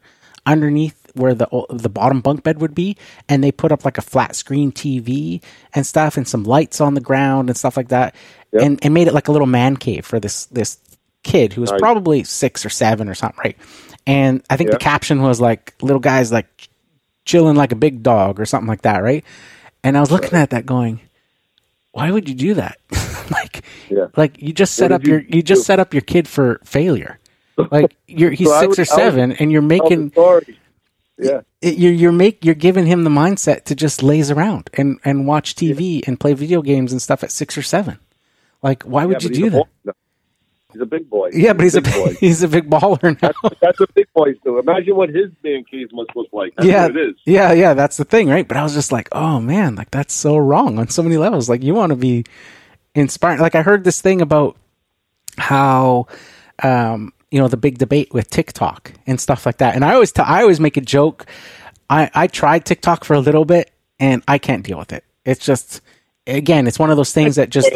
[0.45, 2.97] underneath where the the bottom bunk bed would be,
[3.29, 5.41] and they put up like a flat screen TV
[5.73, 8.13] and stuff, and some lights on the ground and stuff like that,
[8.51, 10.77] and and made it like a little man cave for this this
[11.23, 11.79] kid who was Nice.
[11.79, 13.57] probably six or seven or something, right?
[14.05, 16.67] And I think the caption was like little guys like
[17.23, 19.23] chilling like a big dog or something like that, right?
[19.85, 20.99] And I was looking at that going,
[21.91, 22.77] why would you do that?
[23.31, 24.07] like, Yeah.
[24.15, 25.65] like you just set up you your you just do?
[25.65, 27.19] set up your kid for failure.
[27.71, 30.13] Like you're he's So six would- or I would seven, and you're making.
[31.21, 35.27] Yeah, you're you're make you're giving him the mindset to just laze around and and
[35.27, 37.99] watch TV and play video games and stuff at six or seven.
[38.63, 39.95] Like, why would Yeah, you do that?
[40.71, 41.31] He's a big boy.
[41.33, 42.13] Yeah, but he's a big boy.
[42.19, 43.31] he's a big baller now.
[43.41, 44.59] That's, that's what big boys do.
[44.59, 46.53] Imagine what his man cave must look like.
[46.55, 47.15] That's yeah, what it is.
[47.25, 47.73] yeah, yeah.
[47.73, 48.47] That's the thing, right?
[48.47, 51.49] But I was just like, oh man, like that's so wrong on so many levels.
[51.49, 52.23] Like you want to be
[52.93, 53.39] inspired.
[53.39, 54.57] Like I heard this thing about
[55.39, 56.05] how,
[56.61, 59.73] um, you know, the big debate with TikTok and stuff like that.
[59.73, 61.25] And I always, t- I always make a joke.
[61.89, 65.03] I I tried TikTok for a little bit, and I can't deal with it.
[65.25, 65.81] It's just,
[66.27, 67.71] again, it's one of those things that just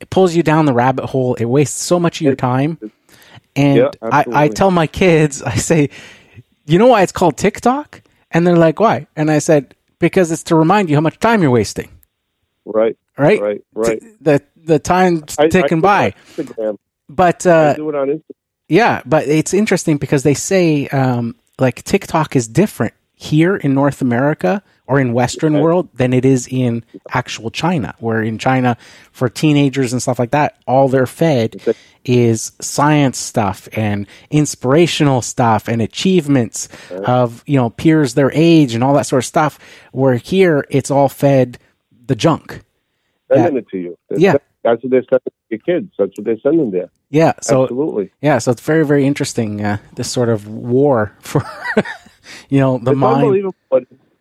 [0.00, 1.34] it pulls you down the rabbit hole.
[1.34, 2.78] It wastes so much of your time.
[3.56, 5.90] And Yeah, I, I tell my kids, I say,
[6.66, 8.02] you know why it's called TikTok?
[8.30, 9.06] And they're like, why?
[9.16, 11.90] And I said, because it's to remind you how much time you're wasting,
[12.64, 12.96] Right.
[13.16, 13.40] right?
[13.40, 13.62] Right.
[13.74, 14.02] Right.
[14.20, 16.06] The the time's I- I ticking do by.
[16.08, 16.78] it on Instagram.
[17.08, 18.22] But I uh, do it on Instagram.
[18.68, 24.02] yeah, but it's interesting because they say um, like TikTok is different here in North
[24.02, 27.94] America or in Western world than it is in actual China.
[28.00, 28.76] Where in China,
[29.12, 31.62] for teenagers and stuff like that, all they're fed
[32.04, 38.82] is science stuff and inspirational stuff and achievements of you know peers their age and
[38.82, 39.58] all that sort of stuff.
[39.92, 41.58] Where here, it's all fed
[42.06, 42.64] the junk.
[43.32, 43.98] Sending it to you.
[44.08, 44.36] They're Yeah.
[44.64, 45.92] That's what they're sending to your kids.
[45.98, 46.90] That's what they're sending there.
[47.10, 48.10] Yeah, so Absolutely.
[48.20, 49.64] Yeah, so it's very, very interesting.
[49.64, 51.42] Uh, this sort of war for,
[52.48, 53.54] you know, the it's mind.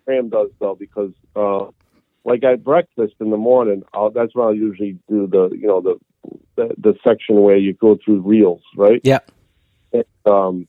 [0.08, 1.66] Unbelievable does, though, because uh,
[2.24, 5.82] like at breakfast in the morning, I'll, that's when I'll usually do the you know
[5.82, 5.98] the,
[6.56, 9.02] the the section where you go through reels, right?
[9.04, 9.20] Yeah,
[9.94, 10.68] And, um,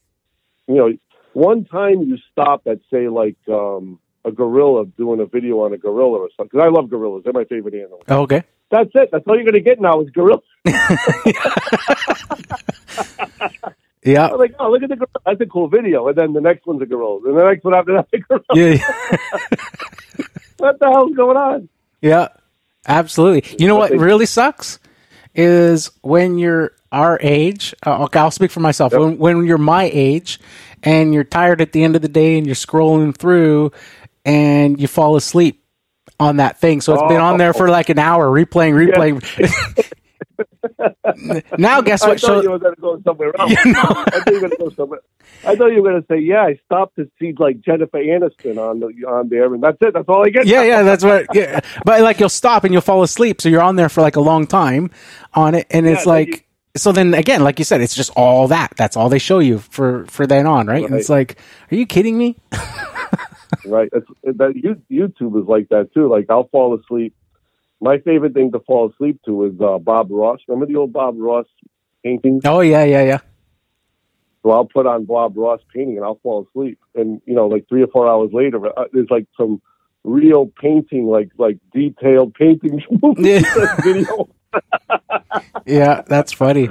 [0.67, 0.93] you know,
[1.33, 5.79] one time you stop at say like um, a gorilla doing a video on a
[5.79, 6.51] gorilla or something.
[6.53, 8.03] Because I love gorillas; they're my favorite animal.
[8.09, 8.43] Oh, okay.
[8.71, 9.09] That's it.
[9.11, 10.45] That's all you're going to get now is gorillas.
[14.09, 14.29] Yeah.
[14.29, 15.07] I'm like, oh, look at the.
[15.27, 16.09] That's a cool video.
[16.09, 17.19] And then the next one's a gorilla.
[17.29, 18.45] And the next one after that, a gorilla.
[18.55, 19.17] Yeah.
[20.59, 21.69] What the hell's going on?
[22.03, 22.29] Yeah,
[22.87, 23.57] absolutely.
[23.59, 24.79] You know what really sucks
[25.35, 27.75] is when you're our age.
[27.87, 28.93] Uh, okay, I'll speak for myself.
[28.93, 30.41] When, when you're my age
[30.83, 33.73] and you're tired at the end of the day and you're scrolling through
[34.25, 35.63] and you fall asleep
[36.19, 36.81] on that thing.
[36.81, 39.93] So it's been on there for like an hour, replaying, replaying.
[41.59, 42.11] now, guess what?
[42.11, 43.53] I thought show- you were going to go somewhere else.
[43.65, 43.81] You know?
[43.83, 45.01] I thought you were going to go somewhere.
[45.45, 48.59] I thought you were going to say, "Yeah, I stopped to see like Jennifer Aniston
[48.59, 49.95] on the on there, and that's it.
[49.95, 51.27] That's all I get." yeah, yeah, that's what.
[51.35, 51.61] Yeah.
[51.85, 54.21] But like you'll stop and you'll fall asleep, so you're on there for like a
[54.21, 54.91] long time
[55.35, 56.29] on it, and it's like.
[56.29, 56.41] you-
[56.77, 58.75] so then again, like you said, it's just all that.
[58.77, 60.85] That's all they show you for for then on, right?
[60.85, 61.39] And it's like,
[61.73, 62.37] are you kidding me?
[63.67, 63.89] right.
[63.93, 66.09] It's, that YouTube is like that too.
[66.09, 67.15] Like I'll fall asleep.
[67.81, 70.41] My favorite thing to fall asleep to is uh, Bob Ross.
[70.49, 71.47] Remember the old Bob Ross
[72.05, 72.43] paintings?
[72.45, 73.19] Oh yeah, yeah, yeah.
[74.43, 76.79] So I'll put on Bob Ross painting and I'll fall asleep.
[76.95, 79.61] And you know, like three or four hours later, uh, there's like some
[80.05, 82.83] real painting, like like detailed painting
[83.17, 83.43] Yeah.
[83.83, 84.29] video.
[85.67, 86.71] Yeah, that's funny.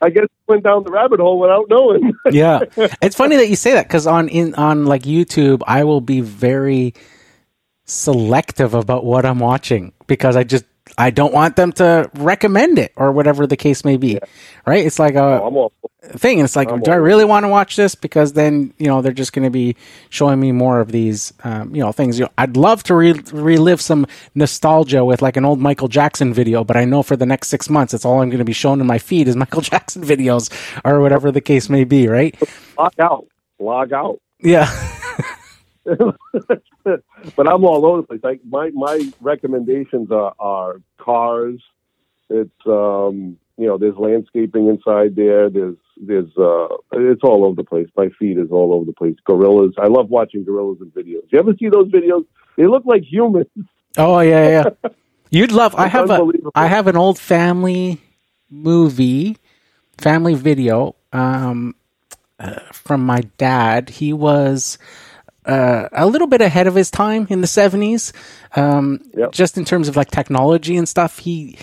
[0.00, 2.14] I guess I went down the rabbit hole without knowing.
[2.32, 2.60] Yeah,
[3.02, 6.22] it's funny that you say that because on in on like YouTube, I will be
[6.22, 6.94] very
[7.90, 10.64] selective about what I'm watching because I just
[10.98, 14.18] I don't want them to recommend it or whatever the case may be.
[14.66, 14.84] Right?
[14.84, 15.72] It's like a all
[16.02, 17.94] thing, and it's like, I'm do I really want to watch this?
[17.94, 19.76] Because then you know they're just going to be
[20.08, 22.18] showing me more of these, um, you know, things.
[22.18, 26.32] You know, I'd love to re- relive some nostalgia with like an old Michael Jackson
[26.32, 28.52] video, but I know for the next six months, it's all I'm going to be
[28.52, 30.50] shown in my feed is Michael Jackson videos
[30.84, 32.08] or whatever the case may be.
[32.08, 32.36] Right?
[32.78, 33.26] log out,
[33.58, 34.20] log out.
[34.40, 34.96] Yeah.
[36.84, 38.20] but I'm all over the place.
[38.22, 41.60] Like my my recommendations are, are cars.
[42.28, 45.50] It's um you know there's landscaping inside there.
[45.50, 47.88] There's there's uh it's all over the place.
[47.96, 49.16] My feed is all over the place.
[49.24, 49.74] Gorillas.
[49.78, 51.24] I love watching gorillas in videos.
[51.30, 52.24] You ever see those videos?
[52.56, 53.46] They look like humans.
[53.96, 54.48] Oh yeah,
[54.82, 54.90] yeah.
[55.30, 55.74] You'd love.
[55.76, 56.26] I have a.
[56.54, 58.00] I have an old family
[58.50, 59.36] movie,
[59.96, 61.76] family video, um,
[62.40, 63.88] uh, from my dad.
[63.90, 64.76] He was
[65.50, 68.12] uh, a little bit ahead of his time in the seventies,
[68.56, 69.32] um, Yep.
[69.32, 71.18] just in terms of like technology and stuff.
[71.18, 71.58] He,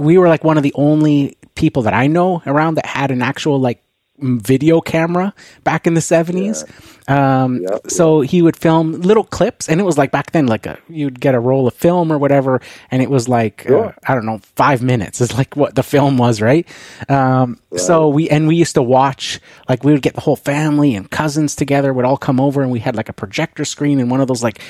[0.00, 3.22] we were like one of the only people that I know around that had an
[3.22, 3.82] actual like
[4.20, 5.32] video camera
[5.64, 6.64] back in the 70s
[7.08, 7.78] um Yeah.
[7.86, 11.20] so he would film little clips and it was like back then like a you'd
[11.20, 14.38] get a roll of film or whatever and it was like uh, i don't know
[14.56, 16.66] 5 minutes is like what the film was right?
[17.08, 20.94] Um so we and we used to watch like we would get the whole family
[20.96, 24.10] and cousins together would all come over and we had like a projector screen and
[24.10, 24.60] one of those like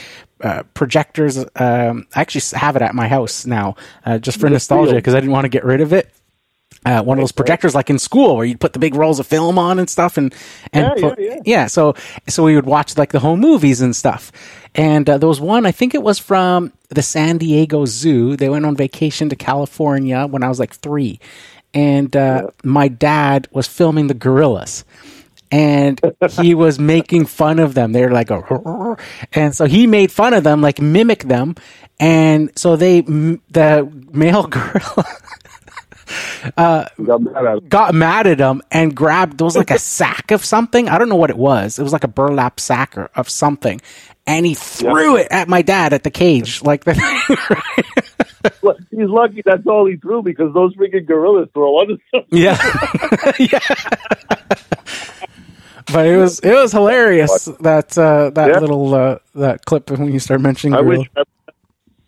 [0.43, 4.95] uh, projectors um i actually have it at my house now uh, just for nostalgia
[4.95, 6.12] because i didn't want to get rid of it
[6.89, 9.27] uh, one of those projectors like in school where you'd put the big rolls of
[9.27, 10.35] film on and stuff and
[10.73, 11.66] and Yeah, put, yeah, yeah.
[11.69, 11.94] so
[12.28, 14.32] so we would watch like the home movies and stuff.
[14.74, 18.36] And uh, there was one i think it was from the san diego zoo.
[18.36, 21.20] They went on vacation to california when i was like three.
[21.74, 24.85] And uh, my dad was filming the gorillas.
[25.51, 26.01] And
[26.40, 27.93] he was making fun of them.
[27.93, 28.43] They're like, a,
[29.32, 31.55] and so he made fun of them, like mimic them,
[32.01, 35.05] and so they the male gorilla
[36.57, 40.45] Got mad at got mad at him and grabbed there was like a sack of
[40.45, 40.89] something.
[40.89, 41.79] I don't know what it was.
[41.79, 43.81] It was like a burlap sack or, of something,
[44.27, 46.95] and he threw it at my dad at the cage, like the.
[48.63, 52.25] Look, He's lucky that's all he threw because those freaking gorillas throw other stuff.
[52.31, 52.57] Yeah.
[53.39, 53.59] yeah.
[55.93, 58.59] but it was it was hilarious that uh, that Yeah.
[58.61, 60.99] little uh, that clip when you start mentioning I gorilla.
[61.01, 61.23] wish I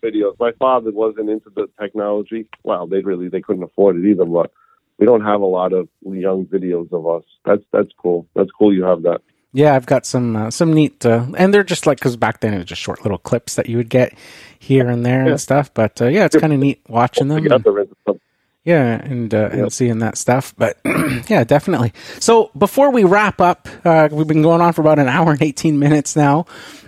[0.03, 0.35] videos.
[0.39, 2.47] My father wasn't into the technology.
[2.63, 4.25] Well, they really they couldn't afford it either.
[4.25, 4.51] But
[4.97, 7.23] we don't have a lot of young videos of us.
[7.45, 8.27] That's that's cool.
[8.35, 8.73] That's cool.
[8.73, 9.21] You have that.
[9.53, 12.53] Yeah, I've got some uh, some neat, uh, and they're just like because back then
[12.53, 14.13] it was just short little clips that you would get
[14.59, 15.31] here and there Yeah.
[15.31, 15.73] and stuff.
[15.73, 17.37] But uh, yeah, it's kind of neat watching them.
[17.39, 18.21] and- Together into something.
[18.63, 19.71] Yeah, and uh, and Yep.
[19.71, 20.77] seeing that stuff, but
[21.27, 21.93] yeah, definitely.
[22.19, 25.41] So before we wrap up, uh, we've been going on for about an hour and
[25.41, 26.45] eighteen minutes now.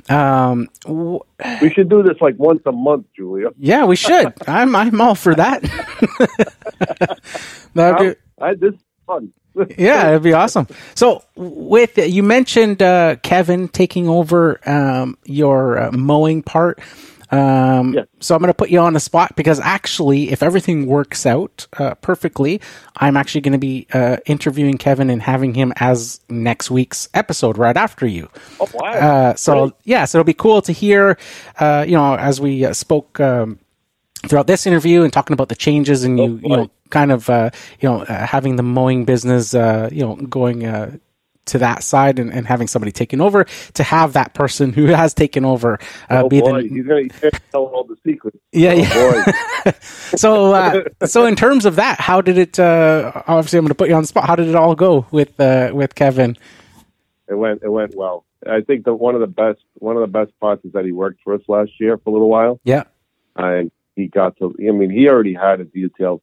[0.08, 1.20] Um, w-
[1.64, 3.48] We should do this like once a month, Julia.
[3.58, 4.34] yeah, we should.
[4.48, 5.64] I'm I'm all for that.
[7.74, 9.34] That'd be, I, this is fun.
[9.78, 10.68] yeah, it'd be awesome.
[10.96, 16.80] So, with you mentioned uh, Kevin taking over um, your uh, mowing part.
[17.34, 18.04] Um, Yeah.
[18.20, 21.68] So I'm going to put you on the spot because actually, if everything works out
[21.78, 22.62] uh, perfectly,
[22.98, 27.58] I'm actually going to be uh, interviewing Kevin and having him as next week's episode
[27.58, 28.30] right after you.
[28.60, 28.92] Oh, wow.
[28.92, 31.18] Uh, so yeah, so it'll be cool to hear.
[31.60, 33.60] Uh, you know, as we uh, spoke um,
[34.28, 37.30] throughout this interview and talking about the changes and you, oh, you know, kind of,
[37.30, 37.50] uh,
[37.80, 40.96] you know, uh, having the mowing business, uh, you know, going, uh,
[41.46, 45.14] to that side and, and having somebody taken over to have that person who has
[45.14, 45.80] taken over
[46.10, 46.62] uh, oh be boy.
[46.64, 48.38] the he's going to tell all the secrets.
[48.52, 49.24] Yeah, oh
[49.66, 49.72] yeah.
[50.16, 53.76] so uh, so in terms of that how did it uh, obviously i'm going to
[53.76, 54.26] put you on the spot.
[54.26, 56.38] How did it all go with uh, with kevin?
[57.28, 58.26] It went it went well.
[58.46, 60.92] I think that one of the best one of the best parts is that he
[60.92, 62.60] worked for us last year for a little while.
[62.64, 62.84] Yeah.
[63.36, 66.22] And he got to i mean he already had a detailed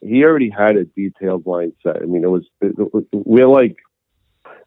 [0.00, 2.02] he already had a detailed mindset.
[2.02, 2.74] I mean it was it,
[3.12, 3.76] we're like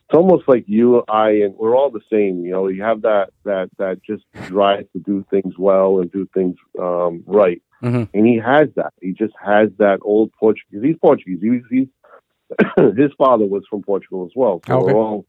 [0.09, 2.43] it's almost like you, I, and we're all the same.
[2.43, 6.27] You know, you have that that that just drive to do things well and do
[6.33, 8.05] things um, right, mm-hmm.
[8.11, 8.91] and he has that.
[8.99, 10.81] He just has that old Portuguese.
[10.81, 11.37] He's Portuguese.
[11.43, 11.87] He's, he's
[12.97, 14.61] his father was from Portugal as well.
[14.65, 14.93] So okay.
[14.93, 15.25] we're all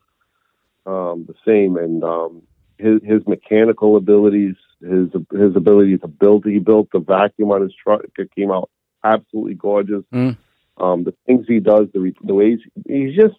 [0.86, 2.42] um, the same, and um,
[2.78, 6.46] his his mechanical abilities, his his ability to build.
[6.46, 8.00] He built the vacuum on his truck.
[8.18, 8.70] It came out
[9.04, 10.04] absolutely gorgeous.
[10.10, 10.38] Mm.
[10.78, 13.36] Um, the things he does, the the ways he's just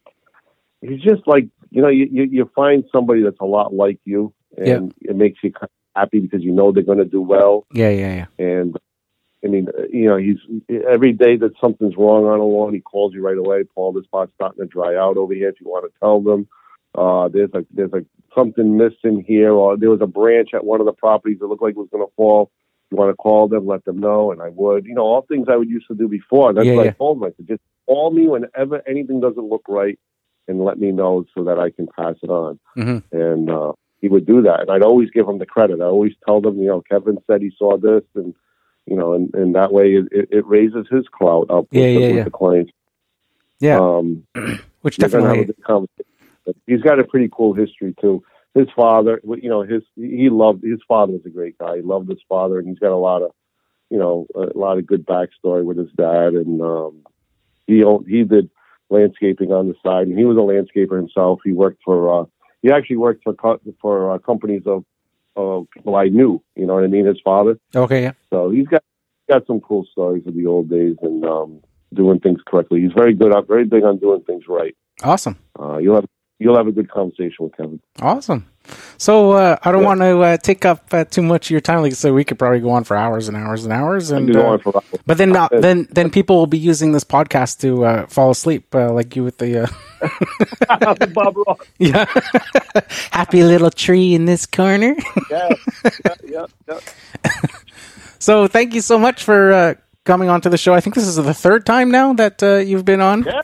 [0.81, 4.33] he's just like you know you, you, you find somebody that's a lot like you,
[4.57, 5.53] and it makes you
[5.95, 7.65] happy because you know they're going to do well.
[7.73, 8.45] Yeah, yeah, yeah.
[8.45, 8.77] And
[9.43, 10.37] I mean, you know, he's
[10.87, 13.63] every day that something's wrong on a lawn, he calls you right away.
[13.63, 15.49] Paul, this spot's starting to dry out over here.
[15.49, 16.47] If you want to tell them,
[16.95, 18.05] uh, there's a there's a
[18.35, 21.63] something missing here, or there was a branch at one of the properties that looked
[21.63, 22.51] like it was going to fall.
[22.91, 24.85] You want to call them, let them know, and I would.
[24.85, 26.53] You know, all things I would used to do before.
[26.53, 26.91] That's yeah, what yeah.
[26.91, 27.23] I told him.
[27.23, 29.97] I said, just call me whenever anything doesn't look right
[30.47, 32.59] and let me know so that I can pass it on.
[32.77, 33.15] Mm-hmm.
[33.15, 35.79] And uh, he would do that, and I'd always give him the credit.
[35.81, 38.33] I always tell them, you know, Kevin said he saw this, and
[38.85, 42.07] you know, and, and that way it, it raises his clout up yeah, with, yeah,
[42.07, 42.23] with yeah.
[42.23, 42.71] the clients.
[43.59, 44.23] Yeah, um,
[44.81, 45.53] which definitely.
[46.65, 48.23] He's got a pretty cool history too.
[48.55, 51.77] His father, you know, his he loved his father was a great guy.
[51.77, 53.31] He loved his father, and he's got a lot of,
[53.91, 56.33] you know, a lot of good backstory with his dad.
[56.33, 57.05] And um,
[57.67, 58.49] he he did
[58.91, 61.39] landscaping on the side, and he was a landscaper himself.
[61.43, 62.25] He worked for uh,
[62.61, 63.35] he actually worked for
[63.81, 64.85] for uh, companies of
[65.35, 66.41] of people I knew.
[66.55, 67.05] You know what I mean?
[67.05, 67.57] His father.
[67.75, 68.03] Okay.
[68.03, 68.13] Yeah.
[68.29, 68.83] So he's got
[69.29, 71.61] got some cool stories of the old days and um,
[71.93, 72.81] doing things correctly.
[72.81, 73.33] He's very good.
[73.33, 74.75] I'm Very big on doing things right.
[75.03, 75.37] Awesome.
[75.59, 76.05] Uh, you'll have
[76.41, 77.79] you'll have a good conversation with Kevin.
[78.01, 78.47] Awesome.
[78.97, 79.87] So uh, I don't yeah.
[79.87, 81.81] want to uh, take up uh, too much of your time.
[81.81, 84.11] Like I said, we could probably go on for hours and hours and hours.
[84.11, 84.61] And uh, hours.
[85.05, 88.73] but then uh, then then people will be using this podcast to uh, fall asleep,
[88.73, 89.69] like you with the
[91.13, 91.57] Bob Ross.
[91.77, 92.05] Yeah,
[93.11, 94.95] happy little tree in this corner.
[95.29, 95.49] yeah,
[96.05, 96.45] yeah, yeah.
[96.67, 96.79] yeah.
[98.19, 100.73] so thank you so much for coming on to the show.
[100.73, 103.23] I think this is the third time now that you've been on.
[103.23, 103.41] Yeah,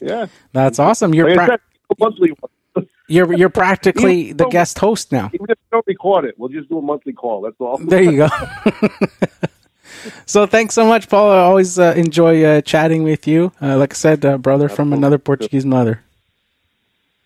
[0.00, 0.26] yeah.
[0.52, 1.14] That's awesome.
[1.14, 1.34] You're.
[1.34, 1.58] Pra-
[1.98, 2.86] monthly one.
[3.08, 5.30] You're you're practically the guest host now.
[5.32, 6.38] We just don't record it.
[6.38, 7.42] We'll just do a monthly call.
[7.42, 7.78] That's all.
[7.78, 8.28] There you go.
[10.26, 11.30] so thanks so much, Paul.
[11.30, 13.52] I always uh, enjoy uh, chatting with you.
[13.60, 14.76] Uh, like I said, uh, brother Absolutely.
[14.76, 16.02] from another Portuguese mother.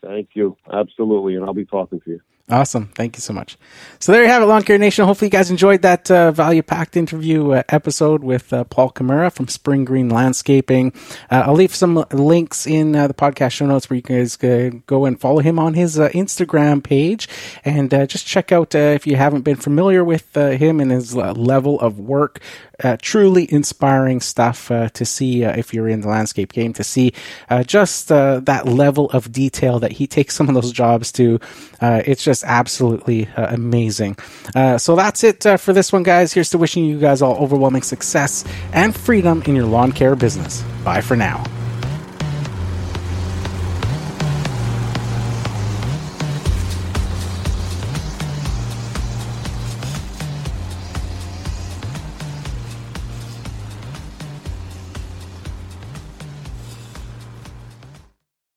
[0.02, 0.56] Thank you.
[0.72, 2.20] Absolutely, and I'll be talking to you.
[2.48, 2.90] Awesome.
[2.94, 3.58] Thank you so much.
[3.98, 5.04] So there you have it, Lawn Care Nation.
[5.04, 9.30] Hopefully you guys enjoyed that uh, value packed interview uh, episode with uh, Paul Camara
[9.30, 10.92] from Spring Green Landscaping.
[11.28, 15.06] Uh, I'll leave some links in uh, the podcast show notes where you guys go
[15.06, 17.28] and follow him on his uh, Instagram page
[17.64, 21.98] and just check out if you haven't been familiar with him and his level of
[21.98, 22.40] work
[23.00, 27.12] truly inspiring stuff to see if you're in the landscape game to see
[27.64, 31.40] just that level of detail that he takes some of those jobs to.
[31.80, 34.16] It's just absolutely uh, amazing.
[34.54, 36.32] Uh, so that's it uh, for this one, guys.
[36.32, 40.62] Here's to wishing you guys all overwhelming success and freedom in your lawn care business.
[40.84, 41.44] Bye for now.